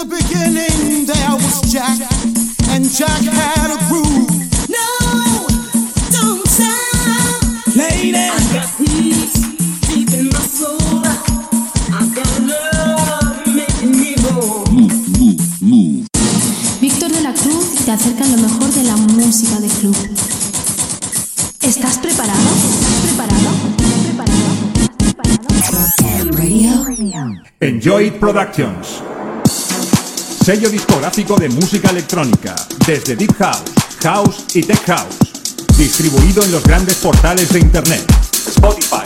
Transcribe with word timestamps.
In 0.00 0.08
the 0.08 0.16
beginning 0.16 1.04
there 1.04 1.34
was 1.36 1.60
Jack, 1.70 1.98
and 2.70 2.88
Jack 2.88 3.20
had 3.20 3.68
a 3.68 3.76
groove. 3.88 4.30
No, 4.70 4.86
don't 6.10 6.46
stop. 6.48 7.42
Lady, 7.76 8.16
I 8.16 8.38
got 8.50 8.68
peace 8.78 9.34
deep 9.88 10.10
in 10.16 10.28
my 10.32 10.40
soul. 10.40 11.04
I 11.04 12.08
got 12.16 12.40
love 12.48 13.44
making 13.46 13.92
me 13.92 14.14
whole. 14.24 14.64
Víctor 16.80 17.10
de 17.10 17.20
la 17.20 17.34
Cruz 17.34 17.84
te 17.84 17.92
acerca 17.92 18.24
lo 18.26 18.38
mejor 18.38 18.72
de 18.72 18.84
la 18.84 18.96
música 18.96 19.60
de 19.60 19.68
club. 19.68 19.96
¿Estás 21.60 21.98
preparado? 21.98 22.40
¿Estás 22.40 23.02
preparado? 23.02 23.50
¿Estás 23.76 25.12
preparado? 25.12 25.40
Radio. 26.38 27.42
Enjoy 27.60 28.06
It 28.06 28.18
Productions. 28.18 29.02
Sello 30.44 30.70
discográfico 30.70 31.36
de 31.36 31.50
música 31.50 31.90
electrónica, 31.90 32.54
desde 32.86 33.14
Deep 33.14 33.36
House, 33.38 33.62
House 34.02 34.44
y 34.54 34.62
Tech 34.62 34.82
House. 34.86 35.18
Distribuido 35.76 36.42
en 36.42 36.50
los 36.50 36.62
grandes 36.62 36.96
portales 36.96 37.52
de 37.52 37.58
Internet. 37.58 38.02
Spotify, 38.48 39.02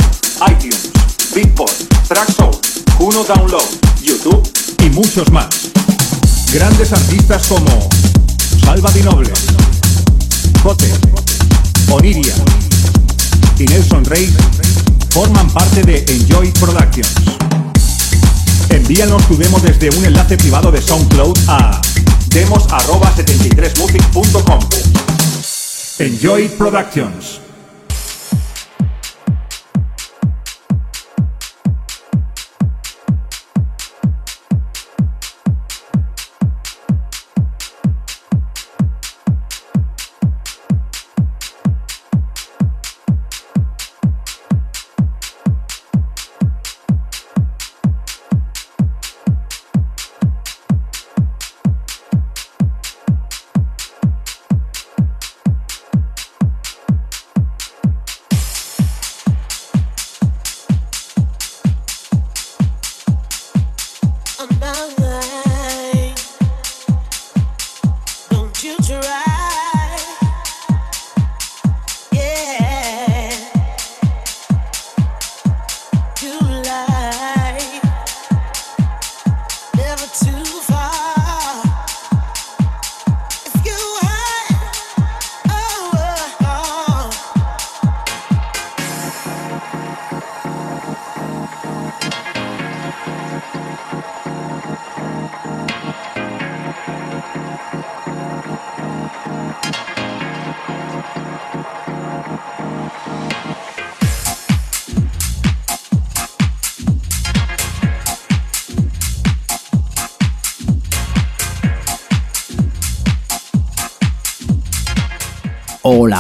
iTunes, 0.49 0.91
Beatport, 1.35 1.73
Traxsource, 2.07 2.85
Juno 2.97 3.25
Download, 3.25 3.69
YouTube 4.01 4.49
y 4.79 4.91
muchos 4.91 5.31
más. 5.33 5.49
Grandes 6.53 6.93
artistas 6.93 7.49
como 7.49 7.89
Salva 8.65 8.93
Di 8.93 9.03
Noble, 9.03 9.33
Jote, 10.63 10.89
Oniria 11.91 12.35
y 13.59 13.65
Nelson 13.65 14.05
Rey 14.05 14.33
forman 15.11 15.51
parte 15.51 15.83
de 15.83 16.05
Enjoy 16.09 16.53
Productions. 16.53 17.54
Envíanos 18.87 19.27
tu 19.27 19.35
demo 19.39 19.59
desde 19.61 19.89
un 19.97 20.05
enlace 20.05 20.37
privado 20.37 20.71
de 20.71 20.83
SoundCloud 20.83 21.39
a 21.49 21.81
demos@73music.com. 22.29 24.59
Enjoy 26.01 26.49
Productions. 26.49 27.44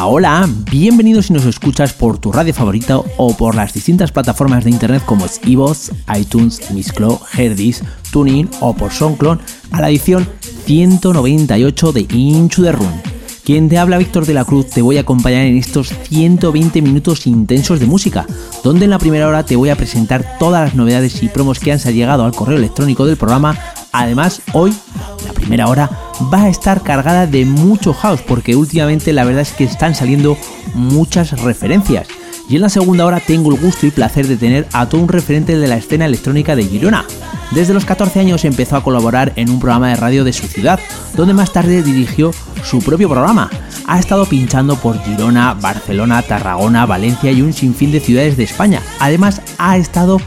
Hola, 0.03 0.49
bienvenidos 0.71 1.27
si 1.27 1.33
nos 1.33 1.45
escuchas 1.47 1.93
por 1.93 2.19
tu 2.19 2.33
radio 2.33 2.53
favorita 2.53 2.99
o 3.17 3.37
por 3.37 3.55
las 3.55 3.73
distintas 3.73 4.11
plataformas 4.11 4.65
de 4.65 4.71
internet 4.71 5.03
como 5.07 5.27
iVoox, 5.45 5.93
iTunes, 6.19 6.71
Mixcloud, 6.73 7.19
Herdis, 7.33 7.83
TuneIn 8.11 8.51
o 8.61 8.75
por 8.75 8.93
SoundCloud 8.93 9.39
a 9.71 9.81
la 9.81 9.91
edición 9.91 10.29
198 10.67 11.93
de 11.93 12.07
Into 12.11 12.63
the 12.63 12.73
Room. 12.73 12.93
Quien 13.45 13.69
te 13.69 13.79
habla 13.79 13.99
Víctor 13.99 14.27
de 14.27 14.35
la 14.35 14.45
Cruz 14.45 14.71
te 14.71 14.83
voy 14.83 14.97
a 14.97 15.03
acompañar 15.03 15.43
en 15.43 15.57
estos 15.57 15.89
120 16.09 16.83
minutos 16.83 17.27
intensos 17.27 17.79
de 17.79 17.87
música, 17.87 18.27
donde 18.63 18.85
en 18.85 18.91
la 18.91 18.99
primera 18.99 19.29
hora 19.29 19.47
te 19.47 19.57
voy 19.57 19.71
a 19.71 19.77
presentar 19.77 20.39
todas 20.39 20.65
las 20.65 20.75
novedades 20.75 21.23
y 21.23 21.29
promos 21.29 21.61
que 21.61 21.73
han 21.73 21.79
llegado 21.79 22.25
al 22.25 22.35
correo 22.35 22.59
electrónico 22.59 23.07
del 23.07 23.17
programa. 23.17 23.59
Además, 23.93 24.43
hoy, 24.55 24.75
la 25.27 25.33
primera 25.33 25.69
hora, 25.69 25.91
va 26.33 26.45
a 26.45 26.49
estar 26.49 26.83
cargada 26.83 27.27
de 27.27 27.45
mucho 27.45 27.93
house, 27.93 28.21
porque 28.23 28.57
últimamente 28.57 29.13
la 29.13 29.25
verdad 29.25 29.43
es 29.43 29.53
que 29.53 29.65
están 29.65 29.95
saliendo 29.95 30.37
muchas 30.75 31.41
referencias. 31.43 32.09
Y 32.49 32.57
en 32.57 32.63
la 32.63 32.69
segunda 32.69 33.07
hora 33.07 33.21
tengo 33.21 33.51
el 33.51 33.61
gusto 33.61 33.87
y 33.87 33.91
placer 33.91 34.27
de 34.27 34.37
tener 34.37 34.69
a 34.73 34.87
todo 34.89 35.01
un 35.01 35.09
referente 35.09 35.57
de 35.57 35.67
la 35.67 35.77
escena 35.77 36.05
electrónica 36.05 36.55
de 36.55 36.65
Girona. 36.65 37.07
Desde 37.53 37.73
los 37.73 37.87
14 37.87 38.21
años 38.21 38.45
empezó 38.45 38.77
a 38.77 38.83
colaborar 38.83 39.33
en 39.37 39.49
un 39.49 39.61
programa 39.61 39.89
de 39.89 39.97
radio 39.97 40.25
de 40.25 40.33
su 40.33 40.47
ciudad, 40.47 40.79
donde 41.17 41.33
más 41.33 41.53
tarde 41.53 41.83
dirigió 41.83 42.33
su 42.63 42.81
propio 42.81 43.09
programa. 43.09 43.49
Ha 43.87 43.99
estado 43.99 44.27
pinchando 44.27 44.77
por 44.77 45.03
Girona, 45.05 45.55
Barcelona, 45.55 46.21
Tarragona, 46.23 46.85
Valencia 46.85 47.33
y 47.33 47.41
un 47.41 47.53
sinfín 47.53 47.93
de 47.93 48.01
ciudades 48.01 48.37
de 48.37 48.45
España. 48.45 48.83
Además, 49.01 49.41
ha 49.57 49.79
estado 49.79 50.21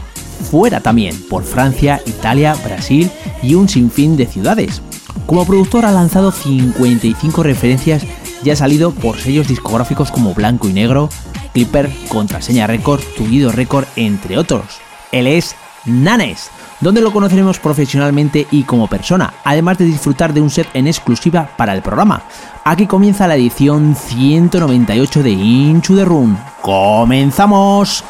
fuera 0.50 0.80
también, 0.80 1.14
por 1.28 1.44
Francia, 1.44 2.00
Italia, 2.06 2.56
Brasil 2.64 3.10
y 3.42 3.54
un 3.54 3.68
sinfín 3.68 4.16
de 4.16 4.26
ciudades. 4.26 4.82
Como 5.28 5.44
productor 5.44 5.84
ha 5.84 5.92
lanzado 5.92 6.32
55 6.32 7.42
referencias 7.42 8.02
y 8.42 8.48
ha 8.48 8.56
salido 8.56 8.92
por 8.92 9.18
sellos 9.18 9.46
discográficos 9.46 10.10
como 10.10 10.32
Blanco 10.32 10.70
y 10.70 10.72
Negro, 10.72 11.10
Clipper, 11.52 11.92
Contraseña 12.08 12.66
Record, 12.66 13.02
Tullido 13.14 13.52
Record, 13.52 13.84
entre 13.96 14.38
otros. 14.38 14.80
Él 15.12 15.26
es 15.26 15.54
Nanes, 15.84 16.50
donde 16.80 17.02
lo 17.02 17.12
conoceremos 17.12 17.58
profesionalmente 17.58 18.46
y 18.50 18.62
como 18.62 18.86
persona, 18.86 19.34
además 19.44 19.76
de 19.76 19.84
disfrutar 19.84 20.32
de 20.32 20.40
un 20.40 20.48
set 20.48 20.68
en 20.72 20.86
exclusiva 20.86 21.50
para 21.58 21.74
el 21.74 21.82
programa. 21.82 22.22
Aquí 22.64 22.86
comienza 22.86 23.28
la 23.28 23.36
edición 23.36 23.96
198 23.96 25.22
de 25.22 25.30
Into 25.30 25.94
the 25.94 26.06
Room. 26.06 26.38
¡Comenzamos! 26.62 28.02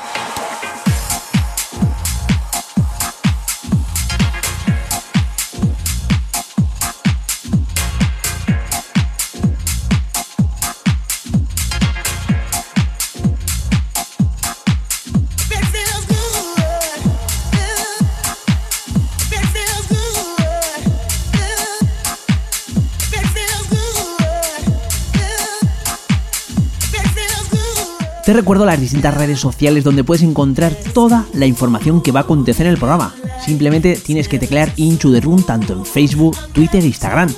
Te 28.28 28.34
recuerdo 28.34 28.66
las 28.66 28.78
distintas 28.78 29.14
redes 29.14 29.40
sociales 29.40 29.84
donde 29.84 30.04
puedes 30.04 30.22
encontrar 30.22 30.74
toda 30.92 31.24
la 31.32 31.46
información 31.46 32.02
que 32.02 32.12
va 32.12 32.20
a 32.20 32.22
acontecer 32.24 32.66
en 32.66 32.72
el 32.72 32.78
programa. 32.78 33.14
Simplemente 33.42 33.96
tienes 33.96 34.28
que 34.28 34.38
teclear 34.38 34.70
Into 34.76 35.10
the 35.10 35.22
Room 35.22 35.42
tanto 35.44 35.72
en 35.72 35.86
Facebook, 35.86 36.36
Twitter 36.52 36.82
e 36.84 36.88
Instagram. 36.88 37.30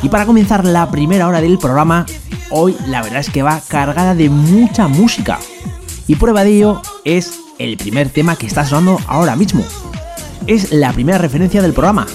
Y 0.00 0.08
para 0.10 0.24
comenzar 0.24 0.64
la 0.64 0.88
primera 0.92 1.26
hora 1.26 1.40
del 1.40 1.58
programa, 1.58 2.06
hoy 2.50 2.76
la 2.86 3.02
verdad 3.02 3.18
es 3.18 3.30
que 3.30 3.42
va 3.42 3.60
cargada 3.66 4.14
de 4.14 4.30
mucha 4.30 4.86
música. 4.86 5.40
Y 6.06 6.14
prueba 6.14 6.44
de 6.44 6.50
ello 6.56 6.82
es 7.04 7.40
el 7.58 7.76
primer 7.76 8.08
tema 8.08 8.36
que 8.36 8.46
está 8.46 8.64
sonando 8.64 9.00
ahora 9.08 9.34
mismo. 9.34 9.64
Es 10.46 10.70
la 10.70 10.92
primera 10.92 11.18
referencia 11.18 11.62
del 11.62 11.72
programa. 11.72 12.06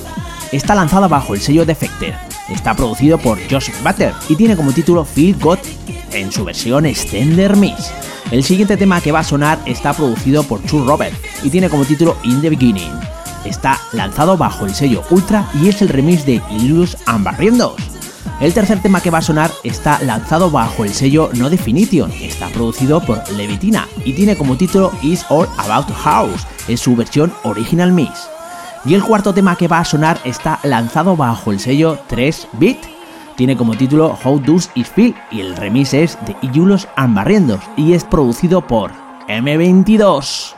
Está 0.53 0.75
lanzada 0.75 1.09
bajo 1.09 1.33
el 1.33 1.41
sello 1.41 1.65
Defector. 1.65 2.13
Está 2.47 2.73
producido 2.73 3.17
por 3.17 3.37
Josh 3.51 3.69
Butter 3.83 4.13
y 4.29 4.37
tiene 4.37 4.55
como 4.55 4.71
título 4.71 5.03
Feel 5.03 5.35
God 5.41 5.59
en 6.13 6.31
su 6.31 6.45
versión 6.45 6.85
Extender 6.85 7.55
Mix. 7.55 7.91
El 8.31 8.43
siguiente 8.43 8.77
tema 8.77 9.01
que 9.01 9.11
va 9.11 9.19
a 9.19 9.23
sonar 9.23 9.59
está 9.65 9.93
producido 9.93 10.43
por 10.43 10.63
Chu 10.65 10.85
Robert 10.85 11.15
y 11.43 11.49
tiene 11.49 11.69
como 11.69 11.85
título 11.85 12.17
In 12.23 12.41
the 12.41 12.49
Beginning. 12.49 12.91
Está 13.45 13.79
lanzado 13.93 14.37
bajo 14.37 14.65
el 14.65 14.75
sello 14.75 15.03
Ultra 15.09 15.49
y 15.61 15.69
es 15.69 15.81
el 15.81 15.89
remix 15.89 16.25
de 16.25 16.41
Illus 16.49 16.97
Ambarriendos. 17.05 17.75
El 18.39 18.53
tercer 18.53 18.81
tema 18.81 19.01
que 19.01 19.09
va 19.09 19.17
a 19.17 19.23
sonar 19.23 19.51
está 19.63 19.99
lanzado 20.03 20.51
bajo 20.51 20.83
el 20.83 20.93
sello 20.93 21.31
No 21.33 21.49
Definition, 21.49 22.11
está 22.21 22.49
producido 22.49 23.01
por 23.01 23.27
Levitina 23.31 23.87
y 24.05 24.13
tiene 24.13 24.37
como 24.37 24.57
título 24.57 24.91
Is 25.01 25.25
All 25.29 25.47
About 25.57 25.91
House, 26.03 26.45
es 26.67 26.81
su 26.81 26.95
versión 26.95 27.33
Original 27.43 27.91
Mix. 27.91 28.29
Y 28.85 28.93
el 28.93 29.03
cuarto 29.03 29.33
tema 29.33 29.55
que 29.55 29.67
va 29.67 29.79
a 29.79 29.85
sonar 29.85 30.19
está 30.23 30.59
lanzado 30.63 31.15
bajo 31.15 31.51
el 31.51 31.59
sello 31.59 31.97
3-Bit, 32.09 32.77
tiene 33.37 33.55
como 33.55 33.77
título 33.77 34.17
How 34.23 34.39
Does 34.39 34.69
It 34.73 34.87
Feel 34.87 35.15
y 35.31 35.39
el 35.41 35.55
remix 35.55 35.93
es 35.93 36.17
de 36.25 36.35
Iulos 36.51 36.87
Ambarriendos 36.95 37.61
y 37.77 37.93
es 37.93 38.03
producido 38.03 38.65
por 38.65 38.91
M22. 39.27 40.55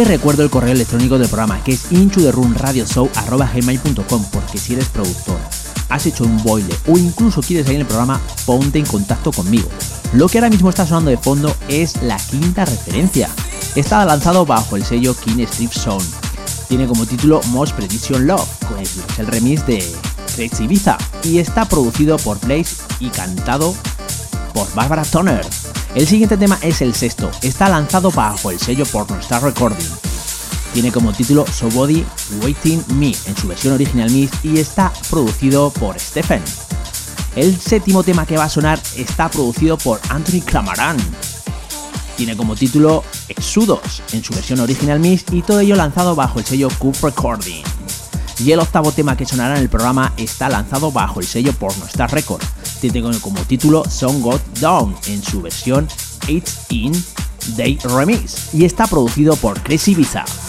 Te 0.00 0.06
recuerdo 0.06 0.42
el 0.42 0.48
correo 0.48 0.72
electrónico 0.72 1.18
del 1.18 1.28
programa 1.28 1.62
que 1.62 1.72
es 1.72 1.92
inchotherunradioshow.com 1.92 4.24
porque 4.32 4.56
si 4.56 4.72
eres 4.72 4.88
productor, 4.88 5.36
has 5.90 6.06
hecho 6.06 6.24
un 6.24 6.42
boile 6.42 6.74
o 6.88 6.96
incluso 6.96 7.42
quieres 7.42 7.66
salir 7.66 7.80
en 7.80 7.82
el 7.82 7.86
programa, 7.86 8.18
ponte 8.46 8.78
en 8.78 8.86
contacto 8.86 9.30
conmigo. 9.30 9.68
Lo 10.14 10.26
que 10.26 10.38
ahora 10.38 10.48
mismo 10.48 10.70
está 10.70 10.86
sonando 10.86 11.10
de 11.10 11.18
fondo 11.18 11.54
es 11.68 12.00
la 12.00 12.16
quinta 12.16 12.64
referencia. 12.64 13.28
Está 13.74 14.02
lanzado 14.06 14.46
bajo 14.46 14.76
el 14.76 14.86
sello 14.86 15.14
King 15.14 15.40
Strip 15.40 15.72
Zone. 15.72 16.06
Tiene 16.68 16.86
como 16.86 17.04
título 17.04 17.42
Most 17.48 17.74
Prediction 17.74 18.26
Love, 18.26 18.48
es 18.80 18.96
el 19.18 19.26
remix 19.26 19.66
de 19.66 19.86
Crazy 20.34 20.64
Ibiza 20.64 20.96
y 21.24 21.40
está 21.40 21.66
producido 21.66 22.16
por 22.16 22.40
Blaze 22.40 22.76
y 23.00 23.10
cantado 23.10 23.74
por 24.54 24.66
Barbara 24.74 25.04
Toner. 25.04 25.44
El 25.94 26.06
siguiente 26.06 26.36
tema 26.36 26.56
es 26.62 26.82
el 26.82 26.94
sexto, 26.94 27.28
está 27.42 27.68
lanzado 27.68 28.12
bajo 28.12 28.52
el 28.52 28.60
sello 28.60 28.86
Pornostar 28.86 29.42
Recording. 29.42 29.88
Tiene 30.72 30.92
como 30.92 31.12
título 31.12 31.44
Somebody 31.48 32.06
Waiting 32.40 32.84
Me 32.94 33.12
en 33.26 33.36
su 33.36 33.48
versión 33.48 33.74
original 33.74 34.08
mix 34.08 34.32
y 34.44 34.60
está 34.60 34.92
producido 35.10 35.70
por 35.72 35.98
Stephen. 35.98 36.42
El 37.34 37.58
séptimo 37.58 38.04
tema 38.04 38.24
que 38.24 38.36
va 38.36 38.44
a 38.44 38.48
sonar 38.48 38.80
está 38.96 39.28
producido 39.28 39.76
por 39.78 40.00
Anthony 40.10 40.42
Clamaran. 40.44 40.96
Tiene 42.16 42.36
como 42.36 42.54
título 42.54 43.02
Exudos 43.28 44.00
en 44.12 44.22
su 44.22 44.32
versión 44.32 44.60
original 44.60 45.00
mix 45.00 45.24
y 45.32 45.42
todo 45.42 45.58
ello 45.58 45.74
lanzado 45.74 46.14
bajo 46.14 46.38
el 46.38 46.44
sello 46.44 46.68
Coop 46.78 47.02
Recording. 47.02 47.64
Y 48.38 48.52
el 48.52 48.60
octavo 48.60 48.92
tema 48.92 49.16
que 49.16 49.26
sonará 49.26 49.56
en 49.56 49.62
el 49.62 49.68
programa 49.68 50.12
está 50.16 50.48
lanzado 50.48 50.92
bajo 50.92 51.18
el 51.18 51.26
sello 51.26 51.52
Pornostar 51.52 52.12
Record 52.12 52.44
tiene 52.80 53.18
como 53.20 53.40
título 53.42 53.84
Song 53.88 54.22
Got 54.22 54.40
Down 54.58 54.96
en 55.06 55.22
su 55.22 55.42
versión 55.42 55.86
It's 56.28 56.58
in 56.70 56.92
Day 57.56 57.78
Remix 57.84 58.54
y 58.54 58.64
está 58.64 58.86
producido 58.86 59.36
por 59.36 59.60
Crazy 59.62 59.94
Bizarre. 59.94 60.39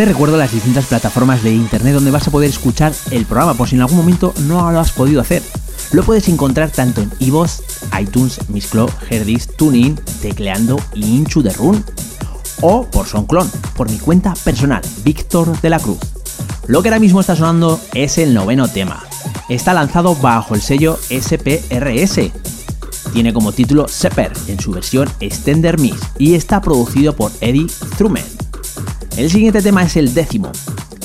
Te 0.00 0.06
recuerdo 0.06 0.38
las 0.38 0.50
distintas 0.50 0.86
plataformas 0.86 1.42
de 1.42 1.52
internet 1.52 1.92
donde 1.92 2.10
vas 2.10 2.26
a 2.26 2.30
poder 2.30 2.48
escuchar 2.48 2.94
el 3.10 3.26
programa 3.26 3.52
por 3.52 3.68
si 3.68 3.74
en 3.74 3.82
algún 3.82 3.98
momento 3.98 4.32
no 4.46 4.72
lo 4.72 4.80
has 4.80 4.92
podido 4.92 5.20
hacer. 5.20 5.42
Lo 5.92 6.02
puedes 6.04 6.26
encontrar 6.30 6.70
tanto 6.70 7.02
en 7.02 7.12
iVoox, 7.18 7.60
iTunes, 8.00 8.48
Mixcloud, 8.48 8.88
Herdis, 9.10 9.46
TuneIn, 9.58 9.96
Tecleando 10.22 10.80
y 10.94 11.04
Inchu 11.04 11.42
de 11.42 11.52
Run. 11.52 11.84
O 12.62 12.86
por 12.86 13.08
SoundClone, 13.08 13.50
por 13.76 13.90
mi 13.90 13.98
cuenta 13.98 14.32
personal, 14.42 14.80
Víctor 15.04 15.60
de 15.60 15.68
la 15.68 15.78
Cruz. 15.78 15.98
Lo 16.66 16.80
que 16.80 16.88
ahora 16.88 16.98
mismo 16.98 17.20
está 17.20 17.36
sonando 17.36 17.78
es 17.92 18.16
el 18.16 18.32
noveno 18.32 18.68
tema. 18.68 19.04
Está 19.50 19.74
lanzado 19.74 20.14
bajo 20.14 20.54
el 20.54 20.62
sello 20.62 20.98
SPRS. 21.10 22.32
Tiene 23.12 23.34
como 23.34 23.52
título 23.52 23.86
Sepper 23.86 24.32
en 24.46 24.58
su 24.60 24.70
versión 24.70 25.10
Extender 25.20 25.78
Mix 25.78 26.00
y 26.16 26.36
está 26.36 26.62
producido 26.62 27.14
por 27.14 27.32
Eddie 27.42 27.66
Truman. 27.98 28.39
El 29.20 29.30
siguiente 29.30 29.60
tema 29.60 29.82
es 29.82 29.96
el 29.96 30.14
décimo. 30.14 30.50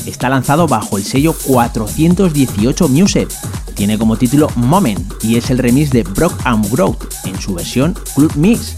Está 0.05 0.29
lanzado 0.29 0.69
bajo 0.69 0.97
el 0.97 1.03
sello 1.03 1.35
418 1.47 2.87
Music. 2.87 3.27
Tiene 3.73 3.97
como 3.97 4.15
título 4.15 4.49
Moment 4.55 5.21
y 5.21 5.35
es 5.35 5.49
el 5.49 5.57
remix 5.57 5.89
de 5.89 6.03
Brock 6.03 6.33
and 6.45 6.71
Growth 6.71 7.03
en 7.25 7.37
su 7.41 7.53
versión 7.53 7.93
Club 8.15 8.31
Mix. 8.37 8.73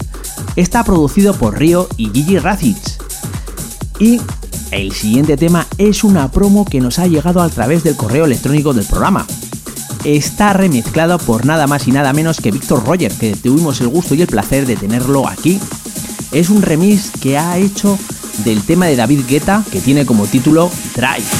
Está 0.56 0.82
producido 0.82 1.34
por 1.34 1.56
Rio 1.56 1.88
y 1.96 2.10
Gigi 2.10 2.40
Razich. 2.40 2.98
Y 4.00 4.20
el 4.72 4.90
siguiente 4.90 5.36
tema 5.36 5.68
es 5.78 6.02
una 6.02 6.32
promo 6.32 6.64
que 6.64 6.80
nos 6.80 6.98
ha 6.98 7.06
llegado 7.06 7.40
a 7.40 7.48
través 7.48 7.84
del 7.84 7.94
correo 7.94 8.24
electrónico 8.24 8.74
del 8.74 8.86
programa. 8.86 9.24
Está 10.02 10.52
remezclado 10.52 11.16
por 11.18 11.46
nada 11.46 11.68
más 11.68 11.86
y 11.86 11.92
nada 11.92 12.12
menos 12.12 12.40
que 12.40 12.50
Víctor 12.50 12.84
Roger, 12.84 13.12
que 13.12 13.36
tuvimos 13.36 13.80
el 13.82 13.86
gusto 13.86 14.16
y 14.16 14.22
el 14.22 14.26
placer 14.26 14.66
de 14.66 14.74
tenerlo 14.74 15.28
aquí. 15.28 15.60
Es 16.32 16.50
un 16.50 16.60
remix 16.60 17.12
que 17.12 17.38
ha 17.38 17.56
hecho 17.56 17.96
del 18.44 18.62
tema 18.64 18.86
de 18.86 18.96
David 18.96 19.22
Guetta 19.28 19.64
que 19.70 19.80
tiene 19.80 20.06
como 20.06 20.26
título 20.26 20.70
Drive. 20.94 21.37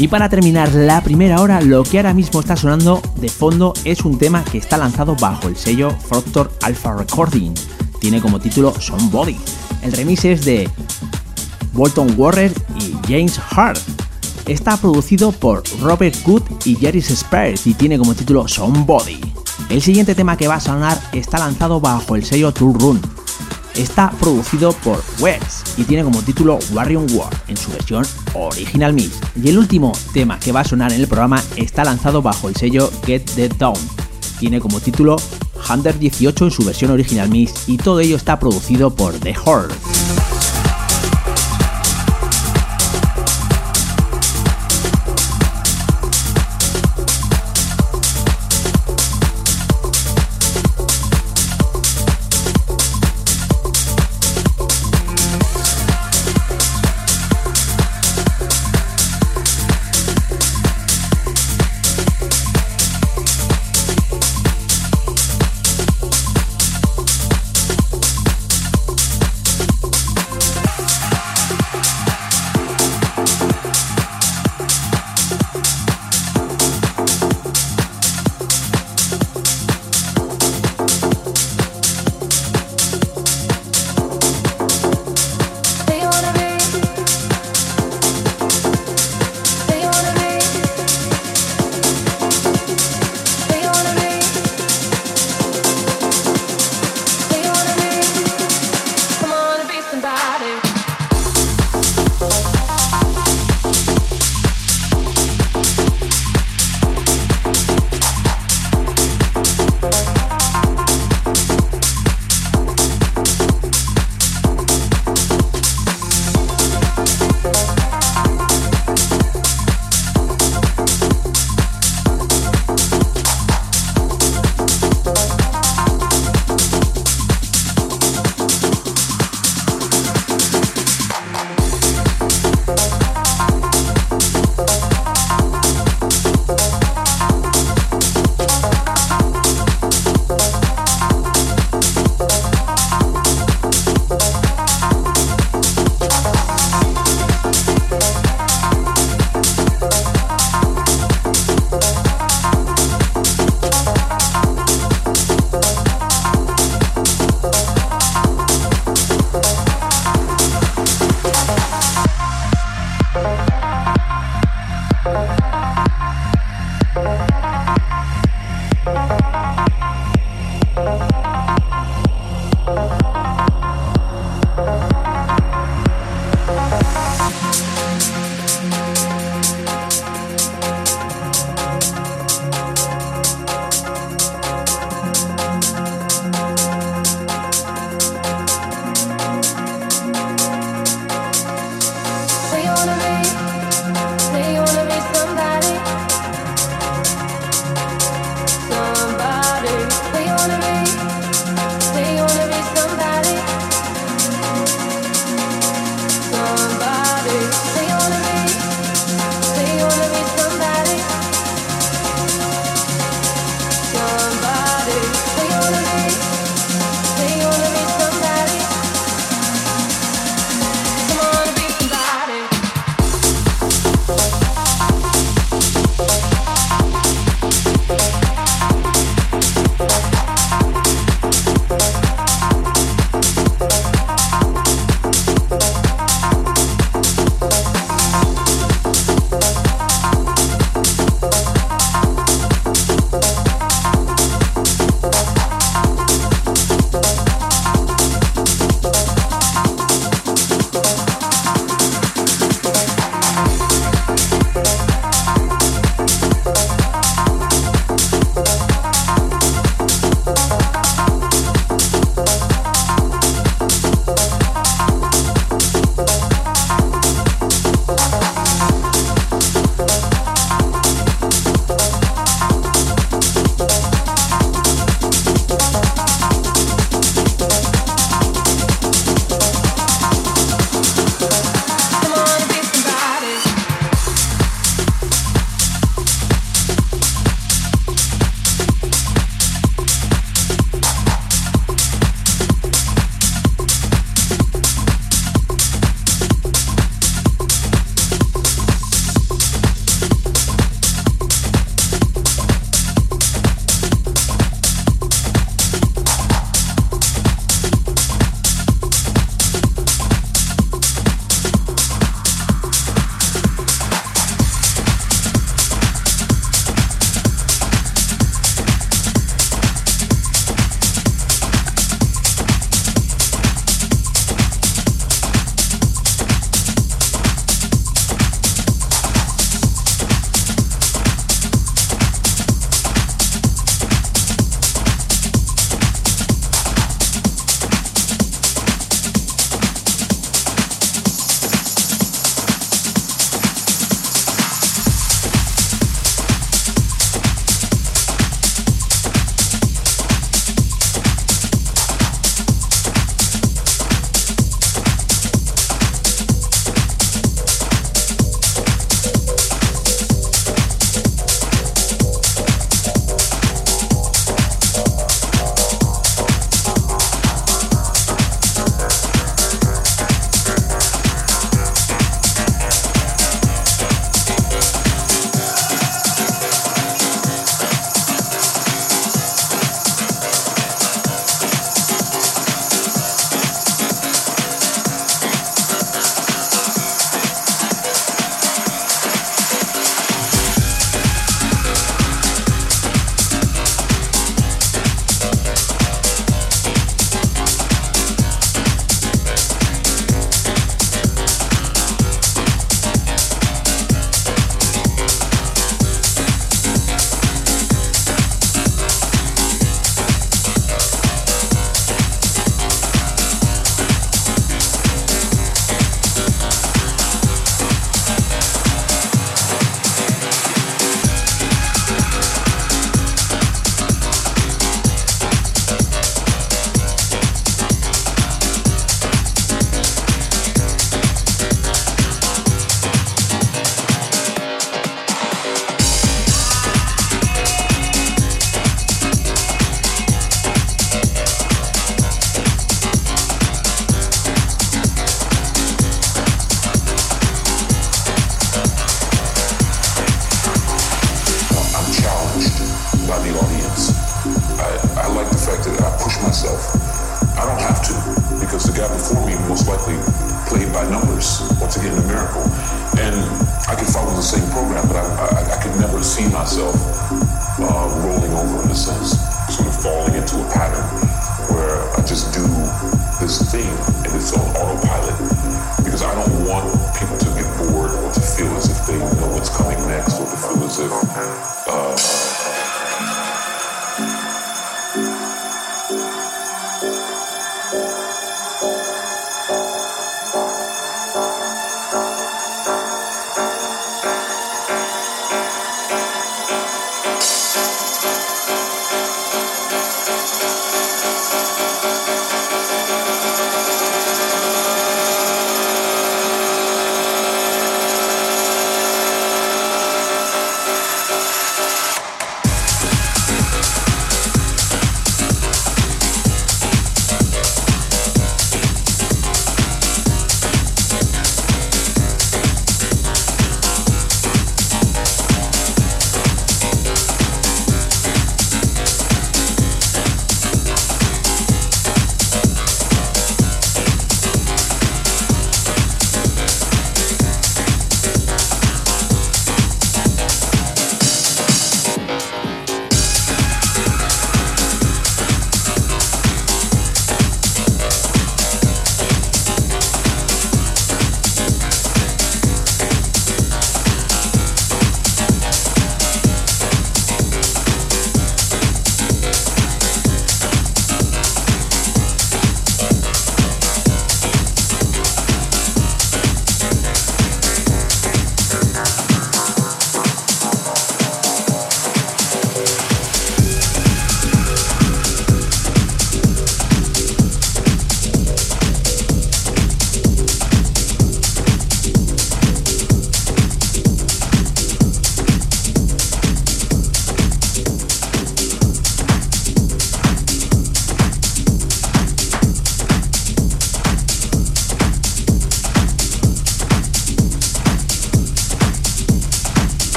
Y 0.00 0.08
para 0.08 0.30
terminar 0.30 0.72
la 0.72 1.02
primera 1.02 1.42
hora, 1.42 1.60
lo 1.60 1.82
que 1.82 1.98
ahora 1.98 2.14
mismo 2.14 2.40
está 2.40 2.56
sonando 2.56 3.02
de 3.16 3.28
fondo 3.28 3.74
es 3.84 4.00
un 4.00 4.16
tema 4.16 4.42
que 4.42 4.56
está 4.56 4.78
lanzado 4.78 5.14
bajo 5.14 5.46
el 5.46 5.56
sello 5.56 5.94
Proctor 6.08 6.50
Alpha 6.62 6.96
Recording. 6.96 7.52
Tiene 8.00 8.18
como 8.22 8.40
título 8.40 8.72
Somebody. 8.80 9.36
El 9.82 9.92
remix 9.92 10.24
es 10.24 10.42
de 10.46 10.70
Bolton 11.74 12.14
Warren 12.16 12.50
y 12.80 12.94
James 13.06 13.38
Hart. 13.50 13.78
Está 14.46 14.78
producido 14.78 15.32
por 15.32 15.62
Robert 15.82 16.16
Good 16.24 16.44
y 16.64 16.76
Jerry 16.76 17.00
Spears 17.00 17.66
y 17.66 17.74
tiene 17.74 17.98
como 17.98 18.14
título 18.14 18.48
Somebody. 18.48 19.20
El 19.68 19.82
siguiente 19.82 20.14
tema 20.14 20.34
que 20.34 20.48
va 20.48 20.54
a 20.54 20.60
sonar 20.60 20.98
está 21.12 21.38
lanzado 21.38 21.78
bajo 21.78 22.16
el 22.16 22.24
sello 22.24 22.54
Tour 22.54 22.80
Run. 22.80 23.02
Está 23.74 24.12
producido 24.12 24.72
por 24.72 25.04
Wes 25.20 25.62
y 25.76 25.84
tiene 25.84 26.04
como 26.04 26.22
título 26.22 26.58
Warrior 26.72 27.04
War 27.12 27.36
en 27.48 27.58
su 27.58 27.70
versión 27.70 28.06
original 28.34 28.92
mix. 28.92 29.20
Y 29.42 29.48
el 29.48 29.58
último 29.58 29.92
tema 30.12 30.38
que 30.38 30.52
va 30.52 30.60
a 30.60 30.64
sonar 30.64 30.92
en 30.92 31.00
el 31.00 31.08
programa 31.08 31.42
está 31.56 31.84
lanzado 31.84 32.22
bajo 32.22 32.48
el 32.48 32.56
sello 32.56 32.90
Get 33.04 33.24
the 33.34 33.48
Down. 33.48 33.78
Tiene 34.38 34.60
como 34.60 34.80
título 34.80 35.16
Hunter 35.68 35.98
18 35.98 36.44
en 36.46 36.50
su 36.50 36.64
versión 36.64 36.90
original 36.90 37.28
mix 37.28 37.68
y 37.68 37.76
todo 37.76 38.00
ello 38.00 38.16
está 38.16 38.38
producido 38.38 38.94
por 38.94 39.14
The 39.14 39.34
Horde. 39.44 39.74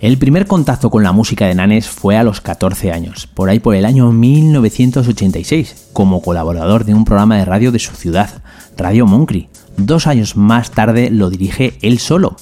El 0.00 0.16
primer 0.16 0.46
contacto 0.46 0.88
con 0.88 1.02
la 1.02 1.12
música 1.12 1.46
de 1.46 1.54
Nanes 1.54 1.86
fue 1.86 2.16
a 2.16 2.24
los 2.24 2.40
14 2.40 2.90
años, 2.90 3.26
por 3.26 3.50
ahí 3.50 3.60
por 3.60 3.74
el 3.74 3.84
año 3.84 4.12
1986, 4.12 5.88
como 5.92 6.22
colaborador 6.22 6.86
de 6.86 6.94
un 6.94 7.04
programa 7.04 7.36
de 7.36 7.44
radio 7.44 7.70
de 7.70 7.80
su 7.80 7.94
ciudad, 7.94 8.42
Radio 8.78 9.04
Moncri. 9.04 9.50
Dos 9.76 10.06
años 10.06 10.38
más 10.38 10.70
tarde 10.70 11.10
lo 11.10 11.28
dirige 11.28 11.74
él 11.82 11.98
solo. 11.98 12.36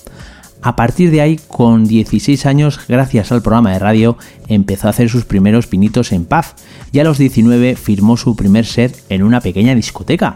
A 0.62 0.76
partir 0.76 1.10
de 1.10 1.20
ahí, 1.20 1.40
con 1.48 1.84
16 1.84 2.46
años, 2.46 2.78
gracias 2.86 3.32
al 3.32 3.42
programa 3.42 3.72
de 3.72 3.80
radio, 3.80 4.16
empezó 4.46 4.86
a 4.86 4.90
hacer 4.90 5.08
sus 5.08 5.24
primeros 5.24 5.66
pinitos 5.66 6.12
en 6.12 6.26
pub 6.26 6.44
y 6.92 7.00
a 7.00 7.04
los 7.04 7.18
19 7.18 7.74
firmó 7.74 8.16
su 8.16 8.36
primer 8.36 8.66
set 8.66 9.02
en 9.08 9.24
una 9.24 9.40
pequeña 9.40 9.74
discoteca. 9.74 10.34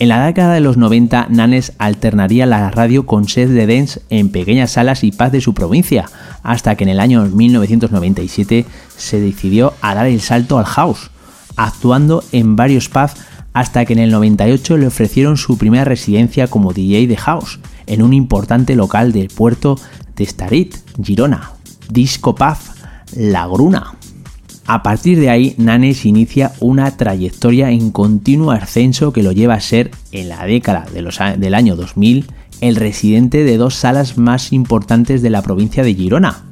En 0.00 0.08
la 0.08 0.24
década 0.24 0.54
de 0.54 0.60
los 0.60 0.76
90, 0.76 1.26
Nanes 1.28 1.72
alternaría 1.78 2.46
la 2.46 2.70
radio 2.70 3.04
con 3.04 3.26
set 3.26 3.48
de 3.48 3.66
dance 3.66 4.00
en 4.10 4.28
pequeñas 4.28 4.70
salas 4.70 5.02
y 5.02 5.10
paz 5.10 5.32
de 5.32 5.40
su 5.40 5.54
provincia, 5.54 6.08
hasta 6.44 6.76
que 6.76 6.84
en 6.84 6.90
el 6.90 7.00
año 7.00 7.24
1997 7.24 8.64
se 8.96 9.20
decidió 9.20 9.74
a 9.80 9.96
dar 9.96 10.06
el 10.06 10.20
salto 10.20 10.56
al 10.56 10.66
house, 10.66 11.10
actuando 11.56 12.22
en 12.30 12.54
varios 12.54 12.88
pubs 12.88 13.14
hasta 13.52 13.84
que 13.84 13.94
en 13.94 13.98
el 13.98 14.12
98 14.12 14.76
le 14.76 14.86
ofrecieron 14.86 15.36
su 15.36 15.58
primera 15.58 15.84
residencia 15.84 16.46
como 16.46 16.72
DJ 16.72 17.08
de 17.08 17.16
house, 17.16 17.58
en 17.88 18.02
un 18.02 18.12
importante 18.12 18.76
local 18.76 19.10
del 19.10 19.26
puerto 19.26 19.80
de 20.14 20.24
Starit, 20.24 20.76
Girona, 21.02 21.50
Disco 21.90 22.36
Pub 22.36 22.56
La 23.16 23.48
Gruna. 23.48 23.97
A 24.70 24.82
partir 24.82 25.18
de 25.18 25.30
ahí, 25.30 25.54
Nanes 25.56 26.04
inicia 26.04 26.52
una 26.60 26.94
trayectoria 26.94 27.70
en 27.70 27.90
continuo 27.90 28.50
ascenso 28.50 29.14
que 29.14 29.22
lo 29.22 29.32
lleva 29.32 29.54
a 29.54 29.60
ser, 29.62 29.90
en 30.12 30.28
la 30.28 30.44
década 30.44 30.84
del 31.38 31.54
año 31.54 31.74
2000, 31.74 32.26
el 32.60 32.76
residente 32.76 33.44
de 33.44 33.56
dos 33.56 33.76
salas 33.76 34.18
más 34.18 34.52
importantes 34.52 35.22
de 35.22 35.30
la 35.30 35.40
provincia 35.40 35.82
de 35.82 35.94
Girona, 35.94 36.44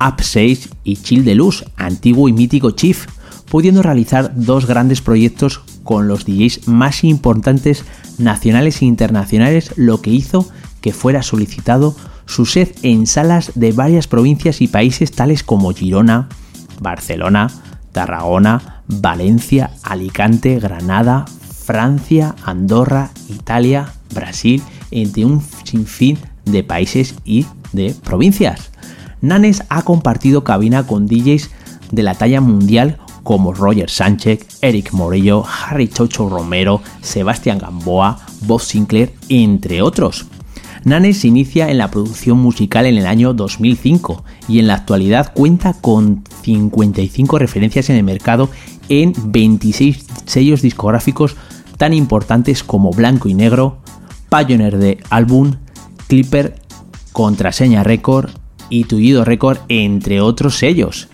Up 0.00 0.22
6 0.22 0.70
y 0.84 0.96
Chill 0.96 1.26
de 1.26 1.34
Luz, 1.34 1.66
antiguo 1.76 2.30
y 2.30 2.32
mítico 2.32 2.70
Chief, 2.70 3.04
pudiendo 3.50 3.82
realizar 3.82 4.32
dos 4.34 4.64
grandes 4.64 5.02
proyectos 5.02 5.60
con 5.82 6.08
los 6.08 6.24
DJs 6.24 6.66
más 6.66 7.04
importantes 7.04 7.84
nacionales 8.16 8.80
e 8.80 8.86
internacionales, 8.86 9.74
lo 9.76 10.00
que 10.00 10.08
hizo 10.08 10.48
que 10.80 10.94
fuera 10.94 11.22
solicitado 11.22 11.94
su 12.24 12.46
set 12.46 12.78
en 12.82 13.06
salas 13.06 13.52
de 13.54 13.72
varias 13.72 14.06
provincias 14.06 14.62
y 14.62 14.66
países 14.66 15.12
tales 15.12 15.42
como 15.42 15.74
Girona, 15.74 16.30
Barcelona, 16.84 17.50
Tarragona, 17.90 18.82
Valencia, 18.86 19.72
Alicante, 19.82 20.60
Granada, 20.60 21.24
Francia, 21.64 22.36
Andorra, 22.44 23.10
Italia, 23.28 23.88
Brasil, 24.14 24.62
entre 24.92 25.24
un 25.24 25.42
sinfín 25.64 26.18
de 26.44 26.62
países 26.62 27.16
y 27.24 27.46
de 27.72 27.96
provincias. 28.04 28.70
Nanes 29.20 29.64
ha 29.70 29.82
compartido 29.82 30.44
cabina 30.44 30.86
con 30.86 31.08
DJs 31.08 31.50
de 31.90 32.02
la 32.02 32.14
talla 32.14 32.40
mundial 32.40 32.98
como 33.24 33.54
Roger 33.54 33.88
Sánchez, 33.88 34.46
Eric 34.60 34.92
Morillo, 34.92 35.44
Harry 35.46 35.88
Chocho 35.88 36.28
Romero, 36.28 36.82
Sebastián 37.00 37.58
Gamboa, 37.58 38.18
Bob 38.42 38.60
Sinclair, 38.60 39.14
entre 39.28 39.80
otros. 39.80 40.26
Nanes 40.84 41.20
se 41.20 41.28
inicia 41.28 41.70
en 41.70 41.78
la 41.78 41.90
producción 41.90 42.38
musical 42.38 42.84
en 42.84 42.98
el 42.98 43.06
año 43.06 43.32
2005 43.32 44.22
y 44.48 44.58
en 44.58 44.66
la 44.66 44.74
actualidad 44.74 45.32
cuenta 45.32 45.72
con 45.72 46.24
55 46.42 47.38
referencias 47.38 47.88
en 47.88 47.96
el 47.96 48.04
mercado 48.04 48.50
en 48.90 49.14
26 49.24 50.06
sellos 50.26 50.60
discográficos 50.60 51.36
tan 51.78 51.94
importantes 51.94 52.62
como 52.62 52.90
Blanco 52.90 53.28
y 53.28 53.34
Negro, 53.34 53.78
Pioneer 54.28 54.76
de 54.76 54.98
Album, 55.08 55.56
Clipper, 56.06 56.60
Contraseña 57.12 57.82
Record 57.82 58.30
y 58.68 58.84
Tullido 58.84 59.24
Record, 59.24 59.58
entre 59.68 60.20
otros 60.20 60.58
sellos. 60.58 61.08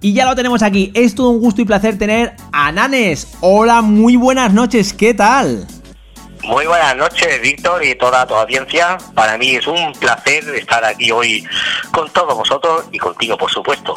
Y 0.00 0.12
ya 0.12 0.24
lo 0.24 0.34
tenemos 0.34 0.62
aquí, 0.62 0.90
es 0.94 1.14
todo 1.14 1.30
un 1.30 1.40
gusto 1.40 1.60
y 1.60 1.64
placer 1.64 1.98
tener 1.98 2.34
a 2.52 2.72
Nanes. 2.72 3.28
Hola, 3.40 3.82
muy 3.82 4.16
buenas 4.16 4.52
noches, 4.52 4.92
¿qué 4.92 5.14
tal? 5.14 5.66
Muy 6.46 6.64
buenas 6.64 6.96
noches, 6.96 7.42
Víctor 7.42 7.84
y 7.84 7.96
toda 7.96 8.24
tu 8.24 8.34
audiencia. 8.34 8.98
Para 9.14 9.36
mí 9.36 9.56
es 9.56 9.66
un 9.66 9.92
placer 9.98 10.44
estar 10.54 10.84
aquí 10.84 11.10
hoy 11.10 11.42
con 11.90 12.08
todos 12.10 12.36
vosotros 12.36 12.84
y 12.92 12.98
contigo, 12.98 13.36
por 13.36 13.50
supuesto. 13.50 13.96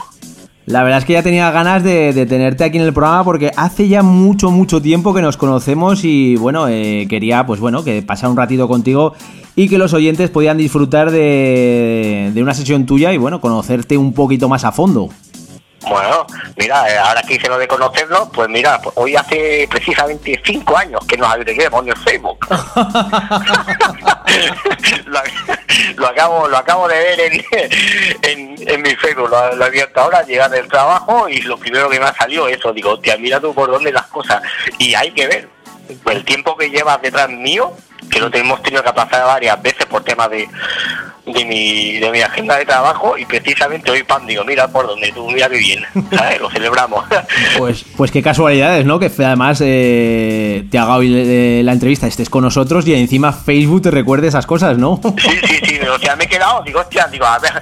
La 0.65 0.81
verdad 0.81 0.97
es 0.97 1.05
que 1.05 1.13
ya 1.13 1.21
tenía 1.21 1.51
ganas 1.51 1.83
de, 1.83 2.25
tenerte 2.27 2.63
aquí 2.63 2.79
en 2.79 2.85
el 2.85 2.93
programa 2.93 3.23
porque 3.23 3.51
hace 3.55 3.87
ya 3.87 4.01
mucho, 4.01 4.49
mucho 4.49 4.81
tiempo 4.81 5.13
que 5.13 5.21
nos 5.21 5.37
conocemos 5.37 6.03
y 6.03 6.37
bueno, 6.37 6.67
eh, 6.67 7.05
quería 7.07 7.45
pues 7.45 7.59
bueno, 7.59 7.83
que 7.83 8.01
pasar 8.01 8.31
un 8.31 8.37
ratito 8.37 8.67
contigo 8.67 9.13
y 9.55 9.69
que 9.69 9.77
los 9.77 9.93
oyentes 9.93 10.31
podían 10.31 10.57
disfrutar 10.57 11.11
de, 11.11 12.31
de 12.33 12.41
una 12.41 12.55
sesión 12.55 12.87
tuya 12.87 13.13
y 13.13 13.17
bueno, 13.17 13.41
conocerte 13.41 13.95
un 13.95 14.13
poquito 14.13 14.49
más 14.49 14.65
a 14.65 14.71
fondo. 14.71 15.09
Bueno, 15.87 16.25
mira, 16.57 16.89
eh, 16.89 16.97
ahora 16.97 17.21
que 17.21 17.35
hice 17.35 17.47
lo 17.47 17.57
de 17.57 17.67
conocernos, 17.67 18.29
pues 18.33 18.49
mira, 18.49 18.81
pues 18.81 18.93
hoy 18.97 19.15
hace 19.15 19.67
precisamente 19.69 20.41
cinco 20.45 20.77
años 20.77 20.99
que 21.07 21.15
nos 21.17 21.31
agreguemos 21.31 21.83
en 21.83 21.89
el 21.89 21.97
Facebook. 21.97 22.45
lo, 25.95 26.07
acabo 26.07 26.47
lo 26.47 26.57
acabo 26.57 26.87
de 26.87 26.95
ver 26.95 27.19
en, 27.19 27.45
en, 28.67 28.81
mi 28.81 28.95
Facebook, 28.95 29.29
lo, 29.29 29.55
lo, 29.55 29.65
abierto 29.65 30.01
ahora, 30.01 30.23
llegar 30.23 30.49
del 30.51 30.67
trabajo 30.67 31.29
y 31.29 31.41
lo 31.41 31.57
primero 31.57 31.89
que 31.89 31.99
me 31.99 32.05
ha 32.05 32.13
salido 32.13 32.47
es 32.47 32.57
eso, 32.57 32.73
digo, 32.73 32.91
hostia, 32.91 33.17
mira 33.17 33.39
tú 33.39 33.53
por 33.53 33.71
dónde 33.71 33.91
las 33.91 34.07
cosas. 34.07 34.41
Y 34.77 34.95
hay 34.95 35.11
que 35.11 35.27
ver, 35.27 35.49
el 36.05 36.25
tiempo 36.25 36.57
que 36.57 36.69
llevas 36.69 37.01
detrás 37.01 37.29
mío, 37.29 37.73
que 38.09 38.19
lo 38.19 38.29
tenemos 38.29 38.61
tenido 38.61 38.83
que 38.83 38.93
pasar 38.93 39.25
varias 39.25 39.61
veces 39.61 39.85
por 39.85 40.03
temas 40.03 40.29
de, 40.29 40.47
de, 41.25 41.45
mi, 41.45 41.97
de 41.99 42.11
mi 42.11 42.21
agenda 42.21 42.57
de 42.57 42.65
trabajo 42.65 43.17
y 43.17 43.25
precisamente 43.25 43.91
hoy 43.91 44.03
pan 44.03 44.25
digo, 44.25 44.43
mira 44.43 44.67
por 44.67 44.87
donde 44.87 45.11
tú, 45.11 45.29
mira 45.29 45.49
qué 45.49 45.57
bien, 45.57 45.83
¿sabes? 46.11 46.39
Lo 46.39 46.49
celebramos. 46.49 47.05
Pues, 47.57 47.85
pues 47.95 48.11
qué 48.11 48.21
casualidades, 48.21 48.85
¿no? 48.85 48.99
Que 48.99 49.11
además 49.17 49.61
eh, 49.63 50.65
te 50.69 50.77
haga 50.77 50.97
hoy 50.97 51.13
eh, 51.15 51.61
la 51.63 51.73
entrevista, 51.73 52.07
estés 52.07 52.29
con 52.29 52.43
nosotros 52.43 52.87
y 52.87 52.93
encima 52.93 53.31
Facebook 53.33 53.83
te 53.83 53.91
recuerde 53.91 54.27
esas 54.27 54.45
cosas, 54.45 54.77
¿no? 54.77 54.99
Sí, 55.17 55.39
sí, 55.43 55.59
sí, 55.63 55.79
o 55.87 55.99
sea, 55.99 56.15
me 56.15 56.25
he 56.25 56.27
quedado, 56.27 56.63
digo, 56.63 56.79
hostia, 56.79 57.07
digo, 57.07 57.25
a 57.25 57.39
ver, 57.39 57.53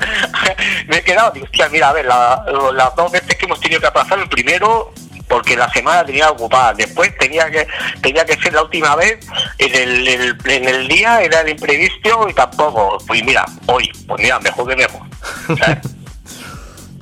me 0.88 0.98
he 0.98 1.02
quedado, 1.02 1.32
digo, 1.32 1.46
hostia, 1.46 1.70
mira, 1.70 1.90
a 1.90 1.94
ver, 1.94 2.06
las 2.06 2.96
dos 2.96 3.12
veces 3.12 3.36
que 3.36 3.46
hemos 3.46 3.60
tenido 3.60 3.82
que 3.82 3.92
pasar, 3.92 4.20
el 4.20 4.30
primero 4.30 4.92
porque 5.28 5.56
la 5.56 5.70
semana 5.72 6.06
tenía 6.06 6.30
ocupada. 6.30 6.74
Después 6.74 7.16
tenía 7.18 7.50
que 7.50 7.68
tenía 8.02 8.26
que 8.26 8.38
ser 8.38 8.54
la 8.54 8.64
última 8.64 8.96
vez, 8.96 9.20
en 9.58 9.76
el, 9.76 10.38
en 10.46 10.68
el 10.68 10.88
día 10.88 11.22
era 11.22 11.42
el 11.42 11.50
imprevisto 11.50 12.28
y 12.30 12.34
tampoco. 12.34 12.98
Pues 13.06 13.24
mira, 13.24 13.46
hoy, 13.68 13.90
pues 14.08 14.22
mira, 14.22 14.40
mejor 14.40 14.68
que 14.68 14.76
mejor. 14.76 15.02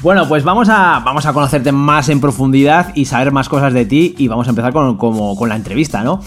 Bueno, 0.02 0.28
pues 0.28 0.44
vamos 0.44 0.70
a, 0.70 1.02
vamos 1.04 1.26
a 1.26 1.34
conocerte 1.34 1.72
más 1.72 2.10
en 2.10 2.22
profundidad 2.22 2.92
y 2.94 3.06
saber 3.06 3.32
más 3.32 3.50
cosas 3.50 3.74
de 3.74 3.86
ti 3.86 4.14
y 4.20 4.28
vamos 4.28 4.46
a 4.46 4.52
empezar 4.52 4.72
con, 4.72 4.98
como, 4.98 5.36
con 5.36 5.50
la 5.50 5.56
entrevista, 5.56 6.04
¿no? 6.04 6.22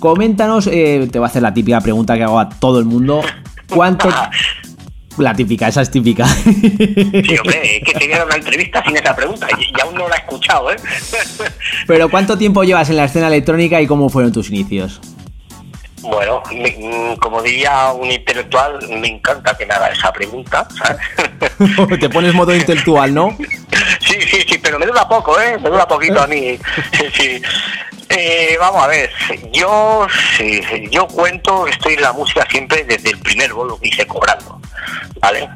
Coméntanos, 0.00 0.66
eh, 0.66 1.06
te 1.12 1.18
voy 1.18 1.26
a 1.26 1.28
hacer 1.28 1.42
la 1.42 1.52
típica 1.52 1.78
pregunta 1.82 2.16
que 2.16 2.22
hago 2.22 2.40
a 2.40 2.48
todo 2.48 2.78
el 2.78 2.86
mundo. 2.86 3.20
¿Cuánto, 3.68 4.08
la 5.18 5.34
típica, 5.34 5.68
esa 5.68 5.82
es 5.82 5.90
típica. 5.90 6.26
Sí, 6.26 7.36
hombre, 7.38 7.82
que 7.84 7.92
tenía 7.98 8.24
una 8.24 8.36
entrevista 8.36 8.82
sin 8.84 8.96
esa 8.96 9.14
pregunta 9.14 9.46
y, 9.58 9.80
aún 9.80 9.94
no 9.94 10.08
la 10.08 10.16
he 10.16 10.18
escuchado, 10.18 10.70
¿eh? 10.72 10.76
Pero 11.86 12.08
¿cuánto 12.08 12.36
tiempo 12.38 12.64
llevas 12.64 12.90
en 12.90 12.96
la 12.96 13.04
escena 13.04 13.28
electrónica 13.28 13.80
y 13.80 13.86
cómo 13.86 14.08
fueron 14.08 14.32
tus 14.32 14.48
inicios? 14.50 15.00
Bueno, 16.02 16.42
mm, 16.50 17.14
como 17.16 17.40
diría 17.42 17.92
un 17.92 18.10
intelectual, 18.10 18.78
me 18.88 19.08
encanta 19.08 19.56
que 19.56 19.66
me 19.66 19.74
haga 19.74 19.88
esa 19.88 20.12
pregunta, 20.12 20.66
¿sabes? 20.76 21.98
Te 22.00 22.08
pones 22.08 22.34
modo 22.34 22.54
intelectual, 22.54 23.12
¿no? 23.14 23.36
Sí, 24.00 24.20
sí, 24.20 24.44
sí, 24.46 24.58
pero 24.58 24.78
me 24.78 24.86
dura 24.86 25.08
poco, 25.08 25.40
¿eh? 25.40 25.58
Me 25.58 25.70
dura 25.70 25.86
poquito 25.86 26.20
a 26.20 26.26
mí. 26.26 26.58
Sí, 26.92 27.04
sí. 27.14 27.42
Eh, 28.08 28.56
vamos 28.60 28.82
a 28.84 28.88
ver, 28.88 29.10
yo, 29.52 30.06
yo 30.90 31.06
cuento, 31.06 31.66
estoy 31.66 31.94
en 31.94 32.02
la 32.02 32.12
música 32.12 32.46
siempre 32.50 32.84
desde 32.84 33.10
el 33.10 33.18
primer 33.18 33.54
bolo 33.54 33.78
que 33.80 33.88
hice 33.88 34.06
cobrando, 34.06 34.60
¿vale? 35.20 35.48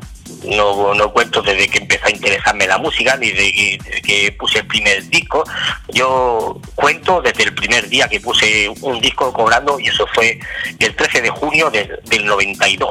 No, 0.45 0.93
no 0.95 1.13
cuento 1.13 1.41
desde 1.41 1.69
que 1.69 1.79
empezó 1.79 2.07
a 2.07 2.11
interesarme 2.11 2.67
la 2.67 2.79
música 2.79 3.17
ni 3.17 3.31
desde 3.31 3.79
que, 4.03 4.33
puse 4.39 4.59
el 4.61 4.67
primer 4.67 5.09
disco. 5.09 5.45
Yo 5.93 6.61
cuento 6.75 7.21
desde 7.23 7.45
el 7.45 7.55
primer 7.55 7.89
día 7.89 8.09
que 8.09 8.21
puse 8.21 8.69
un 8.83 9.01
disco 9.01 9.33
cobrando 9.33 9.79
y 9.79 9.87
eso 9.87 10.07
fue 10.15 10.39
el 10.79 10.95
13 10.97 11.23
de 11.23 11.31
junio 11.31 11.71
del, 11.71 12.01
del 12.05 12.27
92. 12.27 12.91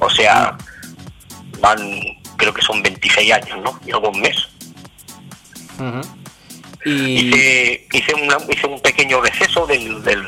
O 0.00 0.10
sea, 0.10 0.56
van 1.60 1.78
creo 2.36 2.52
que 2.52 2.62
son 2.62 2.82
26 2.82 3.32
años, 3.32 3.58
¿no? 3.62 3.80
Y 3.86 3.92
algún 3.92 4.20
mes. 4.20 4.36
Y 6.84 6.90
Hice, 7.28 7.86
hice, 7.92 8.14
una- 8.14 8.38
hice 8.52 8.66
un 8.66 8.80
pequeño 8.80 9.20
receso 9.20 9.66
del, 9.66 10.02
del, 10.04 10.24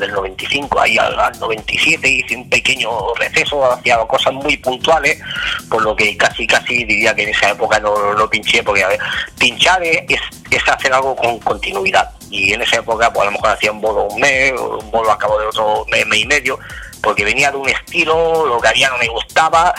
del 0.00 0.12
95 0.12 0.80
ahí 0.80 0.98
al, 0.98 1.18
al 1.18 1.38
97, 1.38 2.08
hice 2.08 2.36
un 2.36 2.48
pequeño 2.48 2.90
receso, 3.14 3.70
hacía 3.70 3.98
cosas 4.06 4.32
muy 4.34 4.56
puntuales, 4.56 5.20
por 5.68 5.82
lo 5.82 5.94
que 5.94 6.16
casi 6.16 6.46
casi 6.46 6.84
diría 6.84 7.14
que 7.14 7.24
en 7.24 7.28
esa 7.30 7.50
época 7.50 7.78
no, 7.80 8.14
no 8.14 8.28
pinché, 8.28 8.62
porque 8.62 8.84
a 8.84 8.88
ver, 8.88 9.00
pinchar 9.38 9.82
es, 9.82 10.20
es 10.50 10.68
hacer 10.68 10.92
algo 10.92 11.14
con 11.16 11.38
continuidad. 11.40 12.10
Y 12.30 12.52
en 12.52 12.62
esa 12.62 12.78
época 12.78 13.12
pues 13.12 13.22
a 13.22 13.26
lo 13.26 13.32
mejor 13.32 13.50
hacía 13.50 13.72
un 13.72 13.80
bolo 13.80 14.04
un 14.04 14.20
mes, 14.20 14.52
un 14.52 14.90
bolo 14.90 15.10
a 15.10 15.18
cabo 15.18 15.38
de 15.38 15.46
otro 15.46 15.84
mes, 15.90 16.06
mes 16.06 16.20
y 16.20 16.26
medio, 16.26 16.58
porque 17.02 17.24
venía 17.24 17.50
de 17.50 17.56
un 17.56 17.68
estilo, 17.68 18.46
lo 18.46 18.60
que 18.60 18.68
había 18.68 18.88
no 18.90 18.98
me 18.98 19.08
gustaba, 19.08 19.72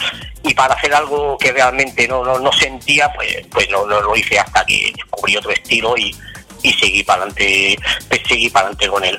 y 0.43 0.53
para 0.53 0.76
hacer 0.76 0.93
algo 0.93 1.38
que 1.38 1.51
realmente 1.51 2.07
no, 2.07 2.24
no, 2.24 2.39
no 2.39 2.51
sentía, 2.53 3.11
pues, 3.13 3.45
pues 3.51 3.70
no, 3.70 3.86
no 3.86 4.01
lo 4.01 4.15
hice 4.15 4.39
hasta 4.39 4.65
que 4.65 4.93
descubrí 4.95 5.36
otro 5.36 5.51
estilo 5.51 5.97
y, 5.97 6.15
y 6.63 6.74
seguí 6.74 7.03
para 7.03 7.24
adelante, 7.24 7.78
pues 8.07 8.22
seguí 8.28 8.49
para 8.49 8.68
adelante 8.68 8.88
con 8.88 9.03
él. 9.03 9.18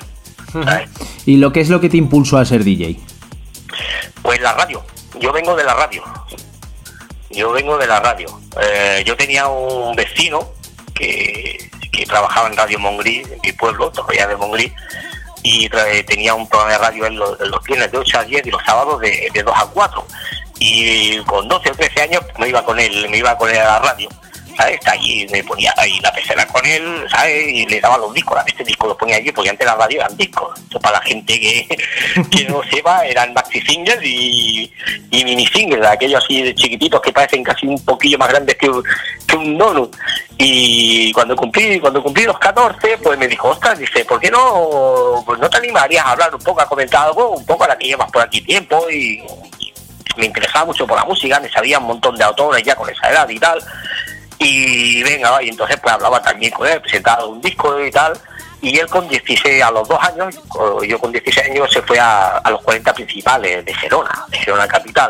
¿Y 1.25 1.37
lo 1.37 1.51
que 1.51 1.61
es 1.61 1.69
lo 1.69 1.79
que 1.79 1.89
te 1.89 1.97
impulsó 1.97 2.37
a 2.37 2.45
ser 2.45 2.63
DJ? 2.63 2.99
Pues 4.21 4.39
la 4.41 4.53
radio. 4.53 4.83
Yo 5.19 5.31
vengo 5.31 5.55
de 5.55 5.63
la 5.63 5.73
radio. 5.73 6.03
Yo 7.31 7.51
vengo 7.51 7.77
de 7.77 7.87
la 7.87 7.99
radio. 7.99 8.27
Eh, 8.61 9.03
yo 9.05 9.15
tenía 9.15 9.47
un 9.47 9.95
vecino 9.95 10.51
que, 10.93 11.69
que 11.91 12.05
trabajaba 12.05 12.47
en 12.47 12.57
Radio 12.57 12.79
Mongrí, 12.79 13.17
en 13.19 13.39
mi 13.43 13.51
pueblo, 13.53 13.91
Torrella 13.91 14.27
de 14.27 14.35
Mongrí, 14.35 14.73
y 15.43 15.69
tra- 15.69 16.05
tenía 16.05 16.33
un 16.33 16.47
programa 16.49 16.71
de 16.73 16.77
radio 16.79 17.05
en 17.05 17.15
los, 17.17 17.39
en 17.39 17.51
viernes 17.65 17.91
de 17.91 17.97
8 17.97 18.19
a 18.19 18.23
10 18.23 18.47
y 18.47 18.51
los 18.51 18.61
sábados 18.65 18.99
de, 18.99 19.29
de 19.33 19.43
2 19.43 19.53
a 19.55 19.65
4. 19.67 20.05
Y 20.59 21.17
con 21.19 21.47
12 21.47 21.71
o 21.71 21.75
13 21.75 22.01
años 22.01 22.21
me 22.37 22.49
iba 22.49 22.65
con 22.65 22.79
él, 22.79 23.07
me 23.09 23.17
iba 23.17 23.37
con 23.37 23.49
él 23.49 23.57
a 23.59 23.65
la 23.65 23.79
radio. 23.79 24.09
¿Sabes? 24.55 24.79
Allí 24.85 25.27
me 25.31 25.43
ponía 25.43 25.73
ahí 25.77 25.99
la 26.01 26.11
pecera 26.11 26.45
con 26.47 26.65
él, 26.65 27.05
¿sabes? 27.09 27.47
Y 27.47 27.65
le 27.65 27.79
daba 27.79 27.97
los 27.97 28.13
discos, 28.13 28.39
este 28.45 28.63
disco 28.63 28.87
lo 28.87 28.97
ponía 28.97 29.17
allí 29.17 29.31
porque 29.31 29.49
antes 29.49 29.65
la 29.65 29.75
radio 29.75 30.01
eran 30.01 30.17
discos. 30.17 30.59
Esto 30.59 30.79
para 30.79 30.99
la 30.99 31.05
gente 31.05 31.39
que, 31.39 31.67
que 32.31 32.45
no 32.45 32.61
sepa, 32.69 33.05
eran 33.05 33.33
maxi 33.33 33.61
singles 33.61 33.99
y, 34.03 34.71
y 35.11 35.23
mini 35.23 35.45
singles, 35.47 35.85
aquellos 35.85 36.23
así 36.23 36.41
de 36.41 36.55
chiquititos 36.55 37.01
que 37.01 37.11
parecen 37.11 37.43
casi 37.43 37.67
un 37.67 37.83
poquillo 37.83 38.17
más 38.17 38.29
grandes 38.29 38.55
que 38.55 38.69
un, 38.69 38.83
que 39.27 39.35
un 39.35 39.57
donut. 39.57 39.95
Y 40.37 41.11
cuando 41.11 41.35
cumplí, 41.35 41.79
cuando 41.79 42.01
cumplí 42.01 42.23
los 42.23 42.39
14, 42.39 42.97
pues 43.03 43.19
me 43.19 43.27
dijo, 43.27 43.49
ostras, 43.49 43.77
dice, 43.77 44.05
¿por 44.05 44.19
qué 44.19 44.31
no, 44.31 45.21
pues 45.25 45.37
no 45.37 45.49
te 45.49 45.57
animarías 45.57 46.05
a 46.05 46.11
hablar 46.11 46.33
un 46.33 46.41
poco, 46.41 46.61
a 46.61 46.65
comentar 46.65 47.07
algo, 47.07 47.31
un 47.31 47.45
poco 47.45 47.65
a 47.65 47.67
la 47.67 47.77
que 47.77 47.87
llevas 47.87 48.09
por 48.09 48.21
aquí 48.21 48.41
tiempo? 48.41 48.89
Y, 48.89 49.21
me 50.17 50.25
interesaba 50.25 50.65
mucho 50.65 50.85
por 50.85 50.97
la 50.97 51.05
música, 51.05 51.39
me 51.39 51.49
sabía 51.49 51.79
un 51.79 51.85
montón 51.85 52.15
de 52.15 52.23
autores 52.23 52.61
ya 52.63 52.75
con 52.75 52.89
esa 52.89 53.09
edad 53.09 53.29
y 53.29 53.39
tal. 53.39 53.59
Y 54.39 55.03
venga, 55.03 55.43
y 55.43 55.49
entonces 55.49 55.77
pues 55.81 55.93
hablaba 55.93 56.21
también 56.21 56.51
con 56.53 56.65
él, 56.65 56.81
presentaba 56.81 57.25
un 57.25 57.41
disco 57.41 57.83
y 57.83 57.91
tal. 57.91 58.13
Y 58.61 58.77
él 58.77 58.87
con 58.87 59.07
16, 59.07 59.63
a 59.63 59.71
los 59.71 59.87
dos 59.87 59.99
años, 60.01 60.35
yo 60.87 60.99
con 60.99 61.11
16 61.11 61.49
años, 61.49 61.71
se 61.71 61.81
fue 61.81 61.99
a, 61.99 62.41
los 62.49 62.61
40 62.61 62.93
principales 62.93 63.63
de 63.65 63.73
Gerona, 63.73 64.25
de 64.29 64.37
Gerona 64.37 64.67
Capital. 64.67 65.09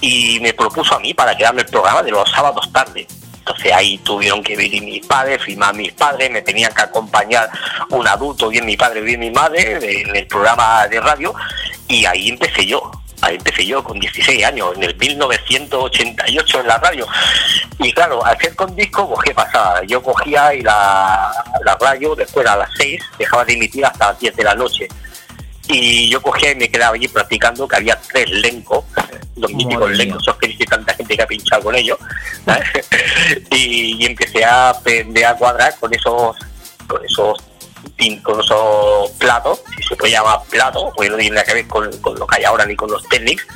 Y 0.00 0.38
me 0.40 0.52
propuso 0.52 0.94
a 0.94 1.00
mí 1.00 1.14
para 1.14 1.36
quedarme 1.36 1.62
el 1.62 1.68
programa 1.68 2.02
de 2.02 2.12
los 2.12 2.30
sábados 2.30 2.70
tarde. 2.72 3.06
Entonces 3.38 3.72
ahí 3.72 3.98
tuvieron 3.98 4.42
que 4.42 4.56
venir 4.56 4.82
mis 4.82 5.04
padres, 5.06 5.42
firmar 5.42 5.74
mis 5.74 5.92
padres, 5.92 6.30
me 6.30 6.42
tenían 6.42 6.72
que 6.72 6.82
acompañar 6.82 7.50
un 7.90 8.06
adulto, 8.06 8.48
bien 8.48 8.64
mi 8.64 8.76
padre, 8.76 9.02
bien 9.02 9.20
mi 9.20 9.30
madre, 9.30 10.02
en 10.02 10.16
el 10.16 10.26
programa 10.26 10.86
de 10.88 11.00
radio. 11.00 11.34
Y 11.88 12.06
ahí 12.06 12.30
empecé 12.30 12.66
yo. 12.66 12.90
Ahí 13.20 13.36
empecé 13.36 13.66
yo 13.66 13.82
con 13.82 13.98
16 13.98 14.44
años, 14.44 14.72
en 14.76 14.82
el 14.82 14.96
1988 14.96 16.60
en 16.60 16.66
la 16.66 16.78
radio. 16.78 17.06
Y 17.78 17.92
claro, 17.92 18.24
al 18.24 18.36
hacer 18.36 18.54
con 18.54 18.74
disco, 18.76 19.08
pues 19.08 19.20
¿qué 19.24 19.34
pasaba? 19.34 19.82
Yo 19.84 20.02
cogía 20.02 20.54
y 20.54 20.62
la, 20.62 21.32
la 21.64 21.76
radio 21.76 22.14
después 22.14 22.46
a 22.46 22.56
las 22.56 22.70
6 22.76 23.02
dejaba 23.18 23.44
de 23.44 23.54
emitir 23.54 23.84
hasta 23.84 24.08
las 24.08 24.20
10 24.20 24.36
de 24.36 24.44
la 24.44 24.54
noche. 24.54 24.88
Y 25.68 26.10
yo 26.10 26.20
cogía 26.20 26.50
y 26.50 26.56
me 26.56 26.68
quedaba 26.68 26.94
allí 26.94 27.08
practicando, 27.08 27.66
que 27.66 27.76
había 27.76 27.98
tres 27.98 28.28
lencos, 28.30 28.84
los 29.36 29.50
míticos 29.50 29.80
Madre 29.80 29.96
mía. 29.96 30.04
lencos, 30.04 30.22
esos 30.22 30.36
que 30.36 30.48
dice 30.48 30.64
tanta 30.66 30.92
gente 30.94 31.16
que 31.16 31.22
ha 31.22 31.26
pinchado 31.26 31.62
con 31.62 31.74
ellos. 31.74 31.98
¿sabes? 32.44 32.68
y, 33.50 34.02
y 34.02 34.06
empecé 34.06 34.44
a 34.44 34.70
aprender 34.70 35.24
a 35.24 35.34
cuadrar 35.34 35.74
con 35.80 35.94
esos, 35.94 36.36
con 36.86 37.04
esos 37.04 37.38
con 38.22 38.40
esos 38.40 39.10
platos, 39.18 39.62
si 39.76 39.82
se 39.82 39.96
puede 39.96 40.12
llamar 40.12 40.40
plato, 40.50 40.92
porque 40.94 41.10
no 41.10 41.16
tiene 41.16 41.34
nada 41.36 41.46
que 41.46 41.54
ver 41.54 41.66
con, 41.66 41.90
con 42.00 42.18
lo 42.18 42.26
que 42.26 42.36
hay 42.38 42.44
ahora 42.44 42.66
ni 42.66 42.76
con 42.76 42.90
los 42.90 43.06
técnicos, 43.08 43.46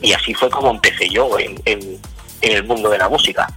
y 0.00 0.12
así 0.12 0.34
fue 0.34 0.48
como 0.50 0.70
empecé 0.70 1.08
yo 1.08 1.38
en, 1.38 1.60
en- 1.64 1.98
en 2.40 2.52
el 2.52 2.64
mundo 2.64 2.88
de 2.88 2.98
la 2.98 3.08
música. 3.08 3.48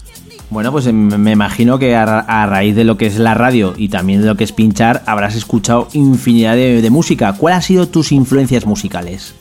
Bueno, 0.49 0.71
pues 0.71 0.87
em, 0.87 0.95
me 1.17 1.31
imagino 1.31 1.77
que 1.79 1.95
a, 1.95 2.03
ra- 2.05 2.25
a 2.27 2.45
raíz 2.47 2.75
de 2.75 2.83
lo 2.83 2.97
que 2.97 3.05
es 3.05 3.17
la 3.17 3.33
radio 3.35 3.73
y 3.77 3.89
también 3.89 4.21
de 4.21 4.27
lo 4.27 4.35
que 4.35 4.43
es 4.43 4.51
pinchar, 4.51 5.03
habrás 5.05 5.35
escuchado 5.35 5.87
infinidad 5.93 6.55
de, 6.55 6.81
de 6.81 6.89
música. 6.89 7.33
¿Cuáles 7.37 7.57
han 7.57 7.61
sido 7.63 7.87
tus 7.87 8.11
influencias 8.11 8.65
musicales? 8.65 9.35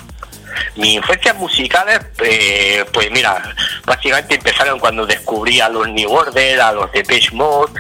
Mis 0.77 0.95
influencias 0.95 1.35
musicales, 1.37 2.01
eh, 2.23 2.85
pues 2.93 3.11
mira, 3.11 3.43
básicamente 3.87 4.35
empezaron 4.35 4.79
cuando 4.79 5.07
descubrí 5.07 5.59
a 5.61 5.69
los 5.69 5.89
New 5.89 6.11
Order, 6.13 6.61
a 6.61 6.73
los 6.73 6.93
Depeche 6.93 7.35
Mode, 7.35 7.73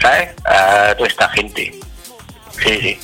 ¿sabes? 0.00 0.30
A 0.44 0.94
toda 0.96 1.08
esta 1.08 1.28
gente. 1.30 1.72
Sí, 2.62 2.80
sí. 2.80 2.98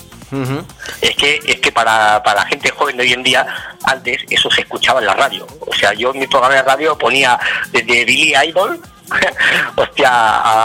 Es 1.02 1.14
que 1.16 1.40
es 1.46 1.60
que 1.60 1.72
para, 1.72 2.22
para 2.22 2.40
la 2.40 2.46
gente 2.46 2.70
joven 2.70 2.96
de 2.96 3.02
hoy 3.02 3.12
en 3.12 3.22
día, 3.22 3.46
antes 3.84 4.22
eso 4.30 4.50
se 4.50 4.62
escuchaba 4.62 5.00
en 5.00 5.06
la 5.06 5.14
radio. 5.14 5.46
O 5.60 5.74
sea, 5.74 5.92
yo 5.92 6.12
en 6.12 6.20
mi 6.20 6.26
programa 6.26 6.54
de 6.54 6.62
radio 6.62 6.96
ponía 6.96 7.38
desde 7.70 8.04
Billy 8.06 8.34
Idol, 8.48 8.80
hostia, 9.76 10.10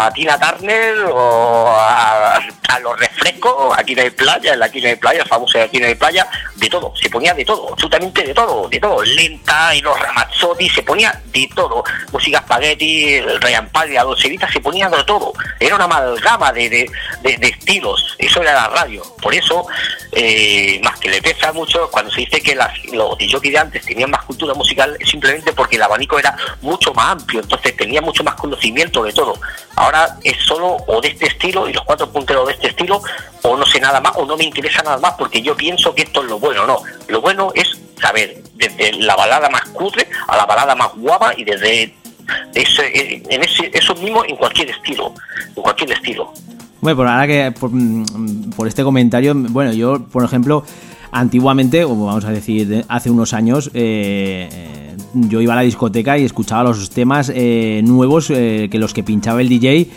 a 0.05 0.11
Tina 0.13 0.39
Turner 0.39 0.97
o 1.11 1.67
a, 1.77 2.39
los 2.81 2.99
refrescos, 2.99 3.75
aquí 3.77 3.95
no 3.95 4.01
hay 4.03 4.09
playa, 4.11 4.53
en 4.53 4.59
la 4.59 4.65
aquí 4.67 4.81
no 4.81 4.87
hay 4.89 4.95
playa, 4.95 5.21
el 5.23 5.27
famoso 5.27 5.59
aquí 5.59 5.79
no 5.79 5.87
hay 5.87 5.95
playa, 5.95 6.27
de 6.55 6.69
todo, 6.69 6.93
se 6.95 7.09
ponía 7.09 7.33
de 7.33 7.43
todo, 7.43 7.69
absolutamente 7.71 8.23
de 8.23 8.33
todo, 8.33 8.67
de 8.69 8.79
todo, 8.79 9.03
lenta 9.03 9.73
y 9.73 9.81
los 9.81 9.99
Ramazzotti, 9.99 10.69
se 10.69 10.83
ponía 10.83 11.19
de 11.25 11.49
todo, 11.55 11.83
música 12.11 12.39
spaghetti, 12.41 13.19
Ryan 13.21 13.69
Padre, 13.69 13.93
la 13.93 14.03
Dolce 14.03 14.37
se 14.51 14.59
ponía 14.59 14.89
de 14.89 15.03
todo, 15.05 15.33
era 15.59 15.75
una 15.75 15.85
amalgama 15.85 16.51
de, 16.51 16.69
de, 16.69 16.91
de- 17.23 17.37
de 17.37 17.47
estilos, 17.47 18.15
eso 18.19 18.41
era 18.41 18.53
la 18.53 18.67
radio, 18.67 19.01
por 19.21 19.33
eso, 19.33 19.65
eh, 20.11 20.79
más 20.83 20.99
que 20.99 21.09
le 21.09 21.21
pesa 21.21 21.51
mucho 21.53 21.89
cuando 21.89 22.11
se 22.11 22.21
dice 22.21 22.41
que 22.41 22.53
las, 22.55 22.71
los 22.91 23.17
DJs 23.17 23.41
de 23.41 23.57
antes 23.57 23.85
tenían 23.85 24.11
más 24.11 24.23
cultura 24.23 24.53
musical, 24.53 24.97
simplemente 25.03 25.51
porque 25.53 25.77
el 25.77 25.83
abanico 25.83 26.19
era 26.19 26.35
mucho 26.61 26.93
más 26.93 27.13
amplio, 27.13 27.41
entonces 27.41 27.75
tenía 27.75 28.01
mucho 28.01 28.23
más 28.23 28.35
conocimiento 28.37 29.03
de 29.03 29.11
todo. 29.11 29.33
Ahora 29.75 30.17
es 30.23 30.37
solo 30.45 30.77
o 30.87 31.01
de 31.01 31.09
este 31.09 31.27
estilo 31.27 31.67
y 31.69 31.73
los 31.73 31.83
cuatro 31.83 32.09
punteros 32.11 32.47
de 32.47 32.53
este 32.53 32.67
estilo, 32.69 33.01
o 33.43 33.57
no 33.57 33.65
sé 33.65 33.79
nada 33.79 33.99
más, 34.01 34.13
o 34.15 34.25
no 34.25 34.37
me 34.37 34.43
interesa 34.45 34.81
nada 34.83 34.97
más 34.97 35.13
porque 35.17 35.41
yo 35.41 35.55
pienso 35.55 35.93
que 35.93 36.03
esto 36.03 36.21
es 36.23 36.29
lo 36.29 36.39
bueno, 36.39 36.65
no. 36.65 36.77
Lo 37.07 37.21
bueno 37.21 37.51
es 37.55 37.69
saber 38.01 38.41
desde 38.55 38.93
la 38.93 39.15
balada 39.15 39.49
más 39.49 39.61
cutre 39.73 40.07
a 40.27 40.37
la 40.37 40.45
balada 40.45 40.75
más 40.75 40.89
guapa 40.95 41.33
y 41.37 41.43
desde 41.43 41.93
ese, 42.55 43.21
en 43.29 43.43
ese, 43.43 43.69
eso 43.73 43.95
mismo 43.95 44.23
en 44.25 44.35
cualquier 44.35 44.69
estilo, 44.69 45.13
en 45.55 45.61
cualquier 45.61 45.91
estilo. 45.91 46.33
Bueno, 46.81 46.97
por 46.97 47.07
ahora 47.07 47.25
que 47.27 47.51
por, 47.51 47.69
mm, 47.71 48.53
este 48.67 48.83
comentario, 48.83 49.33
bueno, 49.35 49.73
yo, 49.73 50.03
por 50.07 50.23
ejemplo, 50.23 50.63
antiguamente, 51.11 51.83
o 51.85 51.89
vamos 51.89 52.25
a 52.25 52.31
decir, 52.31 52.67
de- 52.67 52.85
hace 52.89 53.09
unos 53.09 53.33
años, 53.33 53.71
eh, 53.73 54.49
eh, 54.51 54.86
yo 55.13 55.41
iba 55.41 55.53
a 55.53 55.55
la 55.57 55.61
discoteca 55.63 56.17
y 56.17 56.25
escuchaba 56.25 56.63
los 56.63 56.89
temas 56.89 57.31
eh, 57.33 57.81
nuevos 57.83 58.29
eh, 58.29 58.67
que 58.71 58.79
los 58.79 58.93
que 58.93 59.03
pinchaba 59.03 59.41
el 59.41 59.49
DJ. 59.49 59.89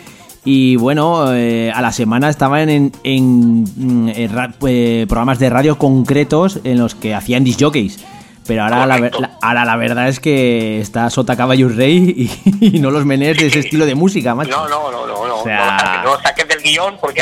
Y 0.43 0.75
bueno, 0.75 1.33
eh, 1.35 1.71
a 1.73 1.81
la 1.81 1.91
semana 1.91 2.29
estaban 2.29 2.69
en, 2.69 2.91
en, 3.03 3.63
mm, 3.63 4.09
en 4.09 4.33
ra- 4.33 4.53
eh, 4.67 5.05
programas 5.07 5.37
de 5.39 5.49
radio 5.51 5.77
concretos 5.77 6.59
en 6.63 6.79
los 6.79 6.95
que 6.95 7.13
hacían 7.13 7.43
disjockeys. 7.43 8.03
Pero 8.47 8.63
ahora 8.63 8.87
la, 8.87 9.11
ahora 9.43 9.65
la 9.65 9.75
verdad 9.77 10.07
es 10.09 10.19
que 10.19 10.81
está 10.81 11.11
Sota 11.11 11.37
Caballo 11.37 11.69
Rey 11.69 12.29
y, 12.59 12.65
y 12.77 12.79
no 12.79 12.89
los 12.89 13.05
menés 13.05 13.37
de 13.37 13.45
ese 13.47 13.59
estilo 13.59 13.85
de 13.85 13.93
música, 13.93 14.33
macho. 14.33 14.49
No, 14.49 14.67
no, 14.67 14.91
no, 14.91 15.05
no, 15.05 15.27
no, 15.27 15.35
O 15.41 15.43
sea- 15.43 15.59
no, 15.63 15.79
saques, 15.79 16.03
no 16.03 16.11
lo 16.15 16.21
saques 16.21 16.47
del 16.47 16.61
guion 16.63 16.95
porque 16.99 17.21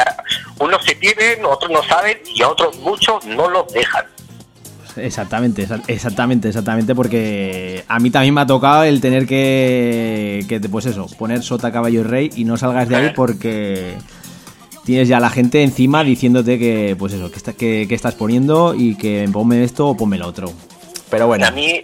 unos 0.60 0.84
se 0.86 0.96
tienen, 0.96 1.44
otros 1.46 1.70
no 1.72 1.84
saben 1.84 2.18
y 2.34 2.42
a 2.42 2.48
otros 2.48 2.80
muchos 2.80 3.26
no 3.26 3.50
los 3.50 3.68
dejan. 3.74 4.06
Exactamente, 5.02 5.68
exa- 5.68 5.84
exactamente, 5.88 6.48
exactamente, 6.50 6.94
porque 6.96 7.84
a 7.88 8.00
mí 8.00 8.10
también 8.12 8.34
me 8.34 8.42
ha 8.42 8.46
tocado 8.46 8.84
el 8.84 9.02
tener 9.02 9.26
que, 9.26 10.46
que 10.48 10.60
pues 10.62 10.86
eso, 10.86 11.08
poner 11.18 11.42
sota, 11.44 11.72
caballo 11.72 12.02
y 12.02 12.04
rey 12.04 12.30
y 12.36 12.44
no 12.46 12.58
salgas 12.58 12.88
de 12.90 12.96
ahí 12.96 13.12
porque 13.16 13.96
tienes 14.86 15.08
ya 15.08 15.20
la 15.20 15.30
gente 15.30 15.62
encima 15.64 16.04
diciéndote 16.04 16.58
que, 16.60 16.96
pues 16.98 17.14
eso, 17.14 17.30
que, 17.32 17.38
está- 17.38 17.54
que, 17.54 17.86
que 17.88 17.96
estás 17.96 18.16
poniendo 18.16 18.74
y 18.76 18.96
que 18.96 19.28
ponme 19.32 19.64
esto 19.64 19.88
o 19.88 19.98
ponme 19.98 20.18
lo 20.18 20.28
otro. 20.28 20.52
Pero 21.10 21.26
bueno, 21.28 21.48
A 21.48 21.52
mí, 21.52 21.82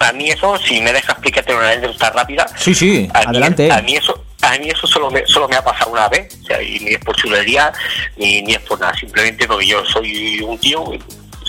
a 0.00 0.12
mí 0.12 0.28
eso, 0.30 0.56
si 0.58 0.80
me 0.80 0.92
dejas 0.92 1.10
explicarte 1.10 1.54
una 1.54 1.70
anécdota 1.70 2.10
rápida, 2.10 2.46
sí, 2.56 2.74
sí, 2.74 3.08
a 3.12 3.18
mí, 3.20 3.24
adelante. 3.26 3.72
a 3.72 3.82
mí 3.82 3.94
eso, 3.96 4.14
a 4.42 4.56
mí 4.58 4.68
eso 4.70 4.86
solo 4.86 5.10
me, 5.10 5.26
solo 5.26 5.48
me 5.48 5.56
ha 5.56 5.64
pasado 5.64 5.90
una 5.90 6.08
vez, 6.08 6.38
o 6.42 6.46
sea, 6.46 6.62
y 6.62 6.78
ni 6.78 6.92
es 6.92 6.98
por 7.04 7.16
chulería 7.16 7.72
ni, 8.16 8.40
ni 8.42 8.52
es 8.52 8.60
por 8.60 8.78
nada, 8.78 8.94
simplemente 8.94 9.48
porque 9.48 9.66
yo 9.66 9.84
soy 9.84 10.40
un 10.42 10.56
tío, 10.58 10.84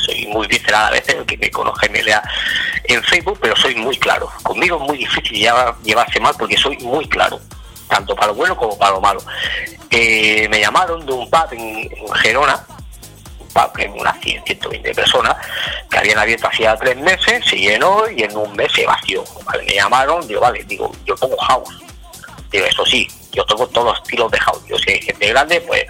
soy 0.06 0.26
muy 0.28 0.48
visceral 0.48 0.88
a 0.88 0.92
veces, 0.92 1.16
el 1.16 1.26
que 1.26 1.38
me 1.38 1.50
conozca 1.52 1.86
y 1.86 1.90
me 1.90 2.04
lea 2.04 2.22
en 2.86 3.04
Facebook, 3.04 3.38
pero 3.42 3.56
soy 3.56 3.76
muy 3.76 3.98
claro. 3.98 4.30
Conmigo 4.44 4.78
es 4.78 4.84
muy 4.88 4.98
difícil 4.98 5.38
llevar- 5.40 5.76
llevarse 5.84 6.20
mal 6.20 6.34
porque 6.38 6.58
soy 6.58 6.78
muy 6.80 7.08
claro, 7.08 7.40
tanto 7.88 8.16
para 8.16 8.28
lo 8.28 8.36
bueno 8.36 8.56
como 8.58 8.78
para 8.78 8.92
lo 8.94 9.02
malo. 9.02 9.22
Eh, 9.92 10.48
me 10.50 10.60
llamaron 10.60 11.06
de 11.06 11.12
un 11.14 11.30
pub 11.30 11.48
en, 11.52 11.60
en 11.60 12.14
Gerona, 12.22 12.66
unas 13.96 14.20
100, 14.22 14.44
120 14.46 14.94
personas, 14.96 15.36
que 15.90 15.98
habían 15.98 16.18
abierto 16.20 16.48
hacía 16.48 16.76
tres 16.78 16.96
meses, 16.98 17.44
se 17.46 17.58
llenó 17.58 18.10
y 18.10 18.24
en 18.24 18.36
un 18.38 18.56
mes 18.56 18.72
se 18.72 18.86
vació. 18.86 19.24
Me 19.66 19.74
llamaron, 19.76 20.26
digo, 20.28 20.40
vale, 20.40 20.64
digo, 20.66 20.92
yo 21.06 21.16
pongo 21.16 21.36
house. 21.38 21.78
Digo, 22.52 22.66
eso 22.66 22.86
sí, 22.86 23.08
yo 23.34 23.44
toco 23.46 23.68
todos 23.68 23.88
los 23.88 23.98
estilos 23.98 24.32
de 24.32 24.40
house. 24.40 24.62
Yo 24.68 24.78
sé 24.78 25.02
gente 25.02 25.28
grande, 25.28 25.60
pues, 25.62 25.84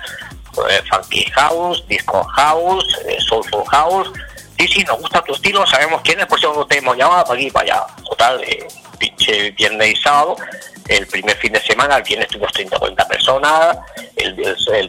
funky 0.90 1.24
house, 1.32 1.84
disco 1.88 2.24
house, 2.24 2.98
eh, 3.08 3.18
soulful 3.20 3.66
house. 3.68 4.12
Sí, 4.58 4.68
sí, 4.68 4.84
nos 4.84 5.00
gusta 5.00 5.22
tu 5.22 5.34
estilo, 5.34 5.66
sabemos 5.66 6.02
quién 6.04 6.20
es, 6.20 6.26
por 6.26 6.38
eso 6.38 6.54
no 6.54 6.66
te 6.66 6.80
hemos 6.80 6.98
llamado 6.98 7.24
para 7.24 7.36
aquí 7.36 7.48
y 7.48 7.52
para 7.52 7.74
allá. 7.76 7.88
Total, 8.10 8.44
eh, 8.44 8.68
pinche 9.00 9.52
viernes 9.52 9.94
y 9.94 9.96
sábado, 9.96 10.36
el 10.90 11.08
primer 11.08 11.38
fin 11.38 11.54
de 11.54 11.62
semana, 11.62 11.98
el 11.98 12.04
viernes 12.04 12.28
tuvimos 12.28 12.52
30 12.52 12.76
o 12.76 12.80
40 12.80 13.08
personas, 13.08 13.78
el, 14.16 14.34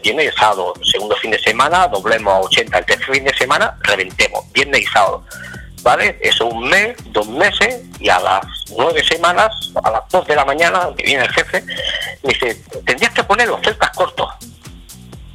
viernes 0.00 0.32
y 0.34 0.38
sábado, 0.38 0.72
segundo 0.82 1.14
fin 1.16 1.30
de 1.30 1.38
semana, 1.38 1.86
doblemos 1.88 2.32
a 2.32 2.40
80, 2.40 2.78
el 2.78 2.84
tercer 2.84 3.14
fin 3.14 3.24
de 3.24 3.34
semana, 3.34 3.76
reventemos, 3.82 4.50
viernes 4.52 4.82
y 4.82 4.86
sábado. 4.86 5.24
¿Vale? 5.82 6.18
Eso 6.20 6.46
un 6.46 6.68
mes, 6.68 6.96
dos 7.06 7.26
meses, 7.28 7.82
y 7.98 8.08
a 8.10 8.18
las 8.18 8.44
nueve 8.76 9.02
semanas, 9.02 9.72
a 9.82 9.90
las 9.90 10.08
dos 10.10 10.26
de 10.26 10.36
la 10.36 10.44
mañana, 10.44 10.90
que 10.96 11.04
viene 11.04 11.24
el 11.24 11.32
jefe, 11.32 11.62
me 12.22 12.32
dice, 12.32 12.54
tendrías 12.84 13.14
que 13.14 13.24
poner 13.24 13.48
los 13.48 13.60
celtas 13.62 13.90
cortos. 13.90 14.28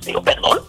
Digo, 0.05 0.21
perdón, 0.21 0.61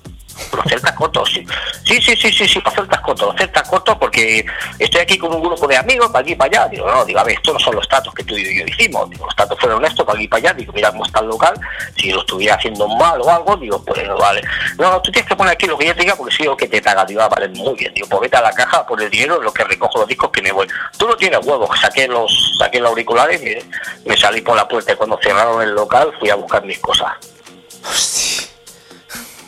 los 0.54 0.64
celtas 0.66 0.92
cortos, 0.92 1.30
sí. 1.32 1.44
Sí, 1.84 2.00
sí, 2.00 2.16
sí, 2.16 2.30
sí, 2.30 2.46
sí, 2.48 2.62
celtas 2.74 3.00
cortos, 3.00 3.28
los 3.28 3.36
celtas 3.36 3.68
cortos 3.68 3.96
porque 3.98 4.44
estoy 4.78 5.00
aquí 5.00 5.18
con 5.18 5.32
un 5.34 5.42
grupo 5.42 5.66
de 5.66 5.76
amigos, 5.76 6.10
para 6.10 6.22
aquí 6.22 6.34
para 6.34 6.62
allá. 6.62 6.68
Digo, 6.68 6.90
no, 6.90 7.04
digo, 7.04 7.20
a 7.20 7.24
ver, 7.24 7.36
estos 7.36 7.54
no 7.54 7.60
son 7.60 7.76
los 7.76 7.88
tratos 7.88 8.12
que 8.14 8.24
tú 8.24 8.36
y 8.36 8.58
yo 8.58 8.66
hicimos. 8.66 9.08
Digo, 9.10 9.24
los 9.24 9.34
tratos 9.34 9.58
fueron 9.58 9.84
estos, 9.84 10.04
para 10.04 10.18
aquí 10.18 10.28
para 10.28 10.48
allá. 10.48 10.54
Digo, 10.54 10.72
mira 10.72 10.90
cómo 10.90 11.04
está 11.04 11.20
el 11.20 11.26
local, 11.26 11.58
si 11.96 12.10
lo 12.10 12.20
estuviera 12.20 12.54
haciendo 12.56 12.88
mal 12.88 13.20
o 13.20 13.30
algo, 13.30 13.56
digo, 13.56 13.82
pues 13.84 14.06
no 14.06 14.16
vale. 14.18 14.42
No, 14.78 15.00
tú 15.00 15.10
tienes 15.10 15.28
que 15.28 15.36
poner 15.36 15.52
aquí 15.52 15.66
lo 15.66 15.78
que 15.78 15.86
yo 15.86 15.94
te 15.94 16.02
diga 16.02 16.16
porque 16.16 16.34
si 16.34 16.44
yo 16.44 16.56
que 16.56 16.68
te 16.68 16.82
paga, 16.82 17.04
digo, 17.04 17.22
ah, 17.22 17.28
vale, 17.28 17.48
muy 17.48 17.74
bien. 17.74 17.92
Digo, 17.94 18.08
pues 18.08 18.22
vete 18.22 18.36
a 18.36 18.42
la 18.42 18.52
caja 18.52 18.86
por 18.86 19.00
el 19.00 19.10
dinero, 19.10 19.40
lo 19.40 19.52
que 19.52 19.64
recojo 19.64 20.00
los 20.00 20.08
discos 20.08 20.30
que 20.30 20.42
me 20.42 20.52
voy. 20.52 20.66
Tú 20.96 21.06
no 21.06 21.16
tienes 21.16 21.44
huevos, 21.44 21.68
saqué 21.80 22.08
los, 22.08 22.56
saqué 22.58 22.80
los 22.80 22.90
auriculares 22.90 23.42
y 23.42 24.08
me 24.08 24.16
salí 24.16 24.40
por 24.40 24.56
la 24.56 24.66
puerta 24.68 24.96
cuando 24.96 25.18
cerraron 25.22 25.62
el 25.62 25.70
local 25.70 26.12
fui 26.18 26.30
a 26.30 26.34
buscar 26.34 26.64
mis 26.64 26.78
cosas. 26.78 27.12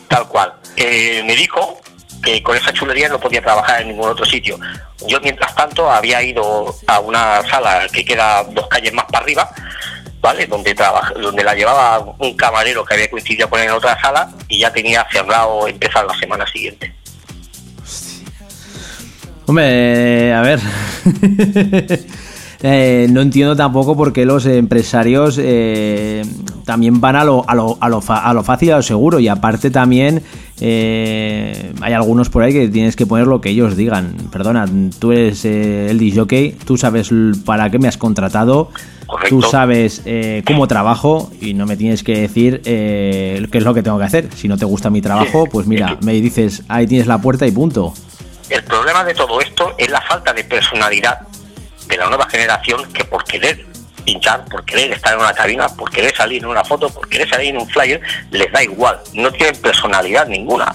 Tal 0.09 0.27
cual. 0.27 0.53
Eh, 0.75 1.23
me 1.25 1.35
dijo 1.35 1.79
que 2.21 2.43
con 2.43 2.57
esa 2.57 2.73
chulería 2.73 3.07
no 3.07 3.19
podía 3.19 3.41
trabajar 3.41 3.81
en 3.81 3.89
ningún 3.89 4.09
otro 4.09 4.25
sitio. 4.25 4.59
Yo, 5.07 5.21
mientras 5.21 5.55
tanto, 5.55 5.89
había 5.89 6.21
ido 6.21 6.75
a 6.87 6.99
una 6.99 7.41
sala 7.49 7.87
que 7.93 8.03
queda 8.03 8.43
dos 8.43 8.67
calles 8.67 8.91
más 8.91 9.05
para 9.05 9.23
arriba, 9.23 9.49
¿vale? 10.19 10.45
Donde, 10.47 10.75
trabaja, 10.75 11.13
donde 11.13 11.43
la 11.43 11.55
llevaba 11.55 12.13
un 12.17 12.35
camarero 12.35 12.83
que 12.83 12.95
había 12.95 13.09
coincidido 13.09 13.49
con 13.49 13.59
él 13.59 13.67
en 13.67 13.71
otra 13.71 13.99
sala 14.01 14.29
y 14.49 14.59
ya 14.59 14.73
tenía 14.73 15.07
cerrado 15.11 15.67
empezar 15.67 16.05
la 16.05 16.17
semana 16.17 16.45
siguiente. 16.47 16.93
Hombre, 19.45 20.33
a 20.33 20.41
ver. 20.41 20.59
Eh, 22.61 23.07
no 23.09 23.21
entiendo 23.21 23.55
tampoco 23.55 23.95
por 23.95 24.11
qué 24.11 24.25
los 24.25 24.45
empresarios 24.45 25.39
eh, 25.41 26.25
también 26.65 26.99
van 26.99 27.15
a 27.15 27.23
lo, 27.23 27.45
a, 27.49 27.55
lo, 27.55 27.77
a, 27.79 27.87
lo 27.87 28.01
fa- 28.01 28.25
a 28.29 28.33
lo 28.33 28.43
fácil 28.43 28.67
y 28.67 28.71
a 28.71 28.75
lo 28.77 28.83
seguro. 28.83 29.19
Y 29.21 29.29
aparte 29.29 29.71
también 29.71 30.21
eh, 30.59 31.71
hay 31.81 31.93
algunos 31.93 32.29
por 32.29 32.43
ahí 32.43 32.51
que 32.51 32.67
tienes 32.67 32.95
que 32.97 33.05
poner 33.05 33.27
lo 33.27 33.39
que 33.39 33.49
ellos 33.49 33.77
digan. 33.77 34.15
Perdona, 34.31 34.65
tú 34.99 35.13
eres 35.13 35.45
eh, 35.45 35.87
el 35.89 35.99
disjockey, 35.99 36.51
tú 36.65 36.75
sabes 36.77 37.09
para 37.45 37.69
qué 37.69 37.79
me 37.79 37.87
has 37.87 37.95
contratado, 37.97 38.71
Correcto. 39.07 39.29
tú 39.29 39.41
sabes 39.41 40.01
eh, 40.05 40.43
cómo 40.45 40.67
trabajo 40.67 41.31
y 41.39 41.53
no 41.53 41.65
me 41.65 41.77
tienes 41.77 42.03
que 42.03 42.19
decir 42.19 42.61
eh, 42.65 43.47
qué 43.51 43.57
es 43.59 43.63
lo 43.63 43.73
que 43.73 43.83
tengo 43.83 43.97
que 43.99 44.03
hacer. 44.05 44.27
Si 44.35 44.49
no 44.49 44.57
te 44.57 44.65
gusta 44.65 44.89
mi 44.89 45.01
trabajo, 45.01 45.45
pues 45.49 45.65
mira, 45.65 45.97
me 46.03 46.11
dices, 46.13 46.63
ahí 46.67 46.87
tienes 46.87 47.07
la 47.07 47.19
puerta 47.19 47.47
y 47.47 47.51
punto. 47.51 47.93
El 48.49 48.63
problema 48.63 49.03
de 49.05 49.13
todo 49.13 49.39
esto 49.39 49.73
es 49.77 49.89
la 49.89 50.01
falta 50.01 50.33
de 50.33 50.43
personalidad 50.43 51.19
de 51.89 51.97
la 51.97 52.07
nueva 52.07 52.29
generación 52.29 52.91
que 52.93 53.03
por 53.03 53.23
querer 53.25 53.65
pinchar, 54.05 54.45
por 54.45 54.63
querer 54.63 54.93
estar 54.93 55.13
en 55.13 55.19
una 55.19 55.33
cabina, 55.33 55.67
por 55.67 55.89
querer 55.89 56.15
salir 56.15 56.41
en 56.43 56.49
una 56.49 56.63
foto, 56.63 56.89
por 56.89 57.09
querer 57.09 57.29
salir 57.29 57.49
en 57.49 57.57
un 57.57 57.69
flyer, 57.69 57.99
les 58.31 58.51
da 58.51 58.63
igual, 58.63 58.99
no 59.13 59.31
tienen 59.31 59.55
personalidad 59.61 60.27
ninguna. 60.27 60.71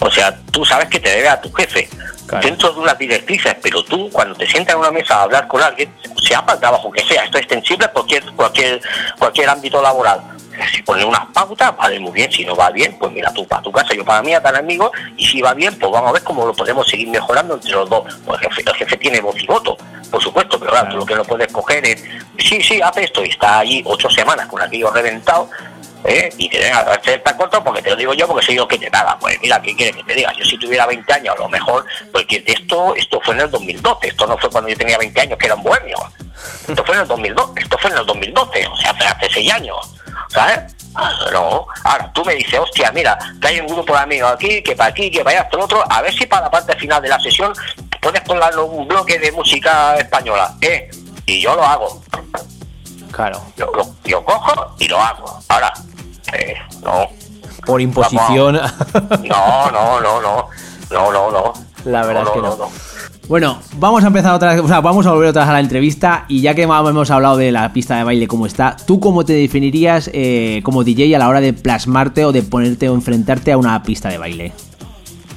O 0.00 0.10
sea, 0.10 0.36
tú 0.52 0.64
sabes 0.64 0.88
que 0.88 1.00
te 1.00 1.08
debe 1.08 1.28
a 1.28 1.40
tu 1.40 1.50
jefe 1.52 1.88
Claro. 2.26 2.46
dentro 2.46 2.70
de 2.74 2.80
unas 2.80 2.98
directrices, 2.98 3.56
pero 3.62 3.82
tú 3.82 4.10
cuando 4.10 4.34
te 4.34 4.46
sientas 4.46 4.74
en 4.74 4.80
una 4.80 4.90
mesa 4.90 5.14
a 5.16 5.22
hablar 5.22 5.48
con 5.48 5.62
alguien, 5.62 5.90
sea 6.22 6.42
para 6.42 6.54
el 6.56 6.60
trabajo 6.60 6.90
que 6.92 7.02
sea, 7.02 7.24
esto 7.24 7.38
es 7.38 7.44
extensible 7.44 7.86
a 7.86 7.88
cualquier, 7.90 8.22
cualquier, 8.36 8.82
cualquier 9.18 9.48
ámbito 9.48 9.80
laboral. 9.80 10.20
Si 10.66 10.82
pones 10.82 11.04
unas 11.04 11.26
pautas, 11.32 11.76
vale 11.76 12.00
muy 12.00 12.12
bien, 12.12 12.30
si 12.30 12.44
no 12.44 12.56
va 12.56 12.70
bien, 12.70 12.96
pues 12.98 13.12
mira 13.12 13.32
tú 13.32 13.46
para 13.46 13.62
tu 13.62 13.72
casa, 13.72 13.94
yo 13.94 14.04
para 14.04 14.22
mí, 14.22 14.34
a 14.34 14.42
tan 14.42 14.56
amigo, 14.56 14.90
y 15.16 15.26
si 15.26 15.40
va 15.40 15.54
bien, 15.54 15.78
pues 15.78 15.90
vamos 15.90 16.10
a 16.10 16.12
ver 16.12 16.22
cómo 16.22 16.46
lo 16.46 16.54
podemos 16.54 16.86
seguir 16.88 17.08
mejorando 17.08 17.54
entre 17.54 17.70
los 17.72 17.88
dos. 17.88 18.14
Pues 18.24 18.42
el 18.42 18.48
jefe, 18.48 18.62
el 18.70 18.76
jefe 18.76 18.96
tiene 18.96 19.20
voz 19.20 19.36
y 19.42 19.46
voto, 19.46 19.76
por 20.10 20.22
supuesto, 20.22 20.58
pero 20.58 20.72
claro, 20.72 20.90
tú 20.90 20.96
lo 20.96 21.06
que 21.06 21.14
no 21.14 21.24
puedes 21.24 21.52
coger 21.52 21.84
es, 21.86 22.04
sí, 22.38 22.60
sí, 22.62 22.80
hace 22.82 23.04
esto, 23.04 23.24
y 23.24 23.28
está 23.28 23.60
allí 23.60 23.82
ocho 23.84 24.10
semanas 24.10 24.46
con 24.46 24.60
aquello 24.60 24.90
reventado, 24.90 25.48
¿eh? 26.04 26.30
y 26.36 26.48
te 26.48 26.58
venga 26.58 26.78
a 26.78 26.94
hacer 26.94 27.22
tan 27.22 27.36
corto 27.36 27.62
porque 27.62 27.82
te 27.82 27.90
lo 27.90 27.96
digo 27.96 28.14
yo 28.14 28.26
porque 28.26 28.44
soy 28.44 28.56
yo 28.56 28.68
que 28.68 28.78
te 28.78 28.90
paga. 28.90 29.18
Pues 29.18 29.38
mira, 29.40 29.60
¿qué 29.60 29.74
quieres 29.74 29.96
que 29.96 30.04
te 30.04 30.14
diga? 30.14 30.32
Yo 30.34 30.44
si 30.44 30.58
tuviera 30.58 30.86
20 30.86 31.12
años, 31.12 31.34
a 31.36 31.38
lo 31.38 31.48
mejor, 31.48 31.84
porque 32.12 32.42
esto 32.46 32.94
esto 32.94 33.20
fue 33.22 33.34
en 33.34 33.42
el 33.42 33.50
2012, 33.50 34.08
esto 34.08 34.26
no 34.26 34.38
fue 34.38 34.50
cuando 34.50 34.70
yo 34.70 34.76
tenía 34.76 34.98
20 34.98 35.20
años, 35.20 35.38
que 35.38 35.46
era 35.46 35.54
un 35.54 35.62
bohemio. 35.62 35.96
Esto 36.68 36.84
fue 36.84 36.94
en 36.94 37.02
el 37.02 37.08
2012, 37.08 37.60
esto 37.60 37.78
fue 37.78 37.90
en 37.90 37.98
el 37.98 38.06
2012, 38.06 38.66
o 38.66 38.76
sea, 38.76 38.90
hace, 38.90 39.04
hace 39.04 39.28
6 39.34 39.52
años, 39.52 39.76
¿sabes? 40.28 40.74
No, 41.32 41.66
ahora 41.84 42.10
tú 42.12 42.24
me 42.24 42.34
dices, 42.34 42.58
hostia, 42.58 42.90
mira, 42.92 43.16
que 43.40 43.48
hay 43.48 43.60
un 43.60 43.66
grupo 43.68 43.92
de 43.92 44.00
amigos 44.00 44.32
aquí, 44.32 44.62
que 44.62 44.74
para 44.74 44.90
aquí, 44.90 45.10
que 45.10 45.22
para 45.22 45.30
allá, 45.38 45.42
hasta 45.44 45.56
el 45.56 45.62
otro, 45.62 45.84
a 45.88 46.02
ver 46.02 46.12
si 46.12 46.26
para 46.26 46.42
la 46.42 46.50
parte 46.50 46.74
final 46.76 47.00
de 47.02 47.08
la 47.08 47.20
sesión 47.20 47.52
puedes 48.00 48.20
poner 48.22 48.56
un 48.58 48.88
bloque 48.88 49.18
de 49.18 49.30
música 49.32 49.94
española, 49.96 50.54
¿eh? 50.60 50.90
Y 51.26 51.40
yo 51.40 51.54
lo 51.54 51.62
hago, 51.62 52.02
Claro. 53.12 53.42
yo, 53.56 53.66
lo- 53.74 53.94
yo 54.04 54.24
cojo 54.24 54.74
y 54.78 54.88
lo 54.88 54.98
hago. 55.00 55.38
Ahora, 55.48 55.72
eh, 56.32 56.54
no, 56.82 57.06
Por 57.66 57.80
imposición. 57.80 58.54
no, 59.22 59.70
no, 59.70 60.00
no, 60.00 60.20
no, 60.20 60.48
no, 60.90 61.12
no, 61.12 61.30
no. 61.30 61.52
La 61.84 62.02
verdad 62.04 62.22
No, 62.22 62.28
es 62.28 62.34
que 62.34 62.40
no, 62.42 62.48
no. 62.50 62.56
no, 62.56 62.64
no. 62.66 62.70
Bueno, 63.28 63.60
vamos 63.74 64.02
a 64.04 64.06
empezar 64.06 64.34
otra 64.34 64.54
vez, 64.54 64.62
o 64.62 64.68
sea, 64.68 64.80
vamos 64.80 65.04
a 65.04 65.10
volver 65.10 65.28
otra 65.28 65.42
vez 65.42 65.50
a 65.50 65.52
la 65.52 65.60
entrevista 65.60 66.24
y 66.28 66.40
ya 66.40 66.54
que 66.54 66.62
hemos 66.62 67.10
hablado 67.10 67.36
de 67.36 67.52
la 67.52 67.70
pista 67.74 67.98
de 67.98 68.04
baile 68.04 68.26
cómo 68.26 68.46
está, 68.46 68.74
¿tú 68.86 69.00
cómo 69.00 69.26
te 69.26 69.34
definirías 69.34 70.10
eh, 70.14 70.62
como 70.64 70.82
DJ 70.82 71.14
a 71.14 71.18
la 71.18 71.28
hora 71.28 71.42
de 71.42 71.52
plasmarte 71.52 72.24
o 72.24 72.32
de 72.32 72.42
ponerte 72.42 72.88
o 72.88 72.94
enfrentarte 72.94 73.52
a 73.52 73.58
una 73.58 73.82
pista 73.82 74.08
de 74.08 74.16
baile? 74.16 74.52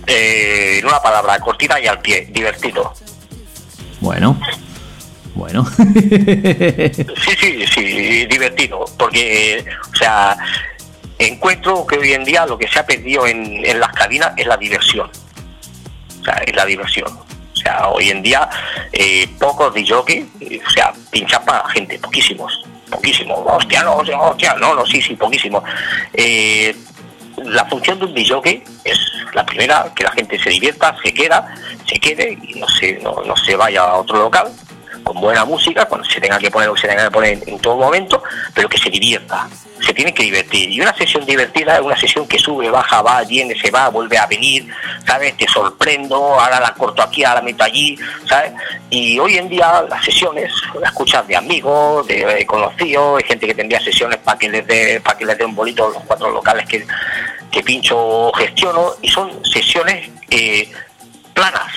Eh, 0.07 0.77
en 0.79 0.85
una 0.85 1.01
palabra, 1.01 1.37
cortita 1.39 1.81
y 1.81 1.87
al 1.87 1.99
pie, 1.99 2.29
divertido. 2.31 2.93
Bueno, 3.99 4.39
bueno. 5.35 5.67
Sí, 5.77 7.35
sí, 7.39 7.65
sí, 7.67 8.25
divertido, 8.25 8.85
porque, 8.97 9.65
o 9.93 9.95
sea, 9.97 10.37
encuentro 11.19 11.85
que 11.85 11.97
hoy 11.97 12.13
en 12.13 12.23
día 12.23 12.45
lo 12.45 12.57
que 12.57 12.69
se 12.69 12.79
ha 12.79 12.85
perdido 12.85 13.27
en, 13.27 13.65
en 13.65 13.79
las 13.81 13.91
cabinas 13.91 14.31
es 14.37 14.47
la 14.47 14.55
diversión. 14.55 15.09
O 16.21 16.23
sea, 16.23 16.35
es 16.45 16.55
la 16.55 16.65
diversión. 16.65 17.30
O 17.53 17.55
sea, 17.55 17.89
hoy 17.89 18.09
en 18.09 18.21
día 18.21 18.49
eh, 18.91 19.27
pocos 19.39 19.73
de 19.73 19.87
jockey, 19.87 20.27
o 20.65 20.69
sea, 20.69 20.93
pinchan 21.11 21.43
para 21.45 21.67
gente, 21.69 21.99
poquísimos, 21.99 22.63
poquísimos. 22.89 23.39
Hostia, 23.45 23.83
no, 23.83 23.97
hostia, 23.97 24.55
no, 24.55 24.75
no, 24.75 24.85
sí, 24.85 25.01
sí, 25.01 25.15
poquísimos. 25.15 25.63
Eh, 26.13 26.75
la 27.43 27.65
función 27.65 27.99
de 27.99 28.05
un 28.05 28.13
DJ 28.13 28.63
es 28.83 28.99
la 29.33 29.45
primera, 29.45 29.91
que 29.95 30.03
la 30.03 30.11
gente 30.11 30.39
se 30.41 30.49
divierta, 30.49 30.95
se 31.03 31.13
queda, 31.13 31.53
se 31.87 31.99
quede 31.99 32.37
y 32.41 32.59
no 32.59 32.67
se, 32.67 32.99
no, 32.99 33.21
no 33.25 33.35
se 33.35 33.55
vaya 33.55 33.83
a 33.83 33.95
otro 33.95 34.17
local 34.17 34.51
con 35.03 35.19
buena 35.19 35.45
música, 35.45 35.85
cuando 35.85 36.07
se 36.07 36.19
tenga 36.19 36.37
que 36.39 36.49
poner 36.51 36.69
lo 36.69 36.77
se 36.77 36.87
tenga 36.87 37.05
que 37.05 37.11
poner 37.11 37.39
en, 37.47 37.59
todo 37.59 37.77
momento, 37.77 38.23
pero 38.53 38.69
que 38.69 38.77
se 38.77 38.89
divierta, 38.89 39.47
se 39.79 39.93
tiene 39.93 40.13
que 40.13 40.23
divertir. 40.23 40.69
Y 40.69 40.81
una 40.81 40.93
sesión 40.95 41.25
divertida 41.25 41.75
es 41.75 41.81
una 41.81 41.97
sesión 41.97 42.27
que 42.27 42.39
sube, 42.39 42.69
baja, 42.69 43.01
va, 43.01 43.23
viene, 43.23 43.55
se 43.59 43.71
va, 43.71 43.89
vuelve 43.89 44.17
a 44.17 44.25
venir, 44.27 44.67
¿sabes? 45.05 45.35
Te 45.37 45.47
sorprendo, 45.47 46.39
ahora 46.39 46.59
la 46.59 46.73
corto 46.73 47.01
aquí, 47.01 47.23
ahora 47.23 47.39
la 47.39 47.45
meto 47.45 47.63
allí, 47.63 47.97
¿sabes? 48.27 48.53
Y 48.89 49.19
hoy 49.19 49.37
en 49.37 49.49
día 49.49 49.83
las 49.89 50.03
sesiones, 50.03 50.51
las 50.79 50.91
escuchas 50.91 51.27
de 51.27 51.35
amigos, 51.35 52.07
de, 52.07 52.45
conocidos, 52.45 53.17
hay 53.17 53.27
gente 53.27 53.47
que 53.47 53.55
tendría 53.55 53.79
sesiones 53.81 54.17
para 54.17 54.37
que 54.37 54.49
les 54.49 54.65
dé, 54.65 55.01
para 55.01 55.17
que 55.17 55.25
les 55.25 55.37
dé 55.37 55.45
un 55.45 55.55
bolito 55.55 55.89
los 55.89 56.03
cuatro 56.03 56.29
locales 56.31 56.67
que, 56.67 56.85
que 57.51 57.63
pincho 57.63 58.31
gestiono, 58.33 58.91
y 59.01 59.09
son 59.09 59.43
sesiones 59.45 60.09
eh, 60.29 60.71
planas, 61.33 61.71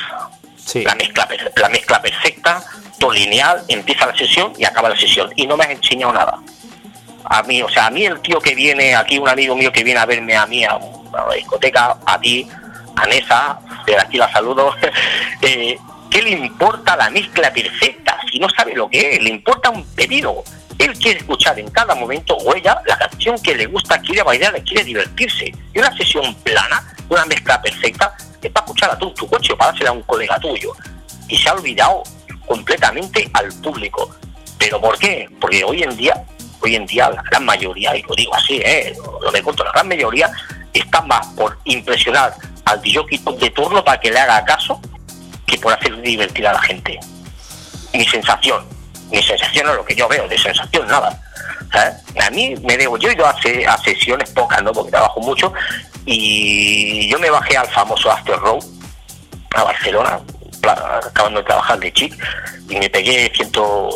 la 0.75 0.95
mezcla, 0.95 1.29
la 1.57 1.69
mezcla 1.69 2.01
perfecta, 2.01 2.63
todo 2.99 3.13
lineal, 3.13 3.65
empieza 3.69 4.07
la 4.07 4.17
sesión 4.17 4.53
y 4.59 4.65
acaba 4.65 4.89
la 4.89 4.97
sesión. 4.97 5.31
Y 5.37 5.47
no 5.47 5.57
me 5.57 5.65
has 5.65 5.71
enseñado 5.71 6.13
nada. 6.13 6.39
A 7.25 7.43
mí, 7.43 7.63
o 7.63 7.69
sea, 7.69 7.87
a 7.87 7.91
mí 7.91 8.05
el 8.05 8.21
tío 8.21 8.39
que 8.41 8.55
viene 8.55 8.95
aquí, 8.95 9.19
un 9.19 9.29
amigo 9.29 9.57
mío 9.57 9.73
que 9.73 9.83
viene 9.83 10.01
a 10.01 10.07
verme 10.07 10.37
a 10.37 10.47
mí 10.47 10.65
a 10.65 10.77
una 10.77 11.35
discoteca, 11.35 11.97
a 12.05 12.21
ti, 12.21 12.47
Anesa, 12.97 13.59
de 13.87 13.99
aquí 13.99 14.19
la 14.19 14.31
saludo, 14.31 14.75
eh, 15.43 15.77
¿qué 16.11 16.23
le 16.23 16.31
importa 16.31 16.97
la 16.97 17.11
mezcla 17.11 17.53
perfecta? 17.53 18.19
Si 18.31 18.39
no 18.39 18.49
sabe 18.51 18.75
lo 18.75 18.89
que 18.89 19.15
es, 19.15 19.23
le 19.23 19.31
importa 19.31 19.71
un 19.71 19.85
pedido. 19.95 20.45
Él 20.79 20.93
quiere 20.99 21.21
escuchar 21.21 21.59
en 21.59 21.71
cada 21.71 21.95
momento 21.95 22.37
o 22.37 22.55
ella 22.55 22.81
la 22.87 22.99
canción 22.99 23.39
que 23.41 23.55
le 23.55 23.67
gusta, 23.67 23.99
quiere 24.01 24.23
bailar, 24.23 24.61
quiere 24.65 24.85
divertirse. 24.85 25.53
Y 25.73 25.79
una 25.79 25.97
sesión 25.97 26.35
plana, 26.37 26.95
una 27.09 27.25
mezcla 27.27 27.63
perfecta, 27.63 28.15
es 28.49 28.53
para 28.53 28.67
escucharla 28.67 28.99
tú 28.99 29.09
en 29.09 29.15
tu 29.15 29.29
coche 29.29 29.53
o 29.53 29.57
para 29.57 29.71
dársela 29.71 29.91
a 29.91 29.93
un 29.93 30.03
colega 30.03 30.39
tuyo. 30.39 30.73
Y 31.29 31.37
se 31.37 31.49
ha 31.49 31.55
olvidado 31.55 32.03
completamente 32.47 33.29
al 33.33 33.53
público. 33.61 34.15
¿Pero 34.59 34.81
por 34.81 34.99
qué? 34.99 35.29
Porque 35.41 35.65
hoy 35.65 35.83
en 35.83 35.97
día, 35.97 36.25
hoy 36.61 36.77
en 36.77 36.87
día 36.87 37.11
la 37.11 37.23
gran 37.23 37.45
mayoría, 37.45 37.97
y 37.97 38.03
lo 38.03 38.15
digo 38.15 38.35
así, 38.35 38.57
¿eh? 38.65 38.95
lo 39.21 39.31
me 39.33 39.43
cuento, 39.43 39.65
la 39.65 39.73
gran 39.73 39.89
mayoría 39.89 40.31
está 40.73 41.03
más 41.03 41.27
por 41.29 41.59
impresionar 41.65 42.35
al 42.65 42.81
DJ 42.81 43.05
de 43.39 43.51
turno 43.51 43.85
para 43.85 44.01
que 44.01 44.11
le 44.11 44.19
haga 44.19 44.45
caso 44.45 44.81
que 45.47 45.59
por 45.59 45.73
hacer 45.73 46.01
divertir 46.01 46.47
a 46.47 46.53
la 46.53 46.63
gente. 46.63 46.99
Mi 47.93 48.05
sensación, 48.07 48.65
mi 49.11 49.23
sensación 49.23 49.69
es 49.69 49.77
lo 49.77 49.85
que 49.85 49.95
yo 49.95 50.09
veo, 50.09 50.27
de 50.29 50.39
sensación 50.39 50.87
nada. 50.87 51.21
¿sabes? 51.73 51.95
A 52.21 52.31
mí 52.31 52.55
me 52.63 52.77
debo, 52.77 52.97
yo 52.97 53.09
he 53.09 53.13
ido 53.13 53.27
a, 53.27 53.31
a 53.31 53.79
sesiones 53.79 54.31
pocas, 54.31 54.63
¿no? 54.63 54.73
Porque 54.73 54.91
trabajo 54.91 55.21
mucho, 55.21 55.53
y 56.07 57.09
yo 57.09 57.19
me 57.19 57.31
bajé 57.31 57.57
al 57.57 57.69
famoso 57.69 58.11
After 58.11 58.39
Row 58.39 58.59
a 59.55 59.65
Barcelona, 59.65 60.21
acabando 60.63 61.41
de 61.41 61.47
trabajar 61.47 61.79
de 61.79 61.93
chic, 61.93 62.15
y 62.69 62.77
me 62.77 62.91
pegué 62.91 63.31
100, 63.35 63.53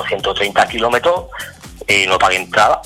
130 0.09 0.68
kilómetros, 0.68 1.24
eh, 1.86 2.06
no 2.06 2.18
pagué 2.18 2.36
entrada, 2.36 2.80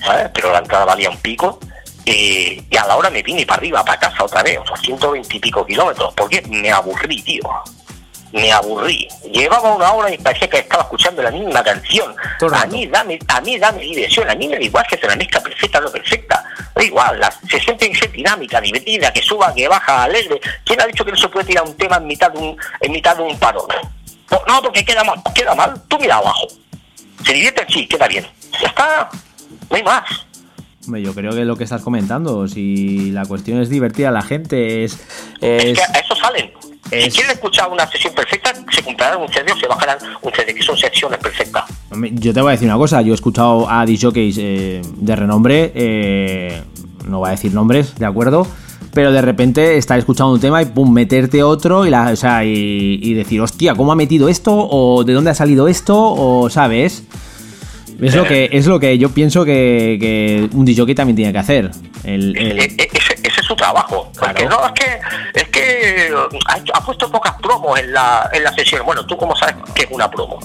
¿sabes? 0.00 0.30
Pero 0.34 0.52
la 0.52 0.58
entrada 0.58 0.84
valía 0.84 1.10
un 1.10 1.18
pico, 1.18 1.60
eh, 2.04 2.62
y 2.70 2.76
a 2.76 2.86
la 2.86 2.96
hora 2.96 3.10
me 3.10 3.22
vine 3.22 3.46
para 3.46 3.58
arriba, 3.58 3.84
para 3.84 4.00
casa 4.00 4.24
otra 4.24 4.42
vez, 4.42 4.58
otros 4.58 4.80
120 4.80 5.36
y 5.36 5.40
pico 5.40 5.64
kilómetros, 5.64 6.12
porque 6.14 6.42
me 6.42 6.70
aburrí, 6.70 7.22
tío. 7.22 7.42
Me 8.32 8.52
aburrí. 8.52 9.08
Llevaba 9.32 9.74
una 9.74 9.92
hora 9.92 10.12
y 10.12 10.18
parecía 10.18 10.48
que 10.48 10.58
estaba 10.58 10.82
escuchando 10.82 11.22
la 11.22 11.30
misma 11.30 11.62
canción. 11.62 12.14
A 12.52 12.66
mí 12.66 12.86
dame, 12.86 13.18
a 13.28 13.40
mí 13.40 13.58
dame 13.58 13.80
diversión, 13.80 14.28
a 14.28 14.34
mí 14.34 14.48
me 14.48 14.56
da 14.56 14.62
igual 14.62 14.84
que 14.88 14.98
se 14.98 15.06
la 15.06 15.16
mezcla 15.16 15.40
perfecta 15.40 15.78
o 15.78 15.82
no 15.82 15.90
perfecta. 15.90 16.44
Da 16.74 16.82
igual, 16.82 17.18
la 17.18 17.30
sesión 17.48 17.76
tiene 17.78 17.94
que 17.94 18.00
ser 18.00 18.12
dinámica, 18.12 18.60
divertida, 18.60 19.12
que 19.12 19.22
suba, 19.22 19.54
que 19.54 19.66
baja, 19.66 20.04
alegre. 20.04 20.40
¿Quién 20.64 20.80
ha 20.80 20.86
dicho 20.86 21.04
que 21.04 21.12
no 21.12 21.16
se 21.16 21.28
puede 21.28 21.46
tirar 21.46 21.64
un 21.64 21.76
tema 21.76 21.96
en 21.96 22.06
mitad 22.06 22.30
de 22.30 22.38
un, 22.38 22.56
en 22.80 22.92
mitad 22.92 23.16
de 23.16 23.22
un 23.22 23.38
paro? 23.38 23.66
No, 24.30 24.42
no, 24.46 24.62
porque 24.62 24.84
queda 24.84 25.02
mal, 25.04 25.22
queda 25.34 25.54
mal, 25.54 25.74
tú 25.88 25.98
mira 25.98 26.16
abajo. 26.16 26.46
Se 27.24 27.32
divierte, 27.32 27.66
sí, 27.68 27.86
queda 27.86 28.06
bien. 28.06 28.26
Ya 28.60 28.68
está, 28.68 29.08
no 29.70 29.76
hay 29.76 29.82
más. 29.82 30.27
Hombre, 30.88 31.02
yo 31.02 31.12
creo 31.12 31.32
que 31.32 31.44
lo 31.44 31.54
que 31.54 31.64
estás 31.64 31.82
comentando, 31.82 32.48
si 32.48 33.10
la 33.10 33.26
cuestión 33.26 33.60
es 33.60 33.68
divertir 33.68 34.06
a 34.06 34.10
la 34.10 34.22
gente, 34.22 34.84
es... 34.84 34.94
Es 35.38 35.64
es- 35.66 35.78
que 35.78 35.82
a 35.84 36.00
eso 36.00 36.14
salen. 36.16 36.50
Si 36.90 37.10
quieren 37.10 37.32
escuchar 37.32 37.68
una 37.70 37.86
sesión 37.90 38.14
perfecta, 38.14 38.54
se 38.72 38.82
comprarán 38.82 39.20
un 39.20 39.28
CD 39.28 39.52
o 39.52 39.56
se 39.58 39.66
bajarán 39.66 39.98
un 40.22 40.32
CD, 40.32 40.54
que 40.54 40.62
son 40.62 40.78
secciones 40.78 41.18
perfectas. 41.18 41.64
Yo 42.12 42.32
te 42.32 42.40
voy 42.40 42.48
a 42.48 42.52
decir 42.52 42.66
una 42.66 42.78
cosa, 42.78 43.02
yo 43.02 43.12
he 43.12 43.14
escuchado 43.14 43.68
a 43.68 43.84
disjockeys 43.84 44.36
eh, 44.40 44.80
de 44.96 45.14
renombre, 45.16 45.70
eh, 45.74 46.62
no 47.06 47.18
voy 47.18 47.28
a 47.28 47.32
decir 47.32 47.52
nombres, 47.52 47.94
¿de 47.96 48.06
acuerdo? 48.06 48.46
Pero 48.94 49.12
de 49.12 49.20
repente 49.20 49.76
estar 49.76 49.98
escuchando 49.98 50.32
un 50.32 50.40
tema 50.40 50.62
y 50.62 50.64
pum, 50.64 50.90
meterte 50.90 51.42
otro 51.42 51.84
y, 51.84 51.90
la, 51.90 52.10
o 52.12 52.16
sea, 52.16 52.42
y, 52.46 52.98
y 53.02 53.12
decir, 53.12 53.42
hostia, 53.42 53.74
¿cómo 53.74 53.92
ha 53.92 53.94
metido 53.94 54.30
esto? 54.30 54.54
¿O 54.56 55.04
de 55.04 55.12
dónde 55.12 55.28
ha 55.28 55.34
salido 55.34 55.68
esto? 55.68 55.94
¿O 55.94 56.48
sabes? 56.48 57.04
Es 58.00 58.14
lo 58.14 58.24
que, 58.24 58.48
es 58.52 58.66
lo 58.66 58.78
que 58.78 58.96
yo 58.96 59.10
pienso 59.10 59.44
que, 59.44 59.98
que 60.00 60.48
un 60.56 60.64
disjockey 60.64 60.94
también 60.94 61.16
tiene 61.16 61.32
que 61.32 61.38
hacer. 61.38 61.70
El, 62.04 62.36
el- 62.38 62.58
E- 62.60 62.62
e- 62.64 62.88
ese, 62.92 63.14
ese 63.14 63.40
es 63.40 63.46
su 63.46 63.56
trabajo. 63.56 64.10
Porque 64.18 64.44
no, 64.46 64.64
es 64.66 64.72
que, 64.72 65.00
es 65.34 65.48
que 65.48 66.08
ha, 66.74 66.80
puesto 66.84 67.10
pocas 67.10 67.34
promos 67.42 67.78
en 67.80 67.92
la, 67.92 68.30
en 68.32 68.44
la 68.44 68.52
sesión. 68.52 68.82
Bueno, 68.86 69.04
¿tú 69.04 69.16
cómo 69.16 69.34
sabes 69.34 69.56
que 69.74 69.82
es 69.82 69.88
una 69.90 70.08
promo? 70.10 70.38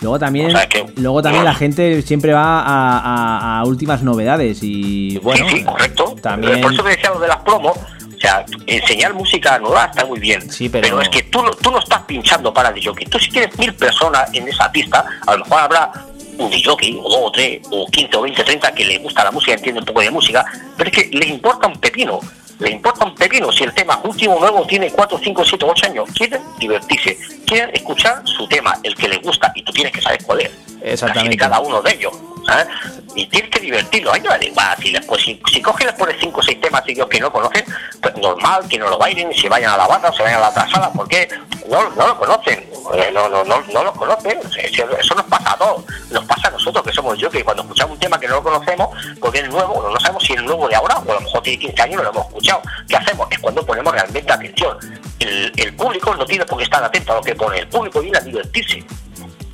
Luego 0.00 0.18
también, 0.18 0.46
O 0.48 0.50
sea 0.50 0.68
que- 0.68 0.84
luego 0.96 1.22
también 1.22 1.44
la 1.44 1.54
gente 1.54 2.02
siempre 2.02 2.32
va 2.32 2.60
a, 2.60 2.98
a- 2.98 3.60
a 3.60 3.64
últimas 3.64 4.02
novedades 4.02 4.58
y 4.62 5.18
bueno, 5.18 5.48
sí, 5.48 5.58
sí, 5.58 5.64
correcto. 5.64 6.16
también- 6.20 6.60
Por 6.60 6.72
eso 6.72 6.82
te 6.82 6.88
decía 6.90 7.10
lo 7.10 7.20
de 7.20 7.28
las 7.28 7.36
promos. 7.38 7.78
O 8.22 8.24
sea, 8.24 8.46
enseñar 8.68 9.12
música 9.14 9.58
nueva 9.58 9.86
está 9.86 10.06
muy 10.06 10.20
bien. 10.20 10.48
Sí, 10.48 10.68
pero- 10.68 11.00
es 11.00 11.08
que 11.08 11.24
tú, 11.24 11.42
tú 11.60 11.72
no 11.72 11.80
estás 11.80 12.02
pinchando 12.02 12.54
para 12.54 12.68
el 12.68 12.84
jockey. 12.84 13.04
Tú 13.06 13.18
si 13.18 13.28
tienes 13.30 13.58
mil 13.58 13.74
personas 13.74 14.32
en 14.32 14.46
esa 14.46 14.70
pista, 14.70 15.04
a 15.26 15.32
lo 15.32 15.38
mejor 15.44 15.58
habrá 15.60 15.90
un 16.38 16.52
jockey, 16.64 16.96
o 17.02 17.08
dos, 17.08 17.18
o 17.20 17.32
tres, 17.32 17.60
o 17.72 17.84
15, 17.88 18.16
o 18.16 18.22
20, 18.22 18.44
30 18.44 18.72
que 18.74 18.84
le 18.84 18.98
gusta 18.98 19.24
la 19.24 19.32
música, 19.32 19.54
entiende 19.54 19.80
un 19.80 19.86
poco 19.86 20.02
de 20.02 20.10
música, 20.12 20.44
pero 20.76 20.88
es 20.88 20.96
que 20.96 21.10
le 21.16 21.26
importa 21.26 21.66
un 21.66 21.80
pepino. 21.80 22.20
Le 22.60 22.70
importa 22.70 23.04
un 23.06 23.14
pepino 23.16 23.50
si 23.50 23.64
el 23.64 23.74
tema 23.74 24.00
último 24.04 24.38
nuevo 24.38 24.64
tiene 24.68 24.88
4, 24.92 25.18
5, 25.20 25.44
7, 25.44 25.64
8 25.68 25.86
años. 25.86 26.08
Quieren 26.14 26.40
divertirse, 26.60 27.18
quieren 27.44 27.70
escuchar 27.74 28.22
su 28.24 28.46
tema, 28.46 28.78
el 28.84 28.94
que 28.94 29.08
les 29.08 29.20
gusta, 29.20 29.50
y 29.56 29.64
tú 29.64 29.72
tienes 29.72 29.92
que 29.92 30.00
saber 30.00 30.22
cuál 30.24 30.42
es. 30.42 30.50
Exactamente. 30.84 31.20
Así 31.20 31.28
de 31.28 31.36
cada 31.36 31.60
uno 31.60 31.82
de 31.82 31.92
ellos. 31.92 32.12
¿sabes? 32.46 32.66
Y 33.14 33.26
tienes 33.26 33.50
que 33.50 33.60
divertirlo. 33.60 34.12
A 34.12 34.16
ellos 34.16 34.34
les. 34.40 34.52
Si, 34.80 34.90
les, 34.90 35.04
pues, 35.06 35.22
si, 35.22 35.40
si 35.50 35.62
les 35.62 35.92
pones 35.94 36.16
5 36.20 36.40
o 36.40 36.42
6 36.42 36.60
temas 36.60 36.82
ellos 36.86 37.06
que 37.08 37.20
no 37.20 37.32
conocen, 37.32 37.64
pues 38.00 38.16
normal 38.16 38.66
que 38.68 38.78
no 38.78 38.88
lo 38.88 38.98
bailen, 38.98 39.32
se 39.34 39.48
vayan 39.48 39.72
a 39.72 39.76
la 39.76 39.86
barra, 39.86 40.12
se 40.12 40.22
vayan 40.22 40.38
a 40.38 40.42
la 40.42 40.48
otra 40.48 40.68
sala, 40.68 40.90
porque 40.94 41.28
no, 41.68 41.90
no 41.90 42.06
lo 42.06 42.18
conocen. 42.18 42.60
Eh, 42.94 43.10
No, 43.12 43.28
no, 43.28 43.44
no, 43.44 43.62
no 43.72 43.84
lo 43.84 43.92
conocen. 43.92 44.38
Eso, 44.58 45.14
nos 45.14 45.26
pasa 45.26 45.52
a 45.52 45.58
todos. 45.58 45.84
Nos 46.10 46.24
pasa 46.24 46.48
a 46.48 46.50
nosotros 46.50 46.84
que 46.84 46.92
somos 46.92 47.18
yo, 47.18 47.30
que 47.30 47.44
cuando 47.44 47.62
escuchamos 47.62 47.94
un 47.94 48.00
tema 48.00 48.18
que 48.18 48.28
no 48.28 48.36
lo 48.36 48.42
conocemos, 48.42 48.88
porque 49.20 49.40
es 49.40 49.48
nuevo, 49.48 49.88
no 49.88 50.00
sabemos 50.00 50.24
si 50.24 50.32
es 50.32 50.42
nuevo 50.42 50.68
de 50.68 50.74
ahora, 50.74 50.98
o 50.98 51.10
a 51.10 51.14
lo 51.14 51.20
mejor 51.20 51.42
tiene 51.42 51.58
15 51.58 51.82
años 51.82 51.96
no 51.96 52.02
lo 52.04 52.10
hemos 52.10 52.26
escuchado. 52.26 52.62
¿Qué 52.88 52.96
hacemos? 52.96 53.28
Es 53.30 53.38
cuando 53.38 53.64
ponemos 53.64 53.92
realmente 53.92 54.32
atención. 54.32 54.76
El, 55.18 55.52
el 55.56 55.74
público 55.74 56.14
no 56.14 56.24
tiene 56.24 56.44
por 56.44 56.58
qué 56.58 56.64
estar 56.64 56.82
atento 56.82 57.12
a 57.12 57.16
lo 57.16 57.22
que 57.22 57.34
pone. 57.34 57.58
El 57.58 57.68
público 57.68 58.00
viene 58.00 58.18
a 58.18 58.20
divertirse. 58.22 58.84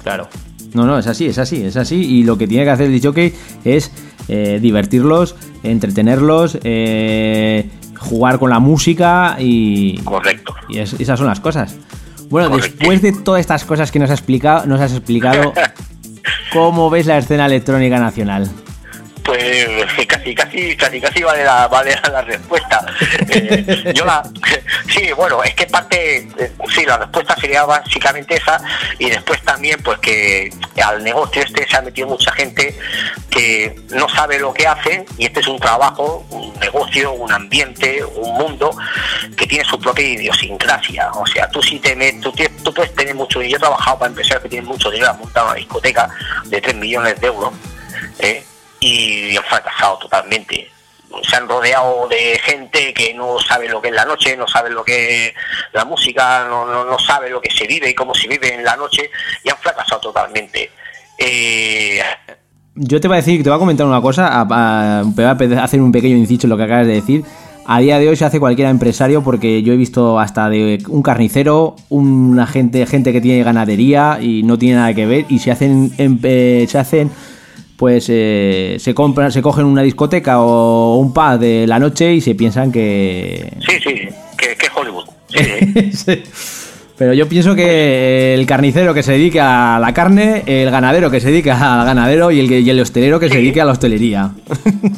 Claro. 0.03 0.29
No, 0.79 0.87
no, 0.87 0.99
es 0.99 1.07
así, 1.07 1.27
es 1.27 1.39
así, 1.39 1.63
es 1.65 1.77
así. 1.77 1.97
Y 1.97 2.23
lo 2.25 2.39
que 2.39 2.47
tiene 2.47 2.65
que 2.65 2.71
hacer 2.71 2.91
el 2.91 3.01
jockey 3.03 3.33
es 3.65 3.91
eh, 4.29 4.59
divertirlos, 4.63 5.35
entretenerlos, 5.63 6.59
eh, 6.65 7.69
jugar 7.99 8.39
con 8.39 8.51
la 8.51 8.59
música 8.61 9.37
y. 9.41 9.99
Correcto. 9.99 10.55
Y 10.69 10.79
es- 10.79 10.95
esas 11.01 11.19
son 11.19 11.27
las 11.29 11.41
cosas. 11.41 11.77
Bueno, 12.31 12.55
después 12.57 13.01
de 13.03 13.13
todas 13.13 13.41
estas 13.41 13.65
cosas 13.65 13.91
que 13.91 13.99
nos, 13.99 14.11
ha 14.11 14.15
explicado, 14.15 14.67
nos 14.67 14.81
has 14.81 14.93
explicado, 14.93 15.53
¿cómo 16.53 16.91
ves 16.91 17.07
la 17.07 17.19
escena 17.19 17.47
electrónica 17.47 17.99
nacional? 17.99 18.49
Pues 19.29 20.07
casi, 20.07 20.35
casi, 20.35 20.75
casi, 20.75 21.01
casi 21.03 21.23
vale 21.23 21.45
la, 21.45 21.69
vale 21.69 21.95
la 22.11 22.23
respuesta. 22.23 22.87
Eh, 23.29 23.93
yo 23.95 24.07
la, 24.07 24.23
sí, 24.89 25.13
bueno, 25.15 25.45
es 25.45 25.55
que 25.55 25.67
parte, 25.67 26.27
eh, 26.39 26.53
sí, 26.75 26.87
la 26.87 26.97
respuesta 26.97 27.37
sería 27.37 27.67
básicamente 27.67 28.37
esa 28.37 28.59
y 28.99 29.11
después 29.11 29.43
también 29.43 29.83
pues 29.83 29.99
que 29.99 30.51
al 30.83 31.05
negocio 31.05 31.43
este 31.43 31.69
se 31.69 31.77
ha 31.77 31.83
metido 31.83 32.09
mucha 32.09 32.33
gente 32.33 32.75
que 33.29 33.79
no 33.91 34.09
sabe 34.09 34.39
lo 34.39 34.55
que 34.55 34.67
hace 34.67 35.05
y 35.19 35.27
este 35.27 35.41
es 35.41 35.47
un 35.47 35.61
trabajo, 35.61 36.27
un 36.31 36.59
negocio, 36.59 37.13
un 37.13 37.31
ambiente, 37.31 38.03
un 38.03 38.33
mundo 38.33 38.75
que 39.37 39.47
tiene 39.47 39.63
su 39.67 39.79
propia 39.79 40.09
idiosincrasia. 40.09 41.11
O 41.13 41.27
sea, 41.27 41.51
tú 41.51 41.63
sí 41.63 41.79
te 41.81 41.95
metes, 41.95 42.23
tú, 42.23 42.33
tú 42.65 42.73
puedes 42.73 42.95
tener 42.95 43.15
mucho, 43.15 43.43
yo 43.43 43.59
he 43.59 43.61
trabajado 43.61 43.99
para 43.99 44.09
empresarios 44.09 44.45
que 44.45 44.49
tienen 44.49 44.71
mucho 44.71 44.91
dinero, 44.91 45.11
han 45.11 45.19
montado 45.19 45.49
una 45.49 45.57
discoteca 45.57 46.09
de 46.47 46.63
3 46.63 46.77
millones 46.77 47.21
de 47.21 47.27
euros. 47.27 47.53
¿eh? 48.21 48.43
Y 48.81 49.37
han 49.37 49.45
fracasado 49.45 49.99
totalmente. 49.99 50.69
Se 51.23 51.37
han 51.37 51.49
rodeado 51.49 52.07
de 52.09 52.39
gente 52.45 52.93
que 52.93 53.15
no 53.15 53.39
sabe 53.39 53.69
lo 53.69 53.81
que 53.81 53.89
es 53.89 53.95
la 53.95 54.05
noche, 54.05 54.37
no 54.37 54.47
sabe 54.47 54.71
lo 54.71 54.85
que 54.85 55.29
es 55.29 55.33
la 55.73 55.85
música, 55.87 56.47
no, 56.49 56.67
no, 56.67 56.85
no 56.85 56.99
sabe 56.99 57.31
lo 57.31 57.41
que 57.41 57.51
se 57.51 57.67
vive 57.67 57.89
y 57.91 57.95
cómo 57.95 58.15
se 58.15 58.29
vive 58.29 58.55
en 58.55 58.63
la 58.65 58.77
noche 58.77 59.11
y 59.43 59.49
han 59.51 59.57
fracasado 59.57 60.01
totalmente. 60.03 60.71
Eh, 61.19 62.01
Yo 62.75 63.01
te 63.01 63.09
voy 63.09 63.17
a 63.17 63.21
decir, 63.21 63.43
te 63.43 63.49
voy 63.49 63.57
a 63.57 63.59
comentar 63.59 63.87
una 63.87 64.01
cosa, 64.03 64.29
a, 64.29 64.43
a- 64.51 65.01
a 65.01 65.65
hacer 65.65 65.81
un 65.81 65.93
pequeño 65.93 66.17
inciso 66.17 66.47
en 66.47 66.51
lo 66.51 66.57
que 66.57 66.63
acabas 66.65 66.87
de 66.87 66.95
decir. 66.95 67.25
A 67.67 67.81
día 67.81 67.99
de 67.99 68.09
hoy 68.09 68.17
se 68.17 68.25
hace 68.25 68.39
cualquier 68.41 68.69
empresario 68.69 69.23
porque 69.23 69.63
yo 69.63 69.73
he 69.75 69.77
visto 69.77 70.19
hasta 70.19 70.49
de 70.49 70.79
un 70.89 71.03
carnicero, 71.03 71.77
una 71.91 72.47
gente, 72.47 72.87
gente 72.87 73.13
que 73.13 73.21
tiene 73.21 73.43
ganadería 73.43 74.19
y 74.23 74.43
no 74.43 74.57
tiene 74.59 74.77
nada 74.77 74.95
que 74.95 75.05
ver 75.07 75.27
y 75.29 75.39
se 75.41 75.51
hacen, 75.51 75.93
em- 75.99 76.19
eh, 76.23 76.67
se 76.69 76.79
hacen, 76.79 77.11
pues 77.79 78.07
eh, 78.09 78.77
se 78.81 78.93
compran, 78.93 79.31
se 79.31 79.41
cogen 79.41 79.65
una 79.65 79.83
discoteca 79.83 80.41
o 80.41 80.97
un 80.97 81.15
pub 81.15 81.39
de 81.39 81.65
la 81.65 81.79
noche 81.79 82.13
y 82.13 82.21
se 82.21 82.35
piensan 82.35 82.73
que 82.73 83.53
sí, 83.65 83.79
sí, 83.79 84.09
que, 84.37 84.57
Hollywood. 84.75 85.09
Sí, 85.29 85.93
sí. 85.93 86.25
Pero 86.97 87.15
yo 87.15 87.29
pienso 87.29 87.55
que 87.55 88.35
el 88.35 88.45
carnicero 88.47 88.93
que 88.93 89.05
se 89.05 89.13
dedica 89.13 89.77
a 89.77 89.79
la 89.79 89.95
carne, 89.95 90.43
el 90.47 90.73
ganadero 90.73 91.09
que 91.09 91.21
se 91.21 91.29
dedica 91.29 91.53
al 91.53 91.87
ganadero 91.87 92.33
y 92.33 92.41
el, 92.41 92.51
y 92.51 92.69
el 92.69 92.81
hostelero 92.81 93.21
que 93.21 93.29
se 93.29 93.37
dedique 93.37 93.61
a 93.61 93.65
la 93.65 93.73
hostelería. 93.73 94.33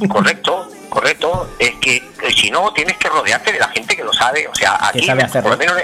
correcto, 0.08 0.66
correcto. 0.88 1.50
Es 1.58 1.72
que 1.82 1.96
eh, 1.96 2.02
si 2.34 2.50
no, 2.50 2.72
tienes 2.72 2.96
que 2.96 3.10
rodearte 3.10 3.52
de 3.52 3.58
la 3.58 3.68
gente 3.68 3.94
que 3.94 4.04
lo 4.04 4.12
sabe. 4.14 4.48
O 4.48 4.54
sea, 4.54 4.78
aquí, 4.80 5.04
sabe 5.04 5.26
por, 5.42 5.50
lo 5.50 5.56
menos, 5.58 5.76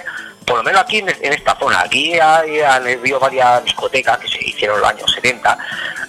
por 0.47 0.57
lo 0.57 0.63
menos 0.63 0.81
aquí 0.81 0.97
en, 1.01 1.11
en 1.11 1.35
esta 1.35 1.55
zona, 1.59 1.83
aquí 1.83 2.15
hay, 2.15 2.61
han 2.61 2.85
habido 2.85 3.21
varias 3.21 3.63
discotecas 3.65 4.17
que 4.17 4.29
se 4.29 4.43
hicieron 4.49 4.77
en 4.77 4.81
los 4.81 4.91
años 4.91 5.13
70 5.13 5.59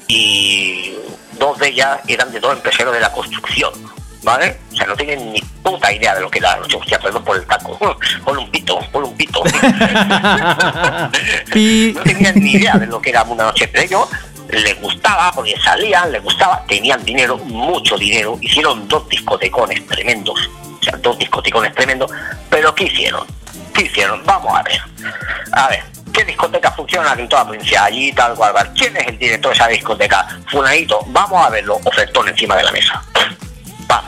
y 0.07 0.93
dos 1.39 1.57
de 1.59 1.69
ellas 1.69 1.99
eran 2.07 2.31
de 2.31 2.39
dos 2.39 2.53
empresarios 2.53 2.93
de 2.93 3.01
la 3.01 3.11
construcción. 3.11 3.73
¿vale? 4.27 4.57
O 4.73 4.75
sea, 4.75 4.87
no 4.87 4.95
tienen 4.95 5.31
ni 5.31 5.39
puta 5.63 5.91
idea 5.91 6.13
de 6.13 6.21
lo 6.21 6.29
que 6.29 6.39
era 6.39 6.51
la 6.51 6.57
noche. 6.57 6.75
Hostia, 6.75 6.99
perdón 6.99 7.23
por 7.23 7.37
el 7.37 7.45
taco. 7.45 7.79
Ponle 8.25 8.43
un 8.43 8.51
pito, 8.51 8.79
ponle 8.91 9.07
un 9.07 9.15
pito. 9.15 9.41
Pi. 11.53 11.93
no 11.95 12.03
tenían 12.03 12.35
ni 12.35 12.51
idea 12.51 12.77
de 12.77 12.87
lo 12.87 13.01
que 13.01 13.11
era 13.11 13.23
una 13.23 13.45
noche, 13.45 13.69
pero 13.69 13.85
ellos 13.85 14.09
les 14.49 14.79
gustaba, 14.81 15.31
porque 15.31 15.55
salían, 15.63 16.11
les 16.11 16.21
gustaba, 16.21 16.63
tenían 16.67 17.03
dinero, 17.05 17.37
mucho 17.37 17.97
dinero, 17.97 18.37
hicieron 18.41 18.87
dos 18.87 19.07
discotecones 19.09 19.85
tremendos, 19.87 20.49
o 20.79 20.83
sea, 20.83 20.97
dos 20.97 21.17
discotecones 21.17 21.73
tremendos, 21.73 22.11
pero 22.49 22.73
¿qué 22.73 22.85
hicieron? 22.85 23.27
¿Qué 23.73 23.83
hicieron? 23.83 24.23
Vamos 24.25 24.57
a 24.57 24.63
ver. 24.63 24.81
A 25.51 25.67
ver, 25.67 25.83
¿qué 26.17 26.25
discoteca 26.25 26.71
funciona 26.71 27.13
en 27.13 27.29
toda 27.29 27.43
la 27.43 27.49
provincia? 27.49 27.83
Allí, 27.83 28.11
tal 28.11 28.33
cual. 28.33 28.73
¿Quién 28.73 28.97
es 28.97 29.07
el 29.07 29.19
director 29.19 29.51
de 29.51 29.55
esa 29.55 29.67
discoteca? 29.67 30.27
Funadito, 30.49 30.99
vamos 31.07 31.45
a 31.45 31.49
verlo, 31.49 31.79
ofertón 31.83 32.27
encima 32.27 32.55
de 32.55 32.63
la 32.63 32.71
mesa. 32.71 33.03
Pam, 33.87 34.03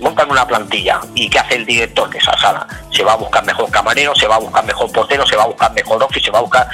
montan 0.00 0.30
una 0.30 0.46
plantilla. 0.46 1.00
¿Y 1.14 1.28
qué 1.28 1.38
hace 1.38 1.56
el 1.56 1.66
director 1.66 2.08
de 2.08 2.18
esa 2.18 2.36
sala? 2.38 2.66
Se 2.90 3.04
va 3.04 3.12
a 3.12 3.16
buscar 3.16 3.44
mejor 3.44 3.70
camarero, 3.70 4.14
se 4.14 4.26
va 4.26 4.36
a 4.36 4.38
buscar 4.38 4.64
mejor 4.64 4.90
portero, 4.90 5.26
se 5.26 5.36
va 5.36 5.42
a 5.42 5.46
buscar 5.46 5.72
mejor 5.72 6.02
office, 6.02 6.24
se 6.24 6.30
va 6.30 6.38
a 6.38 6.42
buscar... 6.42 6.66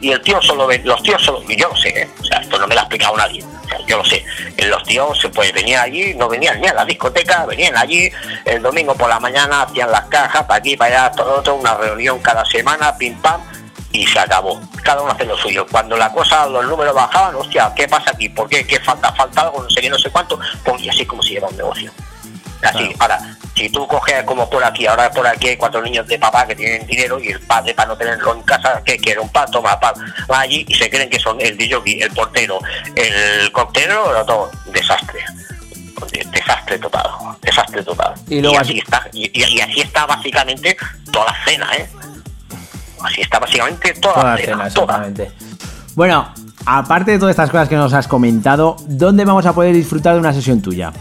Y 0.00 0.12
el 0.12 0.20
tío 0.22 0.40
solo 0.40 0.66
ve, 0.66 0.80
los 0.82 1.02
tíos 1.02 1.22
solo... 1.22 1.42
Y 1.46 1.56
yo 1.56 1.68
lo 1.68 1.76
sé, 1.76 1.88
¿eh? 1.90 2.10
O 2.18 2.24
sea, 2.24 2.38
esto 2.38 2.58
no 2.58 2.66
me 2.66 2.74
lo 2.74 2.80
ha 2.80 2.84
explicado 2.84 3.16
nadie. 3.16 3.44
Yo 3.86 3.98
lo 3.98 4.04
sé. 4.04 4.24
En 4.56 4.70
los 4.70 4.82
tíos 4.84 5.28
pues 5.34 5.52
venían 5.52 5.82
allí, 5.82 6.14
no 6.14 6.28
venían 6.28 6.60
ni 6.60 6.68
a 6.68 6.74
la 6.74 6.84
discoteca, 6.84 7.44
venían 7.46 7.76
allí 7.76 8.10
el 8.44 8.62
domingo 8.62 8.94
por 8.94 9.08
la 9.08 9.20
mañana, 9.20 9.62
hacían 9.62 9.90
las 9.90 10.06
cajas, 10.06 10.44
para 10.44 10.58
aquí, 10.58 10.76
para 10.76 11.06
allá, 11.06 11.16
todo 11.16 11.38
otro, 11.38 11.54
una 11.54 11.74
reunión 11.74 12.18
cada 12.20 12.44
semana, 12.44 12.96
pim 12.96 13.16
pam, 13.20 13.40
y 13.92 14.06
se 14.06 14.18
acabó. 14.18 14.60
Cada 14.82 15.02
uno 15.02 15.12
hace 15.12 15.24
lo 15.24 15.36
suyo. 15.36 15.66
Cuando 15.70 15.96
la 15.96 16.10
cosa, 16.12 16.46
los 16.46 16.64
números 16.66 16.94
bajaban, 16.94 17.34
hostia, 17.36 17.72
¿qué 17.76 17.86
pasa 17.88 18.10
aquí? 18.10 18.28
¿Por 18.28 18.48
qué? 18.48 18.66
¿Qué 18.66 18.80
falta? 18.80 19.12
¿Falta 19.12 19.42
algo? 19.42 19.62
No 19.62 19.70
sé 19.70 19.80
qué, 19.80 19.90
no 19.90 19.98
sé 19.98 20.10
cuánto. 20.10 20.38
Pues 20.64 20.82
y 20.82 20.88
así 20.88 21.04
como 21.06 21.22
se 21.22 21.30
lleva 21.34 21.48
un 21.48 21.56
negocio. 21.56 21.90
Así, 22.62 22.94
ahora, 23.00 23.18
si 23.56 23.68
tú 23.70 23.86
coges 23.88 24.22
como 24.22 24.48
por 24.48 24.62
aquí, 24.62 24.86
ahora 24.86 25.10
por 25.10 25.26
aquí 25.26 25.48
hay 25.48 25.56
cuatro 25.56 25.82
niños 25.82 26.06
de 26.06 26.16
papá 26.16 26.46
que 26.46 26.54
tienen 26.54 26.86
dinero 26.86 27.18
y 27.18 27.28
el 27.32 27.40
padre 27.40 27.74
para 27.74 27.88
no 27.88 27.96
tenerlo 27.96 28.34
en 28.36 28.42
casa, 28.42 28.80
que 28.84 28.96
quiere 28.98 29.18
un 29.18 29.28
pan, 29.30 29.50
toma 29.50 29.80
pan, 29.80 29.94
va 30.30 30.40
allí 30.40 30.64
y 30.68 30.74
se 30.74 30.88
creen 30.88 31.10
que 31.10 31.18
son 31.18 31.40
el 31.40 31.56
DJ, 31.58 32.04
el 32.04 32.10
portero, 32.12 32.60
el 32.94 33.50
coctelero, 33.50 34.24
todo, 34.24 34.48
desastre. 34.66 35.24
Desastre 36.30 36.78
total, 36.78 37.06
desastre 37.40 37.82
total. 37.82 38.14
Y 38.28 38.40
luego 38.40 38.58
así 38.60 38.78
está, 38.78 39.08
y, 39.12 39.24
y- 39.40 39.56
y 39.56 39.60
así 39.60 39.80
está 39.80 40.06
básicamente 40.06 40.76
toda 41.12 41.26
la 41.26 41.44
cena, 41.44 41.68
¿eh? 41.76 41.88
Así 43.04 43.20
está 43.20 43.38
básicamente 43.38 43.94
toda, 43.94 44.14
Toda 44.14 44.24
la 44.32 44.36
cena, 44.36 44.46
cena, 44.56 44.70
toda. 44.70 44.94
exactamente. 45.06 45.32
Bueno, 45.94 46.32
aparte 46.66 47.10
de 47.12 47.18
todas 47.18 47.32
estas 47.32 47.50
cosas 47.50 47.68
que 47.68 47.76
nos 47.76 47.92
has 47.92 48.08
comentado, 48.08 48.76
¿dónde 48.86 49.24
vamos 49.24 49.44
a 49.46 49.52
poder 49.52 49.74
disfrutar 49.74 50.14
de 50.14 50.20
una 50.20 50.32
sesión 50.32 50.60
tuya? 50.62 50.92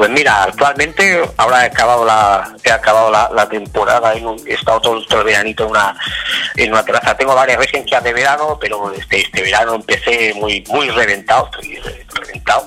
Pues 0.00 0.08
mira, 0.12 0.44
actualmente 0.44 1.22
ahora 1.36 1.62
he 1.62 1.66
acabado 1.66 2.06
la 2.06 2.56
he 2.64 2.70
acabado 2.70 3.10
la, 3.10 3.46
temporada, 3.50 4.14
he 4.14 4.54
estado 4.54 4.80
todo, 4.80 4.96
el 4.96 5.24
veranito 5.24 5.64
en 5.64 5.70
una 5.72 5.94
en 6.56 6.72
una 6.72 6.82
terraza. 6.82 7.14
Tengo 7.18 7.34
varias 7.34 7.58
residencias 7.58 8.02
de 8.02 8.14
verano, 8.14 8.56
pero 8.58 8.90
este 8.94 9.20
este 9.20 9.42
verano 9.42 9.74
empecé 9.74 10.32
muy 10.32 10.64
muy 10.68 10.88
reventado, 10.88 11.50
estoy 11.52 11.76
re- 11.80 12.06
reventado 12.14 12.66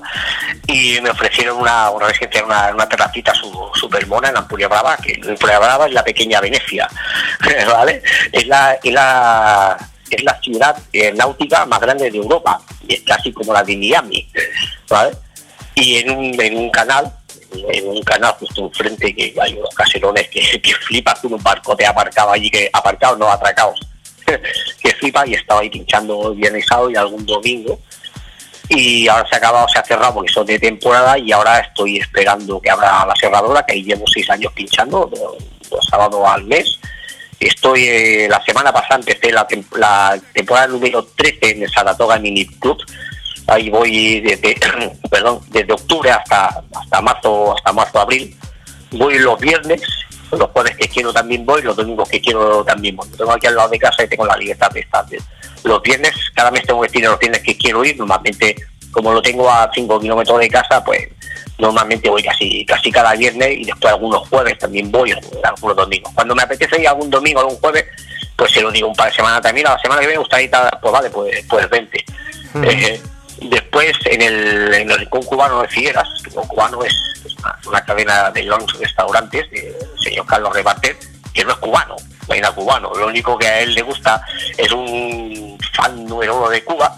y 0.67 1.01
me 1.01 1.09
ofrecieron 1.09 1.57
una, 1.57 1.89
una 1.89 2.05
residencia 2.05 2.41
en 2.41 2.45
una, 2.45 2.67
una 2.71 2.87
terracita 2.87 3.33
super 3.73 4.05
mona 4.05 4.29
en 4.29 4.37
Ampuria 4.37 4.67
Brava, 4.67 4.95
que 4.97 5.19
Ampuria 5.27 5.57
Brava 5.57 5.87
es 5.87 5.93
la 5.93 6.03
pequeña 6.03 6.39
Venecia, 6.39 6.87
¿vale? 7.67 8.03
Es 8.31 8.45
la 8.45 8.73
es 8.73 8.93
la 8.93 9.75
es 10.07 10.23
la 10.23 10.39
ciudad 10.39 10.77
náutica 11.15 11.65
más 11.65 11.79
grande 11.79 12.11
de 12.11 12.17
Europa, 12.19 12.61
es 12.87 13.01
casi 13.01 13.33
como 13.33 13.53
la 13.53 13.63
de 13.63 13.75
Miami, 13.75 14.29
¿vale? 14.87 15.13
y 15.75 15.97
en 15.97 16.11
un, 16.11 16.41
en 16.41 16.57
un 16.57 16.69
canal, 16.69 17.11
un 17.83 18.01
canal 18.03 18.33
justo 18.39 18.65
enfrente 18.65 19.13
que 19.15 19.33
hay 19.41 19.53
unos 19.53 19.73
caserones 19.75 20.27
que, 20.29 20.41
que 20.61 20.73
flipas 20.75 21.19
con 21.19 21.33
un 21.33 21.43
barcote 21.43 21.85
aparcado 21.85 22.31
allí, 22.31 22.49
que 22.49 22.69
aparcados, 22.71 23.17
no 23.17 23.29
atracados, 23.29 23.79
que 24.81 24.91
flipa 24.95 25.27
y 25.27 25.33
estaba 25.33 25.61
ahí 25.61 25.69
pinchando 25.69 26.33
viernes 26.33 26.65
sábado 26.67 26.89
y 26.89 26.95
algún 26.95 27.25
domingo. 27.25 27.79
Y 28.69 29.07
ahora 29.07 29.27
se 29.27 29.35
ha 29.35 29.37
acabado, 29.37 29.67
se 29.67 29.79
ha 29.79 29.83
cerrado 29.83 30.15
porque 30.15 30.31
son 30.31 30.45
de 30.45 30.57
temporada 30.57 31.17
y 31.17 31.31
ahora 31.31 31.59
estoy 31.59 31.97
esperando 31.97 32.61
que 32.61 32.69
abra 32.69 33.05
la 33.05 33.13
cerradora, 33.19 33.65
que 33.65 33.73
ahí 33.73 33.83
llevo 33.83 34.05
seis 34.07 34.29
años 34.29 34.53
pinchando, 34.53 35.11
dos 35.69 35.85
sábados 35.89 36.21
al 36.25 36.45
mes. 36.45 36.79
Estoy, 37.39 37.83
eh, 37.83 38.27
la 38.29 38.41
semana 38.43 38.71
pasada 38.71 38.99
empecé 38.99 39.31
la, 39.31 39.45
la 39.75 40.17
temporada 40.31 40.67
número 40.67 41.03
13 41.03 41.51
en 41.51 41.63
el 41.63 41.69
Saratoga 41.69 42.17
Mini 42.17 42.45
Club, 42.47 42.77
ahí 43.47 43.69
voy 43.69 44.21
desde 44.21 44.57
perdón 45.09 45.39
desde 45.49 45.73
octubre 45.73 46.11
hasta 46.11 46.63
hasta 46.75 47.01
marzo 47.01 47.55
hasta 47.55 47.73
marzo 47.73 47.99
abril. 47.99 48.35
Voy 48.91 49.17
los 49.19 49.39
viernes 49.39 49.81
los 50.37 50.49
jueves 50.49 50.75
que 50.77 50.87
quiero 50.87 51.13
también 51.13 51.45
voy 51.45 51.61
los 51.61 51.75
domingos 51.75 52.09
que 52.09 52.19
quiero 52.19 52.63
también 52.63 52.95
voy. 52.95 53.07
Tengo 53.09 53.31
aquí 53.31 53.47
al 53.47 53.55
lado 53.55 53.69
de 53.69 53.79
casa 53.79 54.03
y 54.03 54.07
tengo 54.07 54.25
la 54.25 54.37
libertad 54.37 54.69
de 54.71 54.79
estar. 54.81 55.05
Los 55.63 55.81
viernes 55.81 56.13
cada 56.33 56.51
mes 56.51 56.63
tengo 56.63 56.81
que 56.81 56.87
decir 56.87 57.07
los 57.07 57.19
viernes 57.19 57.41
que 57.41 57.57
quiero 57.57 57.83
ir. 57.85 57.97
Normalmente 57.97 58.55
como 58.91 59.11
lo 59.11 59.21
tengo 59.21 59.49
a 59.49 59.69
5 59.73 59.99
kilómetros 59.99 60.39
de 60.39 60.49
casa 60.49 60.83
pues 60.83 61.07
normalmente 61.57 62.09
voy 62.09 62.23
casi 62.23 62.65
casi 62.65 62.91
cada 62.91 63.13
viernes 63.13 63.57
y 63.59 63.65
después 63.65 63.93
algunos 63.93 64.27
jueves 64.27 64.57
también 64.57 64.91
voy 64.91 65.13
algunos 65.43 65.75
domingos. 65.75 66.11
Cuando 66.13 66.35
me 66.35 66.43
apetece 66.43 66.81
ir 66.81 66.87
algún 66.87 67.09
domingo 67.09 67.39
algún 67.39 67.57
jueves 67.57 67.85
pues 68.35 68.51
se 68.51 68.61
lo 68.61 68.71
digo 68.71 68.87
un 68.87 68.95
par 68.95 69.09
de 69.09 69.15
semanas 69.15 69.41
también. 69.41 69.67
A 69.67 69.73
la 69.73 69.79
semana 69.79 70.01
que 70.01 70.07
viene 70.07 70.17
me 70.17 70.23
gustaría 70.23 70.45
ir 70.45 70.51
pues 70.81 70.91
vale 70.91 71.09
pues 71.09 71.45
pues 71.47 71.69
20 71.69 72.05
eh, 72.55 73.01
después, 73.49 73.93
en 74.05 74.21
el, 74.21 74.73
en 74.73 74.89
Rincón 74.89 75.23
Cubano 75.23 75.61
de 75.61 75.67
Figueras, 75.67 76.07
el 76.25 76.33
Cubano 76.33 76.83
es, 76.83 76.95
una, 77.65 77.83
cadena 77.83 78.31
de 78.31 78.43
lunch 78.43 78.75
restaurantes 78.79 79.49
del 79.51 79.75
señor 80.01 80.25
Carlos 80.25 80.53
Rebater, 80.53 80.97
que 81.33 81.43
no 81.43 81.51
es 81.51 81.57
cubano, 81.57 81.95
no 82.27 82.33
hay 82.33 82.41
nada 82.41 82.53
cubano. 82.53 82.93
Lo 82.93 83.07
único 83.07 83.37
que 83.37 83.47
a 83.47 83.59
él 83.61 83.73
le 83.73 83.81
gusta 83.81 84.23
es 84.57 84.71
un 84.71 85.57
fan 85.73 86.05
número 86.05 86.37
uno 86.37 86.49
de 86.49 86.63
Cuba 86.63 86.95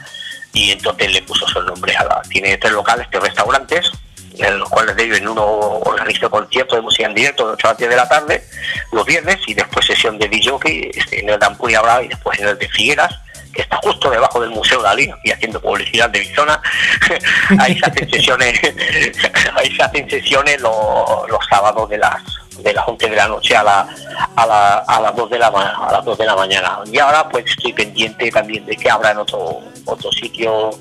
y 0.54 0.72
entonces 0.72 1.12
le 1.14 1.22
puso 1.22 1.48
su 1.48 1.62
nombre 1.62 1.96
a 1.96 2.04
la. 2.04 2.22
Tiene 2.30 2.58
tres 2.58 2.74
locales, 2.74 3.08
tres 3.10 3.24
restaurantes, 3.24 3.92
en 4.38 4.60
los 4.60 4.70
cuales 4.70 4.96
de 4.96 5.04
ellos 5.04 5.18
en 5.20 5.28
uno 5.28 5.46
organiza 5.46 6.30
conciertos 6.30 6.78
de 6.78 6.82
música 6.82 7.08
en 7.08 7.16
directo 7.16 7.48
de 7.48 7.54
8 7.54 7.70
a 7.70 7.74
10 7.74 7.90
de 7.90 7.96
la 7.96 8.10
tarde, 8.10 8.44
los 8.92 9.06
viernes, 9.06 9.38
y 9.48 9.54
después 9.54 9.86
sesión 9.86 10.18
de 10.18 10.28
DJ 10.28 10.92
este, 10.94 11.22
en 11.22 11.30
el 11.30 11.40
de 11.40 11.46
Ampuria 11.46 11.82
Brava 11.82 12.04
y 12.04 12.10
después 12.10 12.40
en 12.40 12.50
el 12.50 12.58
de 12.58 12.68
Figueras 12.68 13.20
que 13.56 13.62
está 13.62 13.78
justo 13.78 14.10
debajo 14.10 14.40
del 14.42 14.52
Museo 14.52 14.82
Dalí, 14.82 15.10
y 15.24 15.32
haciendo 15.32 15.62
publicidad 15.62 16.10
de 16.10 16.20
mi 16.20 16.26
zona, 16.36 16.62
ahí 17.60 17.78
se 17.80 17.86
hacen 17.86 18.10
sesiones, 18.10 18.60
ahí 19.56 19.76
se 19.76 19.84
hacen 19.84 20.10
sesiones 20.10 20.62
los, 20.62 21.30
los 21.30 21.40
sábados 21.50 21.90
de 21.90 21.98
las 21.98 22.22
de 22.60 22.74
las 22.74 22.88
11 22.88 23.10
de 23.10 23.16
la 23.16 23.28
noche 23.28 23.56
a, 23.56 23.64
la, 23.64 23.88
a, 24.36 24.46
la, 24.46 24.78
a 24.78 25.02
las 25.02 25.16
2 25.16 25.30
de 25.30 25.40
la 25.40 25.48
a 25.48 25.92
las 25.92 26.06
2 26.06 26.18
de 26.18 26.26
la 26.26 26.36
mañana. 26.36 26.80
Y 26.86 26.98
ahora 27.00 27.28
pues 27.28 27.46
estoy 27.46 27.74
pendiente 27.74 28.32
también 28.32 28.66
de 28.66 28.76
que 28.78 28.90
abra 28.90 29.12
en 29.12 29.18
otro 29.18 29.62
otro 29.86 30.12
sitio 30.12 30.72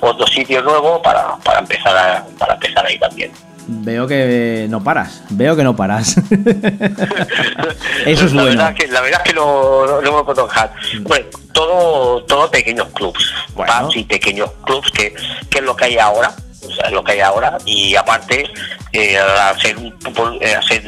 otro 0.00 0.26
sitio 0.26 0.62
nuevo 0.62 1.02
para, 1.02 1.36
para 1.38 1.60
empezar 1.60 1.96
a, 1.96 2.26
para 2.38 2.54
empezar 2.54 2.86
ahí 2.86 2.98
también. 2.98 3.32
Veo 3.70 4.06
que 4.06 4.66
no 4.70 4.82
paras, 4.82 5.22
veo 5.28 5.54
que 5.54 5.62
no 5.62 5.76
paras. 5.76 6.16
Eso 8.06 8.24
es 8.24 8.32
la 8.32 8.42
bueno. 8.42 8.56
Verdad 8.62 8.74
que, 8.74 8.86
la 8.88 9.00
verdad 9.02 9.20
es 9.24 9.30
que 9.30 9.34
no, 9.38 9.86
no, 9.86 10.00
no 10.00 10.16
me 10.18 10.24
puedo 10.24 10.46
dejar. 10.46 10.72
Bueno, 11.02 11.26
todo, 11.52 12.22
todo 12.24 12.50
pequeños 12.50 12.88
clubs, 12.94 13.32
Bueno. 13.54 13.72
pubs 13.82 13.96
y 13.96 14.04
pequeños 14.04 14.50
clubs, 14.64 14.90
que, 14.92 15.14
que 15.50 15.58
es 15.58 15.64
lo 15.64 15.76
que 15.76 15.84
hay 15.86 15.98
ahora. 15.98 16.32
O 16.66 16.72
sea, 16.72 16.90
lo 16.90 17.04
que 17.04 17.12
hay 17.12 17.20
ahora. 17.20 17.58
Y 17.66 17.94
aparte, 17.94 18.50
eh, 18.92 19.18
hacer, 19.18 19.76
un, 19.76 19.94
eh, 20.40 20.54
hacer, 20.54 20.82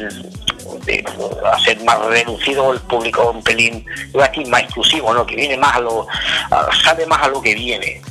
de- 0.85 1.05
hacer 1.53 1.83
más 1.83 1.99
reducido 2.07 2.73
el 2.73 2.79
público 2.79 3.29
un 3.31 3.43
pelín, 3.43 3.85
iba 4.13 4.25
a 4.25 4.27
decir 4.29 4.47
más 4.47 4.63
exclusivo, 4.63 5.13
¿no? 5.13 5.25
Que 5.25 5.35
viene 5.35 5.55
más 5.57 5.75
a 5.75 5.79
lo, 5.81 6.07
a- 6.49 6.67
sabe 6.83 7.05
más 7.05 7.21
a 7.21 7.27
lo 7.29 7.41
que 7.41 7.53
viene. 7.53 8.01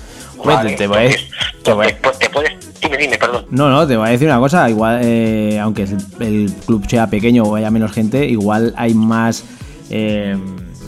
Te- 1.63 1.73
voy 1.73 1.87
a- 1.87 2.31
puedes, 2.33 2.81
dime, 2.81 2.97
dime, 2.97 3.19
perdón. 3.19 3.47
No, 3.51 3.69
no, 3.69 3.87
te 3.87 3.97
voy 3.97 4.09
a 4.09 4.11
decir 4.13 4.29
una 4.29 4.39
cosa, 4.39 4.69
igual, 4.71 5.01
eh, 5.03 5.59
aunque 5.61 5.83
el, 5.83 5.97
el 6.21 6.53
club 6.67 6.87
sea 6.89 7.07
pequeño 7.09 7.43
o 7.45 7.57
haya 7.57 7.71
menos 7.71 7.93
gente, 7.93 8.25
igual 8.25 8.73
hay 8.77 8.95
más, 8.95 9.45
eh, 9.91 10.37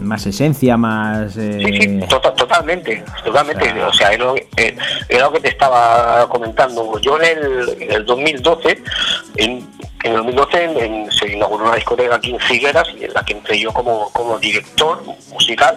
más 0.00 0.26
esencia, 0.26 0.76
más... 0.76 1.36
eh, 1.36 1.60
Sí, 1.64 1.80
sí, 1.80 2.00
tota- 2.08 2.34
totalmente, 2.34 3.04
totalmente. 3.24 3.68
O 3.70 3.74
sea- 3.74 3.88
O 3.88 3.92
sea, 3.92 4.12
es 4.12 4.18
lo, 4.18 4.36
eh, 4.36 4.76
es 5.08 5.20
lo 5.20 5.32
que 5.32 5.40
te 5.40 5.48
estaba 5.48 6.28
comentando. 6.28 6.98
Yo 7.00 7.20
en 7.20 7.24
el, 7.38 7.82
en 7.82 7.92
el 7.92 8.04
2012, 8.06 8.82
en, 9.36 9.50
en 10.02 10.10
el 10.10 10.16
2012 10.16 10.64
en- 10.64 10.78
en- 10.78 11.12
se 11.12 11.32
inauguró 11.32 11.66
una 11.66 11.76
discoteca 11.76 12.16
aquí 12.16 12.32
en 12.32 12.40
Figueras 12.40 12.88
en 12.98 13.12
la 13.12 13.22
que 13.24 13.34
entré 13.34 13.60
yo 13.60 13.72
como, 13.72 14.10
como 14.12 14.38
director 14.38 15.02
musical 15.30 15.76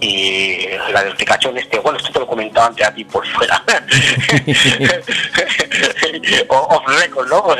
y 0.00 0.66
la 0.92 1.04
del 1.04 1.16
Picachón 1.16 1.56
este, 1.56 1.78
bueno, 1.78 1.98
esto 1.98 2.12
te 2.12 2.18
lo 2.18 2.26
comentaba 2.26 2.66
antes 2.66 2.86
a 2.86 2.94
ti 2.94 3.04
por 3.04 3.26
fuera. 3.26 3.62
off 6.48 6.82
record, 7.00 7.28
¿no? 7.28 7.56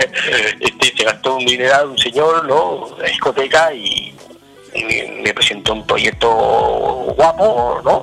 Este, 0.61 0.97
se 0.97 1.05
gastó 1.05 1.37
un 1.37 1.47
dineral 1.47 1.89
un 1.89 1.99
señor, 1.99 2.47
¿no? 2.47 2.97
La 2.99 3.09
discoteca 3.09 3.73
y, 3.73 4.15
y 4.75 4.85
me, 5.23 5.33
presentó 5.35 5.73
un 5.73 5.87
proyecto 5.87 6.29
guapo, 7.17 7.81
¿no? 7.85 8.03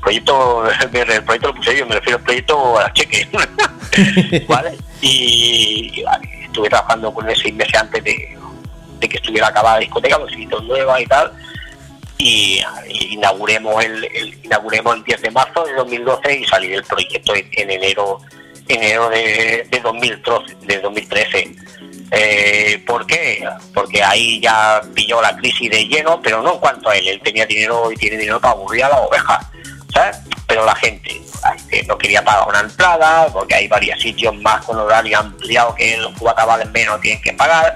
Proyecto, 0.00 0.64
el 0.92 1.24
proyecto 1.24 1.48
lo 1.48 1.54
puse 1.54 1.76
yo, 1.76 1.86
me 1.86 1.96
refiero 1.96 2.18
al 2.18 2.24
proyecto 2.24 2.78
a 2.78 2.92
cheque, 2.92 3.28
¿vale? 4.48 4.76
Y, 5.00 6.00
y, 6.00 6.02
vale, 6.02 6.28
estuve 6.44 6.68
trabajando 6.68 7.12
con 7.12 7.28
él 7.28 7.36
seis 7.36 7.54
meses 7.54 7.74
antes 7.74 8.02
de, 8.02 8.36
de 9.00 9.08
que 9.08 9.16
estuviera 9.16 9.48
acabada 9.48 9.76
la 9.76 9.80
discoteca, 9.80 10.18
los 10.18 10.32
hitos 10.32 10.64
nuevas 10.64 11.00
y 11.00 11.06
tal. 11.06 11.32
Y, 12.18 12.62
y 12.88 13.14
inauguremos 13.14 13.84
el, 13.84 14.04
el- 14.04 14.38
inauguremos 14.44 14.96
el 14.96 15.04
10 15.04 15.22
de 15.22 15.30
marzo 15.30 15.64
de 15.64 15.74
2012 15.74 16.38
y 16.38 16.44
salí 16.46 16.68
del 16.68 16.84
proyecto 16.84 17.34
en, 17.34 17.48
en 17.52 17.70
enero 17.70 18.20
enero 18.68 19.08
de, 19.10 19.64
de 19.70 19.80
2013, 19.80 20.56
de 20.62 20.78
2013. 20.80 21.54
Eh, 22.10 22.82
¿Por 22.86 23.06
qué? 23.06 23.44
Porque 23.74 24.02
ahí 24.02 24.40
ya 24.40 24.80
pilló 24.94 25.20
la 25.22 25.36
crisis 25.36 25.70
de 25.70 25.84
lleno, 25.86 26.20
pero 26.22 26.42
no 26.42 26.54
en 26.54 26.58
cuanto 26.60 26.88
a 26.88 26.96
él. 26.96 27.06
Él 27.08 27.20
tenía 27.22 27.46
dinero 27.46 27.90
y 27.92 27.96
tiene 27.96 28.16
dinero 28.16 28.40
para 28.40 28.54
aburrir 28.54 28.84
a 28.84 28.88
la 28.88 28.98
oveja, 28.98 29.50
Pero 30.46 30.64
la 30.64 30.74
gente 30.74 31.20
no 31.86 31.98
quería 31.98 32.24
pagar 32.24 32.48
una 32.48 32.60
entrada, 32.60 33.28
porque 33.32 33.54
hay 33.54 33.68
varios 33.68 34.00
sitios 34.00 34.34
más 34.36 34.64
con 34.64 34.78
horario 34.78 35.18
ampliado 35.18 35.74
que 35.74 35.96
los 35.96 36.12
cubatas 36.18 36.46
valen 36.46 36.72
menos, 36.72 37.00
tienen 37.00 37.22
que 37.22 37.32
pagar. 37.32 37.74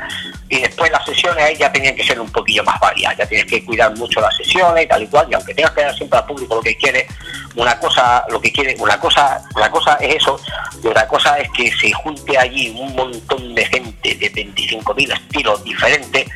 Y 0.49 0.61
después 0.61 0.91
las 0.91 1.05
sesiones 1.05 1.45
ahí 1.45 1.57
ya 1.57 1.71
tenían 1.71 1.95
que 1.95 2.05
ser 2.05 2.21
un 2.21 2.31
poquillo 2.31 2.65
más 2.65 2.79
variadas, 2.81 3.19
ya 3.19 3.27
tienes 3.27 3.47
que 3.47 3.65
cuidar 3.65 3.97
mucho 3.97 4.21
las 4.21 4.37
sesiones 4.37 4.85
y 4.85 4.89
tal 4.89 5.03
y 5.03 5.07
cual, 5.07 5.27
y 5.31 5.35
aunque 5.35 5.55
tengas 5.55 5.73
que 5.73 5.83
dar 5.83 5.97
siempre 5.97 6.19
al 6.19 6.27
público 6.27 6.57
lo 6.57 6.61
que 6.61 6.77
quiere, 6.77 7.07
una 7.55 7.79
cosa, 7.79 8.25
lo 8.29 8.41
que 8.41 8.53
quiere, 8.53 8.75
una 8.79 8.99
cosa, 8.99 9.43
una 9.55 9.71
cosa 9.71 9.95
es 10.01 10.17
eso, 10.17 10.41
y 10.83 10.87
otra 10.89 11.07
cosa 11.07 11.39
es 11.39 11.49
que 11.53 11.71
se 11.73 11.93
junte 11.93 12.37
allí 12.37 12.75
un 12.77 12.95
montón 12.97 13.55
de 13.55 13.65
gente 13.67 14.15
de 14.17 14.33
25.000 14.33 15.13
estilos 15.13 15.63
diferentes 15.63 16.27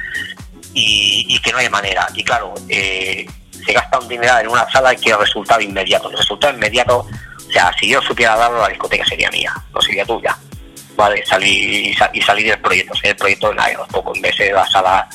y, 0.73 1.27
y 1.29 1.39
que 1.41 1.53
no 1.53 1.59
hay 1.59 1.69
manera. 1.69 2.07
Y 2.15 2.23
claro, 2.23 2.55
eh, 2.69 3.27
se 3.65 3.73
gasta 3.73 3.99
un 3.99 4.09
dinero 4.09 4.39
en 4.39 4.49
una 4.49 4.69
sala 4.71 4.93
y 4.93 4.97
quiere 4.97 5.19
resultado 5.19 5.61
inmediato. 5.61 6.11
El 6.11 6.17
resultado 6.19 6.53
inmediato, 6.55 6.99
o 6.99 7.51
sea, 7.53 7.73
si 7.79 7.89
yo 7.89 8.01
supiera 8.03 8.37
darlo, 8.37 8.61
la 8.61 8.69
discoteca 8.69 9.05
sería 9.05 9.31
mía, 9.31 9.53
no 9.73 9.81
sería 9.81 10.05
tuya. 10.05 10.37
Vale, 10.97 11.25
salí 11.27 11.89
y, 11.89 11.95
sa- 11.95 12.11
y 12.13 12.23
salí 12.23 12.45
del 12.45 12.61
proyecto, 12.61 12.95
salí 12.95 13.09
del 13.09 13.17
proyecto 13.17 13.51
en 13.51 13.77
los 13.77 13.89
pocos 13.89 14.19
meses 14.21 14.53
la 14.53 14.67
sala, 14.67 15.09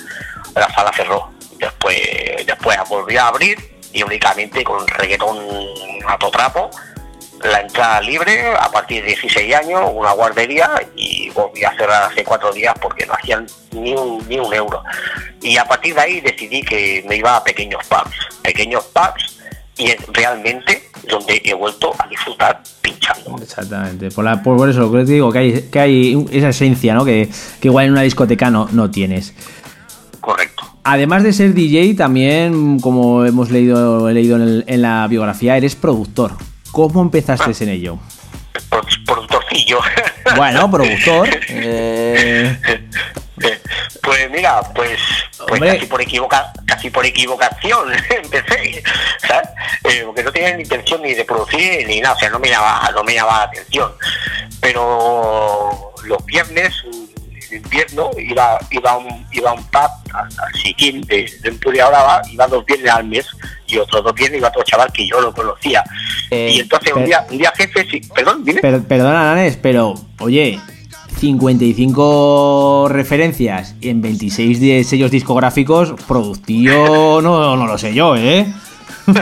la 0.55 0.69
sala 0.73 0.91
cerró. 0.93 1.31
Después, 1.57 1.97
después 2.45 2.77
volví 2.89 3.15
a 3.17 3.27
abrir 3.27 3.79
y 3.93 4.03
únicamente 4.03 4.63
con 4.63 4.85
reggaetón 4.87 5.37
a 6.07 6.17
trapo 6.17 6.69
la 7.43 7.61
entrada 7.61 8.01
libre 8.01 8.53
a 8.59 8.69
partir 8.71 9.01
de 9.01 9.07
16 9.09 9.55
años, 9.55 9.81
una 9.93 10.11
guardería 10.11 10.69
y 10.95 11.29
volví 11.29 11.63
a 11.63 11.71
cerrar 11.77 12.03
hace 12.11 12.23
cuatro 12.23 12.51
días 12.51 12.73
porque 12.81 13.05
no 13.05 13.13
hacían 13.13 13.45
ni 13.71 13.93
un, 13.93 14.27
ni 14.27 14.37
un 14.39 14.53
euro. 14.53 14.83
Y 15.41 15.55
a 15.57 15.65
partir 15.65 15.95
de 15.95 16.01
ahí 16.01 16.21
decidí 16.21 16.61
que 16.61 17.03
me 17.07 17.15
iba 17.17 17.35
a 17.37 17.43
pequeños 17.43 17.81
pubs, 17.87 18.15
pequeños 18.41 18.83
pubs 18.85 19.37
y 19.77 19.85
es 19.91 19.97
realmente 20.11 20.89
donde 21.09 21.41
he 21.45 21.53
vuelto 21.53 21.93
a 21.97 22.07
disfrutar 22.07 22.61
pinchando. 22.81 23.35
Exactamente. 23.41 24.11
Por, 24.11 24.25
la- 24.25 24.43
por- 24.43 24.69
eso, 24.69 24.79
lo 24.81 24.91
que 24.91 25.05
te 25.05 25.13
digo, 25.13 25.31
que 25.31 25.39
hay, 25.39 25.61
que 25.71 25.79
hay 25.79 26.25
esa 26.31 26.49
esencia, 26.49 26.93
¿no? 26.93 27.05
Que, 27.05 27.29
que 27.61 27.67
igual 27.69 27.85
en 27.85 27.93
una 27.93 28.01
discoteca 28.01 28.49
no, 28.49 28.67
no 28.73 28.91
tienes. 28.91 29.33
Correcto. 30.19 30.63
Además 30.83 31.23
de 31.23 31.31
ser 31.33 31.53
DJ, 31.53 31.93
también, 31.95 32.79
como 32.79 33.25
hemos 33.25 33.49
leído, 33.51 34.09
he 34.09 34.13
leído 34.13 34.35
en, 34.35 34.41
el- 34.41 34.63
en 34.67 34.81
la 34.81 35.07
biografía, 35.07 35.55
eres 35.55 35.75
productor. 35.75 36.33
¿Cómo 36.87 37.01
empezaste 37.01 37.63
en 37.65 37.69
ello? 37.71 37.97
Pro- 38.69 38.81
Productorcillo. 39.05 39.79
Bueno, 40.35 40.69
productor. 40.69 41.27
eh, 41.49 42.57
Pues 44.03 44.29
mira, 44.31 44.61
pues, 44.75 44.99
pues 45.47 45.59
casi 45.61 45.85
por 45.87 46.01
equivoca, 46.01 46.51
casi 46.67 46.89
por 46.89 47.05
equivocación 47.05 47.91
empecé, 48.09 48.83
¿sabes? 49.27 49.49
Eh, 49.85 50.03
porque 50.05 50.23
no 50.23 50.31
tenía 50.31 50.55
ni 50.55 50.63
intención 50.63 51.01
ni 51.01 51.13
de 51.15 51.25
producir 51.25 51.87
ni 51.87 51.99
nada, 52.01 52.15
o 52.15 52.19
sea, 52.19 52.29
no 52.29 52.37
me 52.39 52.49
llamaba, 52.49 52.91
no 52.91 53.03
me 53.03 53.13
llamaba 53.15 53.37
la 53.39 53.43
atención. 53.45 53.91
Pero 54.61 55.93
los 56.03 56.25
viernes, 56.25 56.73
en 57.49 57.57
invierno, 57.63 58.11
iba, 58.17 58.59
iba 58.71 58.91
a 58.91 58.97
un, 58.97 59.25
iba 59.31 59.53
un 59.53 59.63
pub, 59.65 59.89
al 60.13 60.29
Siquín 60.61 61.01
de, 61.01 61.31
de 61.41 61.49
Empurias 61.49 61.89
Brava, 61.89 62.21
iba 62.29 62.47
dos 62.47 62.65
viernes 62.65 62.91
al 62.91 63.05
mes 63.05 63.25
y 63.71 63.77
otros 63.77 64.03
dos 64.03 64.13
viernes 64.13 64.39
iba 64.39 64.47
otro 64.49 64.63
chaval 64.63 64.91
que 64.91 65.07
yo 65.07 65.19
lo 65.21 65.33
conocía. 65.33 65.83
Eh, 66.31 66.51
y 66.55 66.59
entonces 66.59 66.93
un 66.93 67.05
día, 67.05 67.25
un 67.29 67.37
día 67.37 67.51
jefe, 67.55 67.87
sí, 67.89 68.01
perdón, 68.13 68.43
dime. 68.43 68.61
per- 68.61 68.83
perdona, 68.83 69.23
Nanes, 69.35 69.57
pero, 69.61 69.93
oye, 70.19 70.59
55 71.19 72.87
referencias 72.89 73.75
en 73.81 74.01
26 74.01 74.59
de 74.61 74.83
sellos 74.83 75.11
discográficos, 75.11 75.93
productío, 76.07 77.19
no, 77.21 77.55
no 77.55 77.67
lo 77.67 77.77
sé 77.77 77.93
yo, 77.93 78.15
¿eh? 78.15 78.45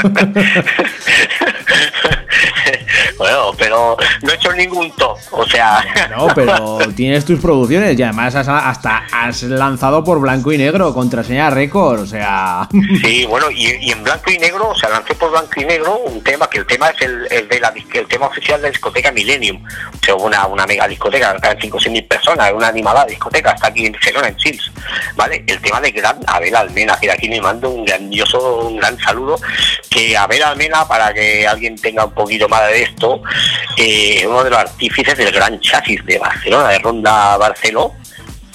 bueno, 3.27 3.51
pero 3.57 3.97
no 4.21 4.31
he 4.31 4.35
hecho 4.35 4.51
ningún 4.53 4.91
top, 4.95 5.17
o 5.31 5.45
sea... 5.47 5.83
No, 6.15 6.27
pero 6.33 6.77
tienes 6.95 7.25
tus 7.25 7.39
producciones 7.39 7.97
y 7.99 8.03
además 8.03 8.35
has- 8.35 8.47
hasta 8.47 9.03
has 9.11 9.43
lanzado 9.43 10.03
por 10.03 10.19
blanco 10.19 10.51
y 10.51 10.57
negro, 10.57 10.93
contraseña 10.93 11.49
récord, 11.49 11.99
o 12.01 12.05
sea. 12.05 12.67
Sí, 13.03 13.25
bueno, 13.25 13.51
y, 13.51 13.67
y 13.81 13.91
en 13.91 14.03
blanco 14.03 14.31
y 14.31 14.37
negro, 14.37 14.69
o 14.69 14.75
sea, 14.75 14.89
lancé 14.89 15.13
por 15.15 15.31
blanco 15.31 15.51
y 15.57 15.65
negro 15.65 15.97
un 16.05 16.23
tema, 16.23 16.49
que 16.49 16.59
el 16.59 16.65
tema 16.65 16.89
es 16.89 17.01
el, 17.01 17.27
el 17.31 17.47
de 17.49 17.59
la, 17.59 17.73
el 17.93 18.07
tema 18.07 18.27
oficial 18.27 18.59
de 18.61 18.67
la 18.67 18.71
discoteca 18.71 19.11
Millennium. 19.11 19.61
O 19.63 20.05
sea, 20.05 20.15
una, 20.15 20.45
una 20.47 20.65
mega 20.65 20.87
discoteca, 20.87 21.37
caben 21.39 21.57
5 21.61 21.77
o 21.77 21.79
6 21.79 21.91
mil 21.91 22.05
personas, 22.05 22.51
una 22.53 22.67
animada 22.69 23.05
discoteca, 23.05 23.51
está 23.51 23.67
aquí 23.67 23.85
en 23.85 23.93
Barcelona, 23.93 24.27
en 24.29 24.39
Sils, 24.39 24.71
¿vale? 25.15 25.43
El 25.47 25.59
tema 25.61 25.81
de 25.81 25.91
gran 25.91 26.17
Abel 26.27 26.55
Almena, 26.55 26.97
que 26.99 27.07
de 27.07 27.13
aquí 27.13 27.29
me 27.29 27.41
mando 27.41 27.69
un 27.69 27.85
grandioso, 27.85 28.67
un 28.67 28.77
gran 28.77 28.97
saludo, 28.99 29.37
que 29.89 30.15
Abel 30.17 30.43
Almena, 30.43 30.87
para 30.87 31.13
que 31.13 31.45
alguien 31.47 31.75
tenga 31.75 32.05
un 32.05 32.11
poquito 32.13 32.47
más 32.47 32.67
de 32.67 32.83
esto, 32.83 33.16
eh, 33.77 34.25
uno 34.27 34.43
de 34.43 34.49
los 34.49 34.59
artífices 34.59 35.17
del 35.17 35.31
gran 35.31 35.59
chasis 35.59 36.05
de 36.05 36.19
Barcelona, 36.19 36.69
de 36.69 36.79
Ronda 36.79 37.37
Barceló, 37.37 37.93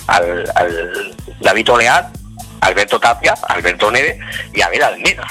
al, 0.06 0.50
al 0.54 1.14
David 1.40 1.70
Oleat, 1.70 2.16
Alberto 2.62 3.00
Tapia, 3.00 3.34
Alberto 3.48 3.90
Neve 3.90 4.18
y 4.54 4.62
Abel 4.62 4.82
Almena. 4.82 5.26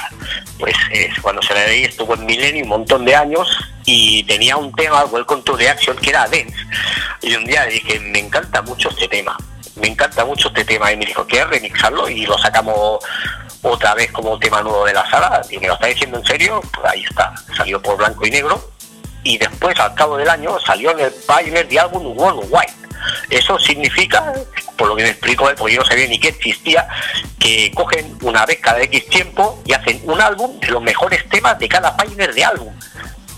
Pues 0.59 0.75
eh, 0.91 1.09
cuando 1.21 1.41
se 1.41 1.53
le 1.53 1.65
veía 1.65 1.87
estuvo 1.87 2.13
en 2.13 2.25
Milenio 2.25 2.63
un 2.63 2.69
montón 2.69 3.05
de 3.05 3.15
años 3.15 3.47
y 3.85 4.23
tenía 4.25 4.57
un 4.57 4.71
tema, 4.73 5.05
Welcome 5.05 5.41
to 5.43 5.57
the 5.57 5.69
Action, 5.69 5.97
que 5.97 6.09
era 6.09 6.27
dance. 6.27 6.53
Y 7.21 7.33
un 7.35 7.45
día 7.45 7.65
le 7.65 7.73
dije, 7.73 7.99
me 7.99 8.19
encanta 8.19 8.61
mucho 8.61 8.89
este 8.89 9.07
tema, 9.07 9.35
me 9.75 9.87
encanta 9.87 10.25
mucho 10.25 10.49
este 10.49 10.65
tema. 10.65 10.91
Y 10.91 10.97
me 10.97 11.05
dijo, 11.05 11.25
¿quieres 11.25 11.49
remixarlo? 11.49 12.09
Y 12.09 12.25
lo 12.25 12.37
sacamos 12.37 12.99
otra 13.61 13.93
vez 13.95 14.11
como 14.11 14.37
tema 14.37 14.61
nuevo 14.61 14.85
de 14.85 14.93
la 14.93 15.09
sala. 15.09 15.41
Y 15.49 15.57
me 15.57 15.67
lo 15.67 15.75
está 15.75 15.87
diciendo 15.87 16.17
en 16.17 16.25
serio, 16.25 16.61
pues 16.73 16.91
ahí 16.91 17.03
está, 17.03 17.33
salió 17.55 17.81
por 17.81 17.95
blanco 17.97 18.27
y 18.27 18.31
negro. 18.31 18.71
Y 19.23 19.37
después, 19.37 19.79
al 19.79 19.93
cabo 19.93 20.17
del 20.17 20.29
año, 20.29 20.59
salió 20.59 20.91
en 20.91 21.01
el 21.01 21.11
Pioneer 21.11 21.67
de 21.67 21.79
álbum 21.79 22.17
Worldwide. 22.17 22.73
Eso 23.29 23.57
significa, 23.59 24.33
por 24.77 24.87
lo 24.87 24.95
que 24.95 25.03
me 25.03 25.09
explicó 25.09 25.49
él, 25.49 25.55
porque 25.55 25.75
yo 25.75 25.81
no 25.81 25.87
sabía 25.87 26.07
ni 26.07 26.19
que 26.19 26.29
existía, 26.29 26.87
que 27.39 27.71
cogen 27.73 28.17
una 28.21 28.45
vez 28.45 28.59
cada 28.59 28.81
X 28.81 29.07
tiempo 29.07 29.61
y 29.65 29.73
hacen 29.73 30.01
un 30.03 30.21
álbum 30.21 30.59
de 30.59 30.67
los 30.67 30.81
mejores 30.81 31.27
temas 31.29 31.57
de 31.59 31.67
cada 31.67 31.95
Pioneer 31.97 32.33
de 32.33 32.43
álbum. 32.43 32.73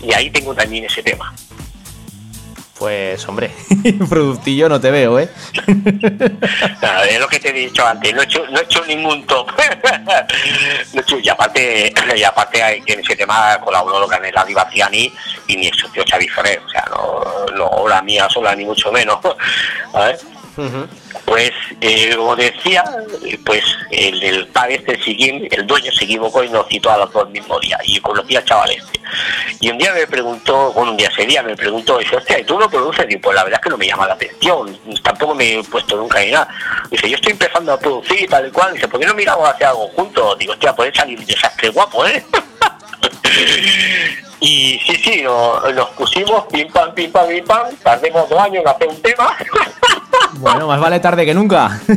Y 0.00 0.12
ahí 0.12 0.30
tengo 0.30 0.54
también 0.54 0.84
ese 0.84 1.02
tema. 1.02 1.34
Pues, 2.78 3.26
hombre, 3.28 3.50
productillo 4.08 4.68
no 4.68 4.80
te 4.80 4.90
veo, 4.90 5.18
¿eh? 5.20 5.28
Es 7.08 7.20
lo 7.20 7.28
que 7.28 7.38
te 7.38 7.50
he 7.50 7.52
dicho 7.52 7.86
antes, 7.86 8.12
no 8.14 8.20
he 8.22 8.24
hecho, 8.24 8.44
no 8.50 8.58
he 8.58 8.62
hecho 8.64 8.84
ningún 8.86 9.24
top. 9.26 9.48
No 10.92 11.00
he 11.00 11.02
hecho- 11.02 11.18
y 11.20 11.28
aparte, 11.28 11.92
y 12.16 12.22
aparte 12.24 12.62
hay 12.62 12.82
en 12.86 13.00
ese 13.00 13.14
tema 13.16 13.58
colaboró 13.62 14.00
lo 14.00 14.08
que 14.08 14.16
es 14.28 14.34
la 14.34 14.44
Divaciani 14.44 15.12
y 15.48 15.56
mi 15.56 15.70
socio 15.72 16.02
Xavi 16.08 16.28
Ferrer, 16.28 16.60
o 16.64 16.68
sea, 16.68 16.84
no, 16.90 17.46
no 17.56 17.66
obra 17.66 18.02
mía 18.02 18.28
sola 18.28 18.54
ni 18.56 18.64
mucho 18.64 18.90
menos. 18.92 19.18
¿Sabes? 20.54 20.88
Pues, 21.24 21.52
eh, 21.80 22.14
como 22.16 22.36
decía, 22.36 22.84
pues 23.44 23.64
el, 23.90 24.22
el 24.22 24.46
padre 24.48 24.76
este, 24.76 25.02
siguiente, 25.02 25.48
el 25.56 25.66
dueño 25.66 25.90
se 25.92 26.04
equivocó 26.04 26.44
y 26.44 26.50
nos 26.50 26.68
citó 26.68 26.90
a 26.90 26.98
los 26.98 27.12
dos 27.12 27.26
el 27.26 27.32
mismo 27.32 27.58
día. 27.60 27.78
Y 27.84 28.00
conocí 28.00 28.36
al 28.36 28.44
chaval 28.44 28.70
este. 28.70 29.00
Y 29.60 29.70
un 29.70 29.78
día 29.78 29.92
me 29.92 30.06
preguntó, 30.06 30.72
bueno, 30.72 30.92
un 30.92 30.96
día 30.96 31.08
ese 31.08 31.26
día 31.26 31.42
me 31.42 31.56
preguntó, 31.56 31.98
dice, 31.98 32.16
hostia, 32.16 32.38
¿y 32.38 32.44
tú 32.44 32.58
lo 32.58 32.68
produces? 32.68 33.06
Y 33.08 33.16
pues 33.16 33.34
la 33.34 33.44
verdad 33.44 33.60
es 33.60 33.64
que 33.64 33.70
no 33.70 33.78
me 33.78 33.86
llama 33.86 34.06
la 34.06 34.14
atención, 34.14 34.78
tampoco 35.02 35.34
me 35.34 35.58
he 35.58 35.64
puesto 35.64 35.96
nunca 35.96 36.20
ni 36.20 36.30
nada. 36.30 36.48
Dice, 36.90 37.08
yo 37.08 37.16
estoy 37.16 37.32
empezando 37.32 37.72
a 37.72 37.78
producir 37.78 38.22
y 38.22 38.26
tal 38.26 38.48
y 38.48 38.50
cual. 38.50 38.74
Dice, 38.74 38.88
¿por 38.88 39.00
qué 39.00 39.06
no 39.06 39.14
miramos 39.14 39.48
hacia 39.48 39.70
algo 39.70 39.88
juntos? 39.88 40.38
Digo, 40.38 40.52
hostia, 40.52 40.74
puede 40.74 40.94
salir 40.94 41.18
un 41.18 41.26
desastre 41.26 41.68
guapo, 41.70 42.06
¿eh? 42.06 42.24
Y 44.44 44.78
sí, 44.80 44.94
sí, 44.96 45.22
nos 45.22 45.88
pusimos 45.96 46.44
pim 46.52 46.70
pam, 46.70 46.92
pim 46.92 47.10
pam, 47.10 47.26
pim 47.26 47.42
pam, 47.46 47.74
tardemos 47.82 48.28
dos 48.28 48.38
años 48.38 48.62
en 48.62 48.68
hacer 48.68 48.88
un 48.88 49.00
tema. 49.00 49.34
Bueno, 50.34 50.66
más 50.66 50.78
vale 50.80 51.00
tarde 51.00 51.24
que 51.24 51.34
nunca. 51.34 51.80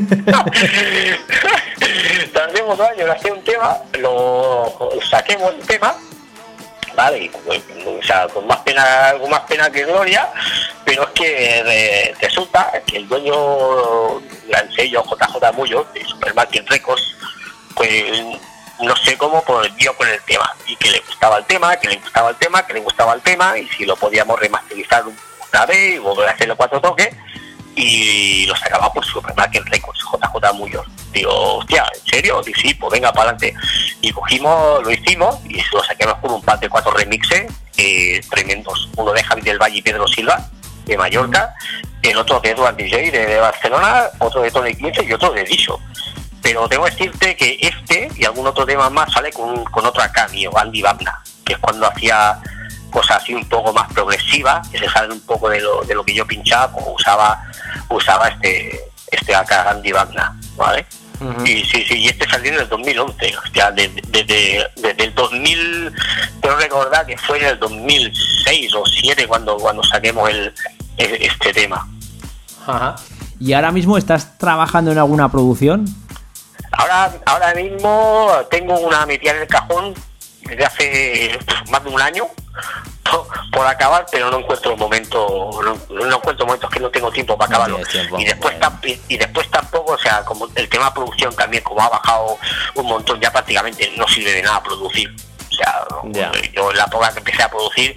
tardemos 2.33 2.77
dos 2.77 2.87
años 2.89 3.01
en 3.01 3.09
hacer 3.09 3.31
un 3.33 3.43
tema, 3.43 3.77
lo 3.99 4.73
saquemos 5.09 5.53
el 5.53 5.67
tema, 5.67 5.95
vale, 6.95 7.25
y, 7.25 7.29
pues, 7.29 7.61
o 7.85 8.01
sea, 8.03 8.27
con 8.27 8.47
más 8.47 8.57
pena, 8.59 9.13
con 9.19 9.29
más 9.29 9.41
pena 9.41 9.69
que 9.69 9.85
gloria, 9.85 10.29
pero 10.85 11.03
es 11.03 11.09
que 11.09 12.15
resulta 12.21 12.71
que 12.85 12.97
el 12.97 13.07
dueño 13.07 14.19
del 14.47 14.73
sello 14.75 15.03
JJ 15.03 15.53
Mullo, 15.53 15.85
de 15.93 16.05
Supermarket 16.05 16.67
Records, 16.69 17.15
pues 17.75 18.03
no 18.81 18.95
sé 18.95 19.17
cómo 19.17 19.43
pues, 19.43 19.75
dio 19.75 19.95
con 19.95 20.07
el 20.07 20.21
tema, 20.23 20.53
y 20.65 20.75
que 20.75 20.91
le 20.91 20.99
gustaba 20.99 21.37
el 21.37 21.45
tema, 21.45 21.75
que 21.77 21.87
le 21.87 21.97
gustaba 21.97 22.29
el 22.29 22.35
tema, 22.35 22.65
que 22.65 22.73
le 22.73 22.79
gustaba 22.79 23.13
el 23.13 23.21
tema, 23.21 23.57
y 23.57 23.67
si 23.69 23.85
lo 23.85 23.95
podíamos 23.95 24.39
remasterizar 24.39 25.03
una 25.05 25.65
vez 25.65 25.95
y 25.95 25.97
volver 25.97 26.29
a 26.29 26.31
hacerlo 26.31 26.55
cuatro 26.55 26.79
toques, 26.81 27.09
y 27.75 28.45
lo 28.47 28.55
sacaba 28.55 28.91
por 28.91 29.05
Supermarket 29.05 29.63
Records, 29.65 29.99
JJ 29.99 30.53
Muñoz. 30.53 30.87
Digo, 31.13 31.57
hostia, 31.57 31.85
¿en 31.93 32.11
serio? 32.11 32.41
Digo, 32.41 32.57
sí, 32.59 32.73
pues 32.73 32.91
venga 32.91 33.13
para 33.13 33.29
adelante. 33.29 33.53
Y 34.01 34.11
cogimos, 34.11 34.83
lo 34.83 34.91
hicimos 34.91 35.37
y 35.45 35.61
lo 35.71 35.83
saquemos 35.83 36.15
por 36.15 36.31
un 36.31 36.41
par 36.41 36.59
de 36.59 36.69
cuatro 36.69 36.91
remixes 36.91 37.51
eh, 37.77 38.19
tremendos. 38.31 38.89
Uno 38.97 39.13
de 39.13 39.23
Javi 39.23 39.41
del 39.41 39.59
Valle 39.59 39.77
y 39.77 39.81
Pedro 39.83 40.07
Silva, 40.07 40.49
de 40.85 40.97
Mallorca, 40.97 41.53
el 42.01 42.17
otro 42.17 42.39
de 42.39 42.51
Edward 42.51 42.75
DJ 42.75 43.11
de, 43.11 43.25
de 43.27 43.39
Barcelona, 43.39 44.05
otro 44.19 44.41
de 44.41 44.49
Tony 44.49 44.73
15 44.73 45.03
y 45.03 45.13
otro 45.13 45.31
de 45.31 45.43
Dicho. 45.43 45.79
Pero 46.41 46.67
tengo 46.69 46.85
que 46.85 46.91
decirte 46.91 47.35
que 47.35 47.57
este 47.61 48.09
y 48.15 48.25
algún 48.25 48.47
otro 48.47 48.65
tema 48.65 48.89
más 48.89 49.11
sale 49.11 49.31
con, 49.31 49.63
con 49.65 49.85
otro 49.85 50.01
cameo, 50.13 50.57
Andy 50.57 50.81
Wagner, 50.81 51.13
que 51.45 51.53
es 51.53 51.59
cuando 51.59 51.87
hacía 51.87 52.39
cosas 52.91 53.17
así 53.21 53.33
un 53.33 53.43
poco 53.49 53.73
más 53.73 53.91
progresivas, 53.91 54.67
que 54.69 54.77
se 54.79 54.89
salen 54.89 55.11
un 55.11 55.21
poco 55.21 55.49
de 55.49 55.59
lo, 55.59 55.81
de 55.83 55.93
lo 55.93 56.03
que 56.05 56.13
yo 56.15 56.25
pinchaba, 56.25 56.71
como 56.71 56.93
usaba, 56.93 57.43
usaba 57.89 58.29
este, 58.29 58.79
este 59.11 59.35
acá 59.35 59.69
Andy 59.69 59.91
Wagner, 59.91 60.25
¿vale? 60.55 60.85
Y 61.45 61.63
sí, 61.65 61.83
sí, 61.87 61.95
y 61.97 62.07
este 62.09 62.29
salió 62.29 62.53
en 62.53 62.59
el 62.59 62.69
2011, 62.69 63.33
o 63.37 63.53
sea, 63.53 63.71
desde, 63.71 63.99
desde, 64.07 64.63
desde 64.75 65.03
el 65.03 65.15
2000, 65.15 65.91
creo 66.41 66.57
recordar 66.57 67.07
que 67.07 67.17
fue 67.17 67.39
en 67.39 67.45
el 67.47 67.59
2006 67.59 68.73
o 68.75 68.79
2007 68.79 69.27
cuando, 69.27 69.57
cuando 69.57 69.83
saquemos 69.83 70.29
el, 70.29 70.53
el- 70.97 71.21
este 71.23 71.53
tema. 71.53 71.87
Ajá. 72.67 72.95
¿Y 73.39 73.53
ahora 73.53 73.71
mismo 73.71 73.97
estás 73.97 74.37
trabajando 74.37 74.91
en 74.91 74.99
alguna 74.99 75.29
producción? 75.31 75.85
Ahora, 76.77 77.11
ahora 77.25 77.53
mismo 77.55 78.31
tengo 78.49 78.79
una 78.79 79.05
metida 79.05 79.31
en 79.31 79.41
el 79.41 79.47
cajón 79.47 79.93
desde 80.41 80.65
hace 80.65 81.39
más 81.69 81.83
de 81.83 81.89
un 81.89 82.01
año 82.01 82.27
por, 83.03 83.27
por 83.51 83.67
acabar, 83.67 84.05
pero 84.11 84.29
no 84.29 84.39
encuentro 84.39 84.77
momento, 84.77 85.49
no, 85.63 85.77
no 85.89 86.15
encuentro 86.15 86.45
momentos 86.45 86.69
que 86.69 86.79
no 86.79 86.89
tengo 86.89 87.11
tiempo 87.11 87.37
para 87.37 87.49
acabarlo. 87.49 87.79
tiempo, 87.85 88.19
y 88.19 88.25
después 88.25 88.55
y, 88.83 88.99
y 89.07 89.17
después 89.17 89.49
tampoco, 89.49 89.93
o 89.93 89.97
sea, 89.97 90.23
como 90.23 90.47
el 90.55 90.69
tema 90.69 90.93
producción 90.93 91.35
también, 91.35 91.63
como 91.63 91.81
ha 91.81 91.89
bajado 91.89 92.37
un 92.75 92.85
montón, 92.85 93.19
ya 93.19 93.31
prácticamente 93.31 93.91
no 93.97 94.07
sirve 94.07 94.33
de 94.33 94.43
nada 94.43 94.61
producir. 94.61 95.13
Yo 96.53 96.71
en 96.71 96.77
la 96.77 96.83
época 96.85 97.11
que 97.11 97.19
empecé 97.19 97.43
a 97.43 97.49
producir, 97.49 97.95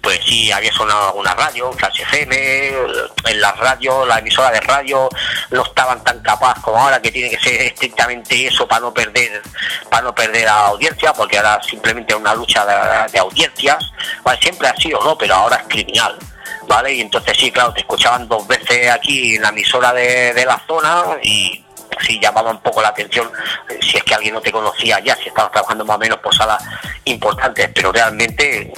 pues 0.00 0.20
sí, 0.24 0.52
había 0.52 0.72
sonado 0.72 1.08
alguna 1.08 1.34
radio, 1.34 1.72
Flash 1.72 2.00
FM, 2.02 2.36
en 3.24 3.40
las 3.40 3.56
radios, 3.58 4.06
la 4.06 4.18
emisora 4.18 4.50
de 4.50 4.60
radio 4.60 5.08
no 5.50 5.64
estaban 5.64 6.02
tan 6.04 6.20
capaz 6.22 6.60
como 6.62 6.78
ahora 6.78 7.00
que 7.00 7.10
tiene 7.10 7.30
que 7.30 7.38
ser 7.38 7.62
estrictamente 7.62 8.46
eso 8.46 8.66
para 8.66 8.80
no 8.80 8.94
perder 8.94 9.42
para 9.90 10.02
no 10.02 10.14
perder 10.14 10.48
a 10.48 10.54
la 10.54 10.66
audiencia, 10.66 11.12
porque 11.12 11.38
ahora 11.38 11.60
simplemente 11.62 12.12
es 12.12 12.20
una 12.20 12.34
lucha 12.34 12.64
de, 12.64 13.12
de 13.12 13.18
audiencias, 13.18 13.92
¿vale? 14.22 14.40
siempre 14.40 14.68
ha 14.68 14.76
sido, 14.76 15.00
¿no? 15.02 15.16
Pero 15.18 15.34
ahora 15.34 15.56
es 15.56 15.68
criminal. 15.68 16.16
¿Vale? 16.68 16.94
Y 16.94 17.00
entonces 17.00 17.36
sí, 17.38 17.52
claro, 17.52 17.72
te 17.72 17.80
escuchaban 17.80 18.26
dos 18.26 18.46
veces 18.48 18.90
aquí 18.90 19.36
en 19.36 19.42
la 19.42 19.50
emisora 19.50 19.92
de, 19.92 20.34
de 20.34 20.44
la 20.44 20.60
zona 20.66 21.04
y 21.22 21.64
sí 22.00 22.18
llamaba 22.20 22.50
un 22.50 22.60
poco 22.60 22.82
la 22.82 22.88
atención 22.88 23.30
eh, 23.68 23.78
si 23.80 23.96
es 23.96 24.04
que 24.04 24.14
alguien 24.14 24.34
no 24.34 24.40
te 24.40 24.52
conocía 24.52 25.00
ya, 25.00 25.16
si 25.16 25.28
estabas 25.28 25.52
trabajando 25.52 25.84
más 25.84 25.96
o 25.96 26.00
menos 26.00 26.18
por 26.18 26.34
salas 26.34 26.62
importantes, 27.04 27.70
pero 27.74 27.92
realmente 27.92 28.72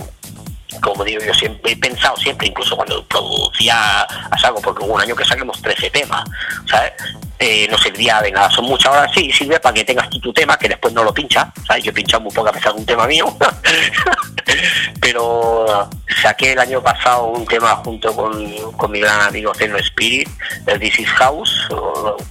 como 0.80 1.02
digo 1.02 1.22
yo 1.22 1.34
siempre 1.34 1.72
he 1.72 1.76
pensado 1.76 2.16
siempre 2.16 2.48
incluso 2.48 2.76
cuando 2.76 3.04
producía 3.06 4.02
a 4.02 4.54
porque 4.62 4.84
hubo 4.84 4.94
un 4.94 5.00
año 5.00 5.16
que 5.16 5.24
saquemos 5.24 5.60
13 5.62 5.90
temas 5.90 6.24
¿sabes? 6.66 6.92
Eh, 7.40 7.69
no 7.70 7.78
servía 7.78 8.20
de 8.20 8.32
nada. 8.32 8.51
Son 8.51 8.65
muchas 8.65 8.93
horas 8.93 9.10
sí 9.15 9.31
sirve 9.31 9.60
para 9.60 9.73
que 9.73 9.85
tengas 9.85 10.10
tú 10.10 10.19
tu 10.20 10.32
tema 10.32 10.59
que 10.59 10.69
después 10.69 10.93
no 10.93 11.05
lo 11.05 11.15
pinchas 11.15 11.47
¿sabes? 11.66 11.85
yo 11.85 11.90
he 11.90 11.94
pinchado 11.94 12.23
muy 12.23 12.32
poco 12.32 12.48
a 12.48 12.52
pesar 12.52 12.74
de 12.74 12.81
un 12.81 12.86
tema 12.86 13.06
mío. 13.06 13.36
Pero 15.01 15.89
saqué 16.20 16.52
el 16.52 16.59
año 16.59 16.82
pasado 16.82 17.27
un 17.27 17.47
tema 17.47 17.77
junto 17.77 18.15
con, 18.15 18.73
con 18.73 18.90
mi 18.90 19.01
gran 19.01 19.20
amigo 19.20 19.55
Zeno 19.55 19.77
Spirit 19.78 20.28
el 20.66 20.81
This 20.81 20.98
is 21.01 21.09
House 21.10 21.69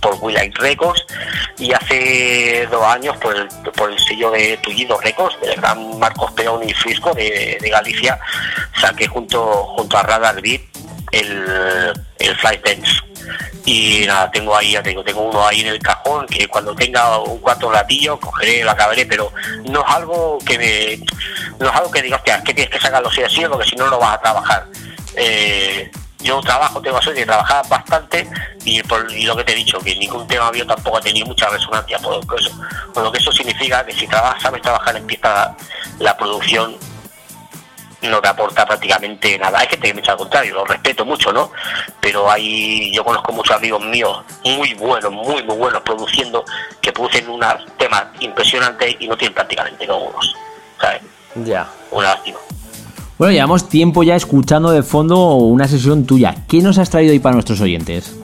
por 0.02 0.16
We 0.20 0.34
Like 0.34 0.60
Records 0.60 1.06
y 1.58 1.72
hace 1.72 2.68
dos 2.70 2.84
años 2.84 3.16
por 3.18 3.36
el, 3.36 3.48
por 3.76 3.92
el 3.92 4.00
sello 4.00 4.32
de 4.32 4.58
Tullido 4.58 5.00
Records 5.00 5.40
del 5.42 5.56
gran 5.56 5.98
Marcos 6.00 6.32
Peón 6.34 6.68
y 6.68 6.74
Frisco 6.74 7.14
de, 7.14 7.58
Galicia 7.72 8.20
saqué 8.80 9.08
junto 9.08 9.64
junto 9.78 9.98
a 9.98 10.04
Radar 10.04 10.42
Beat 10.42 10.62
el, 11.12 11.94
el 12.20 12.36
Flight 12.38 12.66
Dance 12.66 13.07
y 13.66 14.06
nada, 14.06 14.32
tengo 14.32 14.56
ahí, 14.56 14.72
ya 14.72 14.84
te 14.84 14.90
digo, 14.90 15.04
tengo 15.04 15.22
uno 15.22 15.46
ahí 15.46 15.62
en 15.62 15.68
el 15.68 15.80
cajón 15.80 16.26
que 16.28 16.48
cuando 16.48 16.76
tenga 16.76 17.20
un 17.20 17.40
cuarto 17.40 17.70
ratillo 17.70 18.20
cogeré, 18.20 18.64
lo 18.64 18.72
acabaré, 18.72 19.06
pero 19.06 19.32
no 19.66 19.82
es 19.82 19.96
algo 19.96 20.38
que 20.46 20.58
me, 20.58 21.06
no 21.60 21.70
es 21.70 21.76
algo 21.76 21.92
que 21.92 22.02
diga, 22.02 22.18
hostia, 22.18 22.42
que 22.44 22.54
tienes 22.54 22.72
que 22.72 22.80
sacarlo 22.80 23.10
así 23.10 23.24
así, 23.24 23.44
porque 23.50 23.70
si 23.70 23.76
no, 23.76 23.90
no 23.90 24.00
vas 24.00 24.16
a 24.16 24.22
trabajar. 24.22 24.68
Eh, 25.16 25.92
yo 26.20 26.42
trabajo, 26.42 26.82
tengo 26.82 27.02
suerte 27.02 27.22
de 27.22 27.26
trabajar 27.26 27.68
bastante 27.70 28.28
y, 28.66 28.82
por, 28.84 29.12
y 29.12 29.24
lo 29.24 29.36
que 29.36 29.44
te 29.44 29.52
he 29.54 29.56
dicho, 29.56 29.80
que 29.80 29.96
ningún 29.96 30.28
tema 30.28 30.52
mío 30.52 30.66
tampoco 30.66 30.98
ha 30.98 31.02
tenido 31.02 31.28
mucha 31.28 31.48
resonancia, 31.50 32.00
por 32.00 32.22
eso, 32.40 32.52
por 32.94 33.04
lo 33.04 33.12
que 33.12 33.20
eso 33.20 33.32
significa 33.32 33.86
que 33.86 33.94
si 33.94 34.08
trabajas, 34.08 34.42
sabes 34.42 34.62
trabajar, 34.62 34.96
empieza 34.96 35.56
la 36.00 36.18
producción 36.18 36.76
no 38.10 38.22
te 38.22 38.28
aporta 38.28 38.66
prácticamente 38.66 39.38
nada. 39.38 39.60
Hay 39.60 39.68
gente 39.68 39.94
que 39.94 40.00
echa 40.00 40.14
al 40.14 40.18
contrario, 40.18 40.56
lo 40.56 40.66
respeto 40.66 41.06
mucho, 41.06 41.32
¿no? 41.32 41.52
Pero 42.00 42.30
hay, 42.30 42.94
yo 42.94 43.04
conozco 43.04 43.32
muchos 43.32 43.56
amigos 43.56 43.84
míos 43.86 44.18
muy 44.44 44.74
buenos, 44.74 45.12
muy, 45.12 45.44
muy 45.44 45.56
buenos 45.56 45.82
produciendo, 45.82 46.44
que 46.82 46.92
producen 46.92 47.30
unos 47.30 47.56
temas 47.78 48.06
impresionantes 48.20 48.96
y 49.00 49.08
no 49.08 49.18
tienen 49.18 49.34
prácticamente 49.34 49.88
como 49.88 50.06
unos, 50.06 50.36
¿sabes? 50.80 51.02
Ya. 51.36 51.68
Una 51.92 52.10
lástima. 52.16 52.38
Bueno, 53.18 53.34
llevamos 53.34 53.68
tiempo 53.68 54.04
ya 54.04 54.16
escuchando 54.16 54.70
de 54.70 54.84
fondo 54.84 55.36
una 55.36 55.68
sesión 55.68 56.06
tuya. 56.06 56.36
¿Qué 56.48 56.62
nos 56.62 56.78
has 56.78 56.90
traído 56.90 57.14
hoy 57.14 57.20
para 57.20 57.34
nuestros 57.34 57.60
oyentes? 57.62 58.16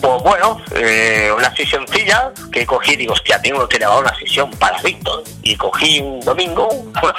Pues 0.00 0.22
bueno, 0.22 0.60
eh, 0.74 1.30
una 1.36 1.54
sesioncilla 1.54 2.32
que 2.50 2.64
cogí, 2.64 2.96
digo, 2.96 3.12
hostia, 3.12 3.40
tengo 3.40 3.68
que 3.68 3.78
grabar 3.78 4.02
una 4.02 4.14
sesión 4.18 4.50
para 4.52 4.80
Víctor. 4.82 5.22
Y 5.42 5.56
cogí 5.56 6.00
un 6.00 6.20
domingo, 6.20 6.68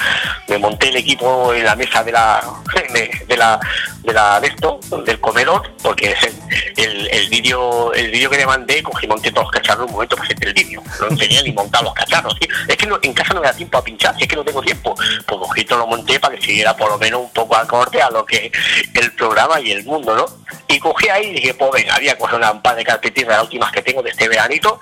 me 0.48 0.58
monté 0.58 0.90
el 0.90 0.98
equipo 0.98 1.54
en 1.54 1.66
la 1.66 1.76
mesa 1.76 2.04
de 2.04 2.12
la 2.12 2.44
de, 2.94 3.12
de 3.28 3.38
la 3.38 3.60
de 4.04 4.14
la 4.14 4.40
de 4.40 4.48
esto, 4.48 4.80
del 5.06 5.20
comedor, 5.20 5.62
porque 5.84 6.12
es 6.12 6.24
el, 6.24 6.34
el, 6.78 7.08
el 7.12 7.30
vídeo 7.30 7.94
el 7.94 8.12
vídeo 8.12 8.30
que 8.30 8.38
le 8.38 8.46
mandé, 8.46 8.82
cogí 8.84 9.08
monté 9.08 9.32
todos 9.32 9.46
los 9.46 9.52
cacharros 9.52 9.86
un 9.88 9.94
momento 9.94 10.16
para 10.16 10.26
hacer 10.30 10.48
el 10.48 10.54
vídeo. 10.54 10.82
No 11.00 11.16
tenía 11.18 11.42
ni 11.44 11.52
montar 11.52 11.84
los 11.84 11.94
cacharros. 11.94 12.36
¿sí? 12.40 12.48
Es 12.68 12.78
que 12.78 12.88
no- 12.88 13.00
en 13.02 13.14
casa 13.14 13.34
no 13.34 13.42
me 13.42 13.48
da 13.48 13.54
tiempo 13.54 13.78
a 13.78 13.84
pinchar, 13.84 14.16
si 14.18 14.24
es 14.24 14.28
que 14.30 14.36
no 14.36 14.44
tengo 14.44 14.62
tiempo. 14.62 14.96
Pues 14.96 15.40
cogí 15.40 15.64
todo 15.66 15.80
lo 15.80 15.88
monté 15.88 16.20
para 16.20 16.36
que 16.36 16.42
siguiera 16.42 16.76
por 16.76 16.90
lo 16.90 16.98
menos 16.98 17.22
un 17.22 17.32
poco 17.34 17.56
acorde 17.56 18.02
a 18.02 18.10
lo 18.10 18.26
que 18.26 18.52
el 18.94 19.12
programa 19.14 19.60
y 19.60 19.72
el 19.72 19.84
mundo, 19.84 20.16
¿no? 20.16 20.26
Y 20.68 20.80
cogí 20.80 21.10
ahí 21.10 21.28
y 21.28 21.34
dije, 21.34 21.54
pues 21.54 21.72
venga, 21.72 21.96
había 21.96 22.18
coger 22.18 22.36
una 22.36 22.52
un 22.52 22.62
par 22.62 22.76
de 22.76 22.84
carpetitas 22.86 23.28
de 23.30 23.34
las 23.36 23.44
últimas 23.44 23.72
que 23.72 23.82
tengo 23.82 24.02
de 24.02 24.10
este 24.12 24.28
veranito 24.28 24.80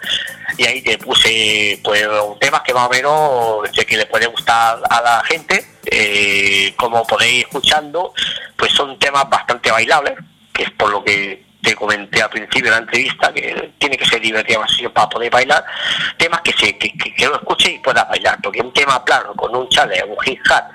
y 0.58 0.66
ahí 0.66 0.82
te 0.82 0.98
puse 0.98 1.80
pues 1.84 2.06
temas 2.40 2.62
que 2.62 2.74
más 2.74 2.88
o 2.88 2.90
menos 2.90 3.70
sé 3.74 3.86
que 3.86 3.98
le 3.98 4.06
puede 4.06 4.28
gustar 4.28 4.80
a 4.90 5.02
la 5.02 5.24
gente 5.24 5.66
eh, 5.86 6.74
como 6.76 7.06
podéis 7.06 7.34
ir 7.34 7.40
escuchando 7.46 8.14
pues 8.58 8.72
son 8.74 8.98
temas 9.00 9.30
bastante 9.30 9.72
bailables 9.72 10.16
que 10.54 10.64
es 10.64 10.72
por 10.72 10.90
lo 10.90 11.04
que 11.04 11.46
te 11.62 11.76
comenté 11.76 12.22
al 12.22 12.30
principio 12.30 12.66
de 12.66 12.72
la 12.72 12.78
entrevista 12.78 13.34
que 13.34 13.74
tiene 13.78 13.98
que 13.98 14.06
ser 14.06 14.22
divertida 14.22 14.60
para 14.94 15.10
poder 15.10 15.30
bailar 15.30 15.66
temas 16.18 16.42
que 16.42 16.54
se 16.54 16.78
que, 16.78 16.92
que, 16.94 17.14
que 17.14 17.26
lo 17.28 17.36
escuche 17.36 17.72
y 17.72 17.80
pueda 17.80 18.06
bailar 18.06 18.38
porque 18.42 18.62
un 18.62 18.72
tema 18.74 19.04
plano 19.04 19.34
con 19.36 19.54
un 19.56 19.68
chale 19.70 20.02
un 20.06 20.18
hit 20.22 20.40
hat 20.50 20.66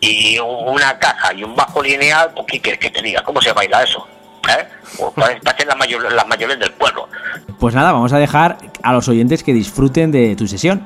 y 0.00 0.38
un- 0.40 0.68
una 0.74 0.98
caja 0.98 1.32
y 1.32 1.44
un 1.44 1.54
bajo 1.54 1.80
lineal 1.82 2.30
pues 2.34 2.46
qué 2.50 2.60
quieres 2.60 2.80
que 2.80 2.90
te 2.90 3.00
diga 3.02 3.22
cómo 3.22 3.40
se 3.40 3.52
baila 3.52 3.82
eso 3.84 4.06
¿Eh? 4.48 4.66
Pues 5.14 5.40
parecen 5.44 5.68
las, 5.68 5.76
mayor- 5.76 6.12
las 6.12 6.26
mayores 6.26 6.58
del 6.58 6.72
pueblo 6.72 7.08
Pues 7.60 7.74
nada, 7.76 7.92
vamos 7.92 8.12
a 8.12 8.18
dejar 8.18 8.58
a 8.82 8.92
los 8.92 9.06
oyentes 9.08 9.44
que 9.44 9.52
disfruten 9.52 10.10
de 10.10 10.34
tu 10.34 10.48
sesión. 10.48 10.84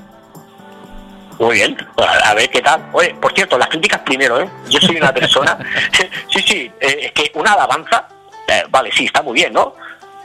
Muy 1.38 1.56
bien, 1.56 1.76
a, 1.98 2.30
a 2.30 2.34
ver 2.34 2.48
qué 2.50 2.60
tal. 2.62 2.82
Oye, 2.92 3.14
por 3.20 3.32
cierto, 3.34 3.58
las 3.58 3.68
críticas 3.68 4.00
primero, 4.00 4.40
¿eh? 4.40 4.48
Yo 4.70 4.80
soy 4.80 4.96
una 4.96 5.12
persona. 5.12 5.58
sí, 6.30 6.40
sí, 6.46 6.70
eh, 6.80 6.98
es 7.04 7.12
que 7.12 7.30
una 7.34 7.52
alabanza, 7.52 8.08
eh, 8.48 8.64
vale, 8.70 8.90
sí, 8.92 9.06
está 9.06 9.22
muy 9.22 9.34
bien, 9.34 9.52
¿no? 9.52 9.74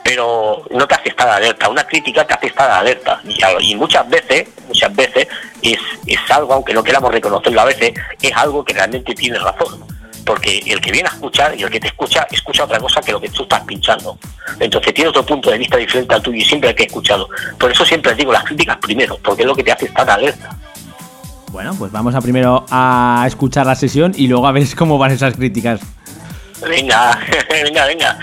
Pero 0.03 0.63
no 0.71 0.87
te 0.87 0.95
hace 0.95 1.09
estar 1.09 1.29
alerta. 1.29 1.69
Una 1.69 1.85
crítica 1.85 2.25
te 2.25 2.33
hace 2.33 2.47
estar 2.47 2.69
alerta. 2.69 3.21
Y, 3.59 3.75
muchas 3.75 4.09
veces, 4.09 4.47
muchas 4.67 4.95
veces, 4.95 5.27
es, 5.61 5.79
es 6.07 6.19
algo, 6.31 6.53
aunque 6.53 6.73
no 6.73 6.83
queramos 6.83 7.11
reconocerlo 7.11 7.61
a 7.61 7.65
veces, 7.65 7.93
es 8.21 8.35
algo 8.35 8.63
que 8.65 8.73
realmente 8.73 9.13
tiene 9.13 9.37
razón. 9.39 9.85
Porque 10.25 10.61
el 10.65 10.81
que 10.81 10.91
viene 10.91 11.09
a 11.09 11.13
escuchar 11.13 11.59
y 11.59 11.63
el 11.63 11.69
que 11.69 11.79
te 11.79 11.87
escucha, 11.87 12.27
escucha 12.31 12.63
otra 12.63 12.79
cosa 12.79 13.01
que 13.01 13.11
lo 13.11 13.21
que 13.21 13.29
tú 13.29 13.43
estás 13.43 13.61
pinchando. 13.61 14.17
Entonces 14.59 14.93
tiene 14.93 15.09
otro 15.09 15.25
punto 15.25 15.49
de 15.49 15.57
vista 15.57 15.77
diferente 15.77 16.13
al 16.13 16.21
tuyo 16.21 16.37
y 16.37 16.45
siempre 16.45 16.69
el 16.69 16.75
que 16.75 16.83
he 16.83 16.87
escuchado. 16.87 17.27
Por 17.59 17.71
eso 17.71 17.85
siempre 17.85 18.13
digo 18.15 18.31
las 18.31 18.43
críticas 18.43 18.77
primero, 18.77 19.17
porque 19.23 19.43
es 19.43 19.47
lo 19.47 19.55
que 19.55 19.63
te 19.63 19.71
hace 19.71 19.85
estar 19.85 20.09
alerta. 20.09 20.49
Bueno, 21.51 21.75
pues 21.77 21.91
vamos 21.91 22.15
a 22.15 22.21
primero 22.21 22.65
a 22.69 23.25
escuchar 23.27 23.65
la 23.65 23.75
sesión 23.75 24.13
y 24.15 24.27
luego 24.27 24.47
a 24.47 24.51
ver 24.51 24.65
cómo 24.75 24.97
van 24.97 25.11
esas 25.11 25.35
críticas. 25.35 25.81
Venga, 26.67 27.17
venga, 27.49 27.85
venga. 27.87 28.17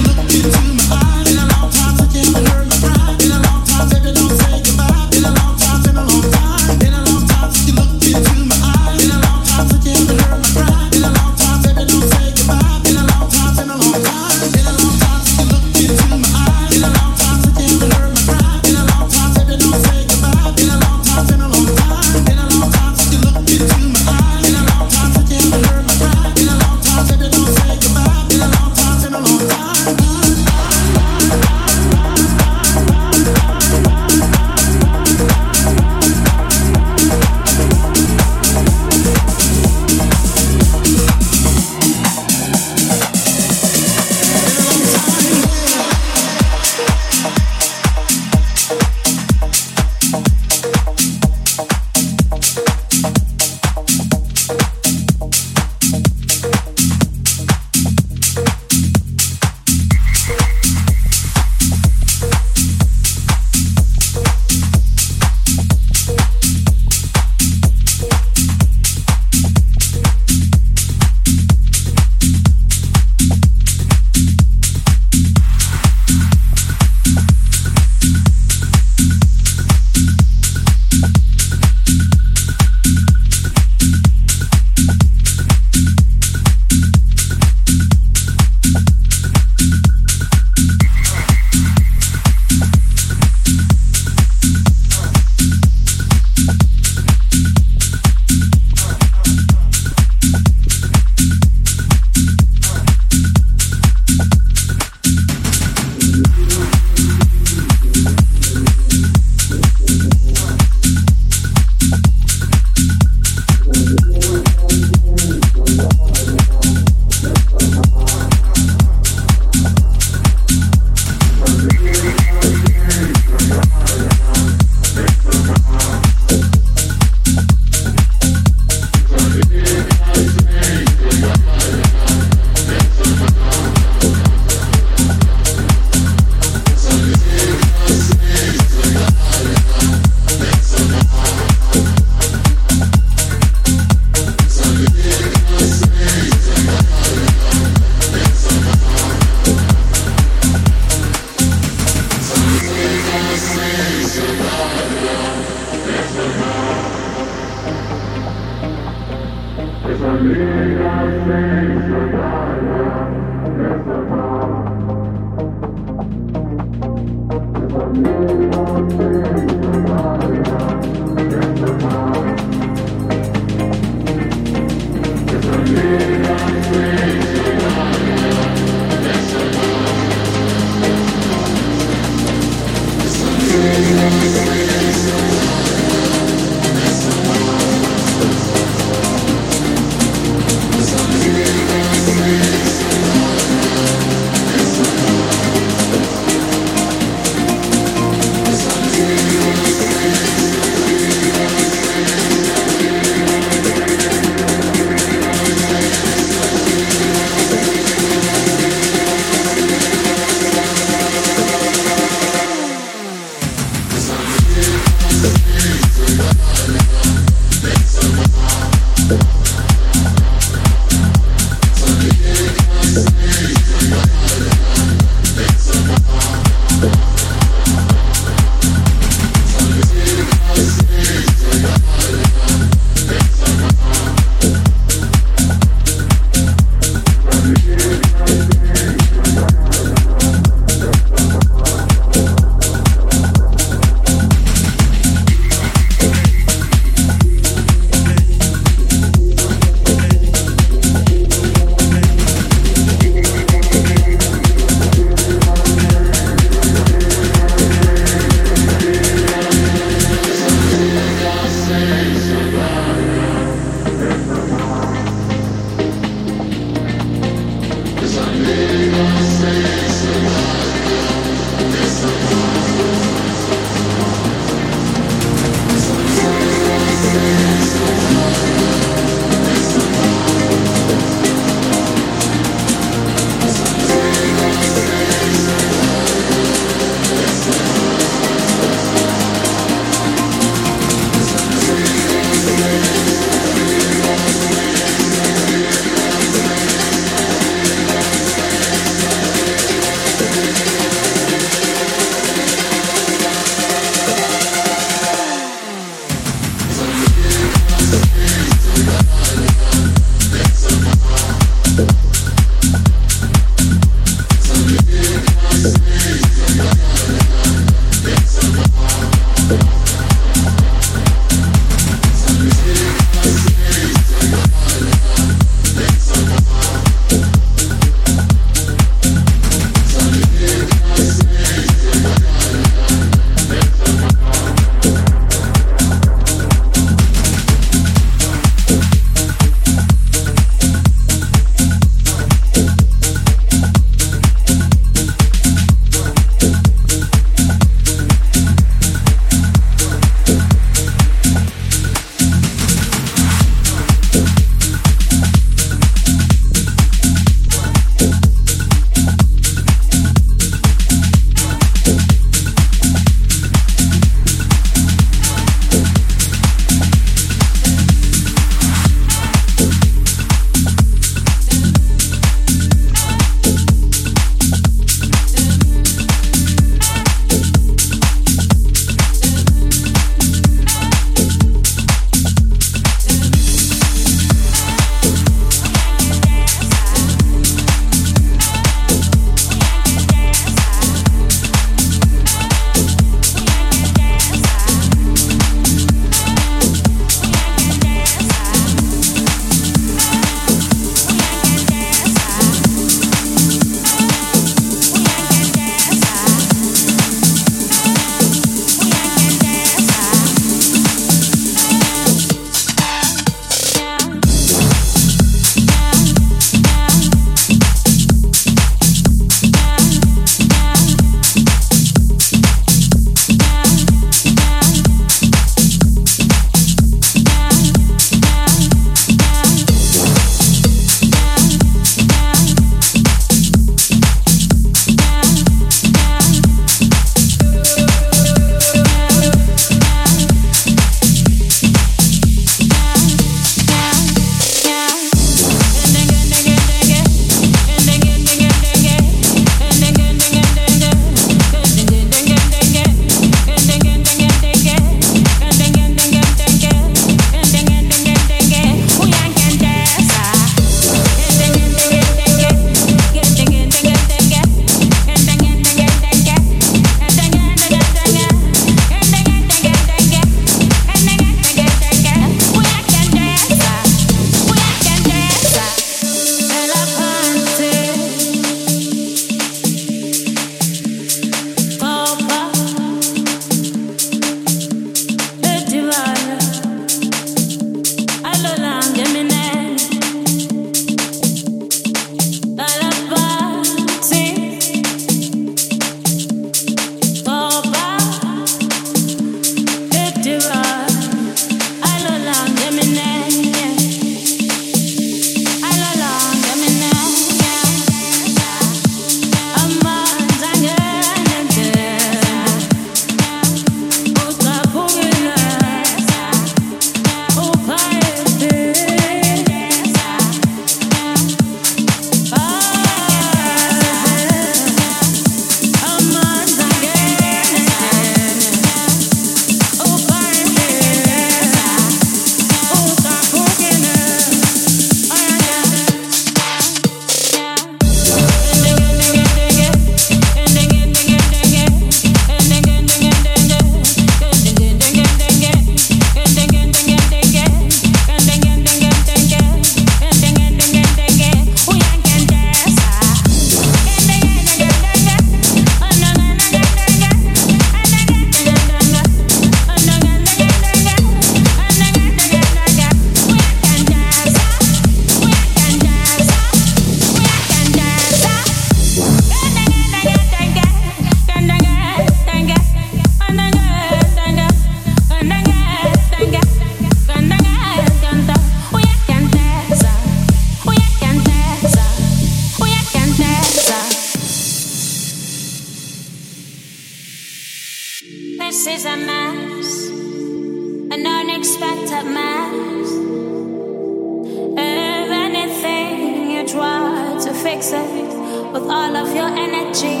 With 597.54 598.68
all 598.68 598.96
of 598.96 599.14
your 599.14 599.28
energy. 599.28 600.00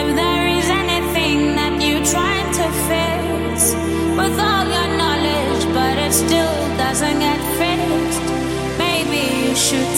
If 0.00 0.16
there 0.16 0.46
is 0.48 0.66
anything 0.70 1.54
that 1.54 1.82
you 1.82 1.96
try 2.02 2.40
to 2.58 2.66
fix 2.88 3.74
with 4.16 4.40
all 4.40 4.64
your 4.64 4.90
knowledge, 4.96 5.64
but 5.74 5.98
it 5.98 6.12
still 6.14 6.56
doesn't 6.78 7.18
get 7.18 7.40
fixed, 7.60 8.24
maybe 8.78 9.48
you 9.48 9.54
should 9.54 9.88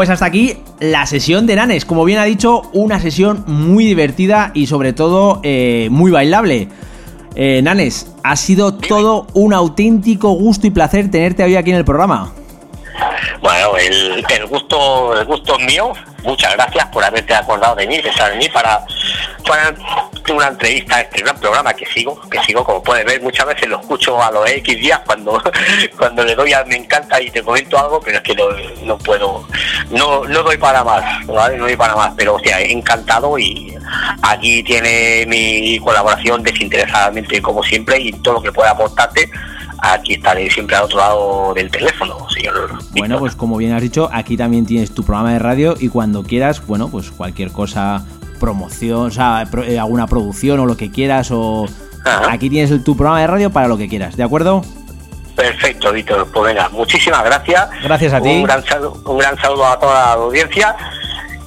pues 0.00 0.08
hasta 0.08 0.24
aquí 0.24 0.56
la 0.78 1.04
sesión 1.04 1.46
de 1.46 1.56
Nanes. 1.56 1.84
Como 1.84 2.06
bien 2.06 2.18
ha 2.18 2.24
dicho, 2.24 2.62
una 2.72 3.00
sesión 3.00 3.44
muy 3.46 3.84
divertida 3.84 4.50
y 4.54 4.66
sobre 4.66 4.94
todo 4.94 5.40
eh, 5.42 5.88
muy 5.90 6.10
bailable. 6.10 6.70
Eh, 7.34 7.60
Nanes, 7.62 8.10
ha 8.24 8.34
sido 8.36 8.72
todo 8.72 9.26
un 9.34 9.52
auténtico 9.52 10.30
gusto 10.30 10.66
y 10.66 10.70
placer 10.70 11.10
tenerte 11.10 11.44
hoy 11.44 11.54
aquí 11.54 11.68
en 11.68 11.76
el 11.76 11.84
programa. 11.84 12.32
Bueno, 13.42 13.76
el, 13.76 14.24
el 14.26 14.46
gusto 14.46 15.20
el 15.20 15.26
gusto 15.26 15.58
es 15.58 15.66
mío. 15.66 15.92
Muchas 16.24 16.54
gracias 16.54 16.86
por 16.86 17.04
haberte 17.04 17.34
acordado 17.34 17.76
de 17.76 17.86
mí, 17.86 17.98
pensar 17.98 18.32
en 18.32 18.38
mí 18.38 18.48
para, 18.48 18.82
para 19.46 19.74
una 20.32 20.48
entrevista 20.48 20.96
a 20.96 21.00
este 21.02 21.22
gran 21.22 21.38
programa 21.38 21.74
que 21.74 21.86
sigo, 21.86 22.20
que 22.28 22.40
sigo, 22.40 22.64
como 22.64 22.82
puedes 22.82 23.04
ver, 23.04 23.22
muchas 23.22 23.46
veces 23.46 23.68
lo 23.68 23.80
escucho 23.80 24.22
a 24.22 24.30
los 24.30 24.48
X 24.48 24.78
días 24.78 25.00
cuando, 25.06 25.42
cuando 25.98 26.24
le 26.24 26.34
doy 26.34 26.52
a 26.52 26.64
me 26.64 26.76
encanta 26.76 27.20
y 27.20 27.30
te 27.30 27.42
comento 27.42 27.78
algo, 27.78 28.00
pero 28.00 28.18
es 28.18 28.22
que 28.22 28.34
no, 28.34 28.44
no 28.84 28.98
puedo, 28.98 29.46
no, 29.90 30.24
no 30.24 30.42
doy 30.42 30.56
para 30.56 30.84
más, 30.84 31.26
¿vale? 31.26 31.56
No 31.56 31.64
doy 31.64 31.76
para 31.76 31.96
más, 31.96 32.12
pero 32.16 32.34
o 32.34 32.40
sea, 32.40 32.60
encantado 32.60 33.38
y 33.38 33.74
aquí 34.22 34.62
tiene 34.62 35.24
mi 35.26 35.78
colaboración 35.80 36.42
desinteresadamente 36.42 37.42
como 37.42 37.62
siempre 37.62 37.98
y 37.98 38.12
todo 38.12 38.34
lo 38.34 38.42
que 38.42 38.52
pueda 38.52 38.70
aportarte 38.70 39.30
aquí 39.82 40.14
estaré 40.14 40.50
siempre 40.50 40.76
al 40.76 40.84
otro 40.84 40.98
lado 40.98 41.54
del 41.54 41.70
teléfono, 41.70 42.28
señor. 42.30 42.78
Bueno, 42.92 43.18
pues 43.18 43.34
como 43.34 43.56
bien 43.56 43.72
has 43.72 43.82
dicho, 43.82 44.08
aquí 44.12 44.36
también 44.36 44.66
tienes 44.66 44.94
tu 44.94 45.04
programa 45.04 45.32
de 45.32 45.38
radio 45.38 45.74
y 45.78 45.88
cuando 45.88 46.22
quieras, 46.22 46.64
bueno, 46.66 46.88
pues 46.88 47.10
cualquier 47.10 47.50
cosa, 47.52 48.04
promoción, 48.40 49.06
o 49.06 49.10
sea, 49.12 49.46
pro- 49.48 49.62
eh, 49.62 49.78
alguna 49.78 50.08
producción 50.08 50.58
o 50.58 50.66
lo 50.66 50.76
que 50.76 50.90
quieras 50.90 51.30
o... 51.30 51.68
Ajá. 52.04 52.32
Aquí 52.32 52.50
tienes 52.50 52.72
el- 52.72 52.82
tu 52.82 52.96
programa 52.96 53.20
de 53.20 53.26
radio 53.28 53.50
para 53.50 53.68
lo 53.68 53.76
que 53.78 53.88
quieras, 53.88 54.16
¿de 54.16 54.24
acuerdo? 54.24 54.64
Perfecto, 55.36 55.92
Víctor. 55.92 56.26
Pues 56.32 56.46
venga, 56.54 56.68
muchísimas 56.70 57.22
gracias. 57.24 57.68
Gracias 57.84 58.12
a 58.12 58.20
ti. 58.20 58.28
Un 58.30 58.42
gran 58.42 58.64
saludo, 58.64 59.00
un 59.06 59.18
gran 59.18 59.36
saludo 59.38 59.66
a 59.66 59.78
toda 59.78 59.94
la 59.94 60.12
audiencia. 60.14 60.74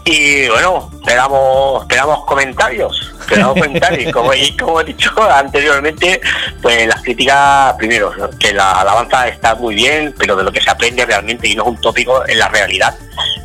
Y 0.05 0.47
bueno, 0.49 0.89
esperamos, 0.93 1.81
esperamos 1.83 2.25
comentarios. 2.25 3.13
Esperamos 3.21 3.53
comentarios. 3.53 4.11
Como, 4.13 4.31
como 4.59 4.81
he 4.81 4.83
dicho 4.83 5.11
anteriormente, 5.31 6.19
pues 6.61 6.87
las 6.87 7.01
críticas, 7.01 7.73
primero, 7.77 8.11
que 8.37 8.51
la 8.53 8.81
alabanza 8.81 9.27
está 9.29 9.55
muy 9.55 9.75
bien, 9.75 10.13
pero 10.17 10.35
de 10.35 10.43
lo 10.43 10.51
que 10.51 10.59
se 10.61 10.69
aprende 10.69 11.05
realmente, 11.05 11.47
y 11.47 11.55
no 11.55 11.63
es 11.63 11.69
un 11.69 11.77
tópico, 11.77 12.27
en 12.27 12.37
la 12.37 12.49
realidad, 12.49 12.93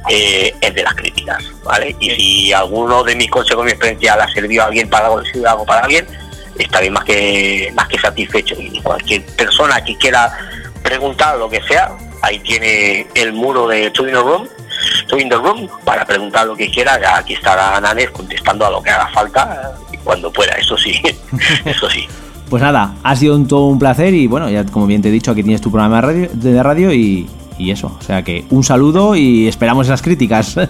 eh, 0.09 0.55
es 0.61 0.75
de 0.75 0.83
las 0.83 0.95
críticas. 0.95 1.45
¿vale? 1.65 1.95
Y 2.01 2.11
si 2.11 2.53
alguno 2.53 3.03
de 3.05 3.17
mis 3.17 3.31
consejos, 3.31 3.65
mi 3.65 3.73
experiencia, 3.73 4.17
le 4.17 4.23
ha 4.23 4.29
servido 4.29 4.63
a 4.63 4.67
alguien 4.67 4.89
para 4.89 5.09
sirve 5.33 5.49
algo 5.49 5.65
para 5.65 5.83
alguien, 5.83 6.07
estaré 6.59 6.91
más 6.91 7.05
que 7.05 7.73
más 7.75 7.89
que 7.89 7.99
satisfecho 7.99 8.55
y 8.59 8.81
cualquier 8.81 9.25
persona 9.37 9.83
que 9.83 9.97
quiera 9.97 10.37
preguntar 10.83 11.39
lo 11.39 11.49
que 11.49 11.63
sea 11.63 11.93
ahí 12.23 12.39
tiene 12.41 13.07
el 13.15 13.33
muro 13.33 13.69
de 13.69 13.91
Two 13.91 14.09
in 14.09 14.15
the 14.15 14.21
Room 14.21 14.49
Two 15.07 15.19
in 15.19 15.29
the 15.29 15.37
Room 15.37 15.69
para 15.85 16.05
preguntar 16.05 16.47
lo 16.47 16.57
que 16.57 16.71
quiera 16.71 16.99
aquí 17.17 17.35
estará 17.35 17.81
Nanes 17.81 18.11
contestando 18.11 18.67
a 18.67 18.71
lo 18.71 18.83
que 18.83 18.91
haga 18.91 19.09
falta 19.09 19.73
y 19.93 19.97
cuando 19.99 20.33
pueda 20.33 20.53
eso 20.55 20.77
sí 20.77 21.01
eso 21.65 21.89
sí 21.89 22.07
Pues 22.51 22.63
nada, 22.63 22.95
ha 23.03 23.15
sido 23.15 23.37
un, 23.37 23.47
todo 23.47 23.67
un 23.67 23.79
placer 23.79 24.15
y 24.15 24.27
bueno, 24.27 24.49
ya 24.49 24.65
como 24.65 24.87
bien 24.87 25.03
te 25.03 25.09
he 25.09 25.13
dicho, 25.13 25.31
aquí 25.31 25.43
tienes 25.43 25.61
tu 25.61 25.71
programa 25.71 25.97
de 25.97 26.03
radio, 26.03 26.31
de 26.33 26.63
radio 26.63 26.93
y, 26.93 27.29
y 27.59 27.71
eso. 27.71 27.97
O 27.99 28.03
sea 28.03 28.23
que 28.23 28.45
un 28.51 28.63
saludo 28.65 29.15
y 29.17 29.49
esperamos 29.49 29.87
esas 29.87 30.01
críticas. 30.03 30.55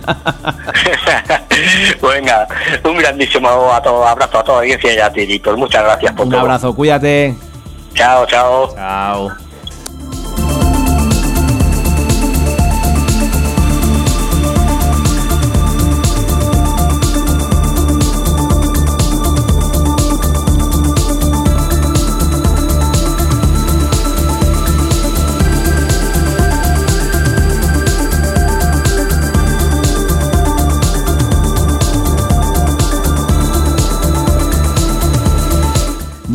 venga 2.02 2.48
un 2.84 2.96
grandísimo 2.98 3.48
a 3.72 3.82
todo, 3.82 4.06
abrazo 4.06 4.38
a 4.38 4.44
toda 4.44 4.58
la 4.58 4.62
audiencia 4.64 4.94
y 4.94 4.98
a 4.98 5.12
ti 5.12 5.26
Víctor 5.26 5.56
muchas 5.56 5.84
gracias 5.84 6.12
por 6.12 6.26
un 6.26 6.30
todo 6.32 6.40
abrazo, 6.40 6.74
cuídate. 6.74 7.34
chao 7.94 8.26
chao 8.26 8.74
Chao. 8.74 9.47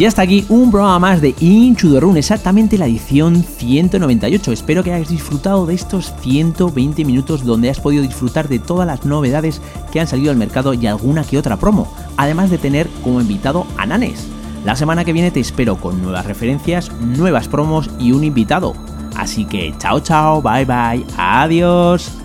Y 0.03 0.05
hasta 0.05 0.21
aquí 0.21 0.45
un 0.49 0.69
programa 0.69 0.99
más 0.99 1.21
de 1.21 1.33
Into 1.39 1.89
the 1.89 2.01
Run, 2.01 2.17
exactamente 2.17 2.77
la 2.77 2.87
edición 2.87 3.41
198. 3.41 4.51
Espero 4.51 4.83
que 4.83 4.91
hayáis 4.91 5.07
disfrutado 5.07 5.65
de 5.65 5.75
estos 5.75 6.13
120 6.19 7.05
minutos 7.05 7.45
donde 7.45 7.69
has 7.69 7.79
podido 7.79 8.03
disfrutar 8.03 8.49
de 8.49 8.59
todas 8.59 8.85
las 8.85 9.05
novedades 9.05 9.61
que 9.93 10.01
han 10.01 10.07
salido 10.07 10.31
al 10.31 10.35
mercado 10.35 10.73
y 10.73 10.87
alguna 10.87 11.23
que 11.23 11.37
otra 11.37 11.55
promo, 11.55 11.87
además 12.17 12.49
de 12.49 12.57
tener 12.57 12.89
como 13.01 13.21
invitado 13.21 13.65
a 13.77 13.85
Nanes. 13.85 14.27
La 14.65 14.75
semana 14.75 15.05
que 15.05 15.13
viene 15.13 15.31
te 15.31 15.39
espero 15.39 15.77
con 15.77 16.01
nuevas 16.01 16.25
referencias, 16.25 16.91
nuevas 16.99 17.47
promos 17.47 17.89
y 17.97 18.11
un 18.11 18.25
invitado. 18.25 18.73
Así 19.15 19.45
que 19.45 19.73
chao 19.77 20.01
chao, 20.01 20.41
bye 20.41 20.65
bye, 20.65 21.05
adiós. 21.15 22.22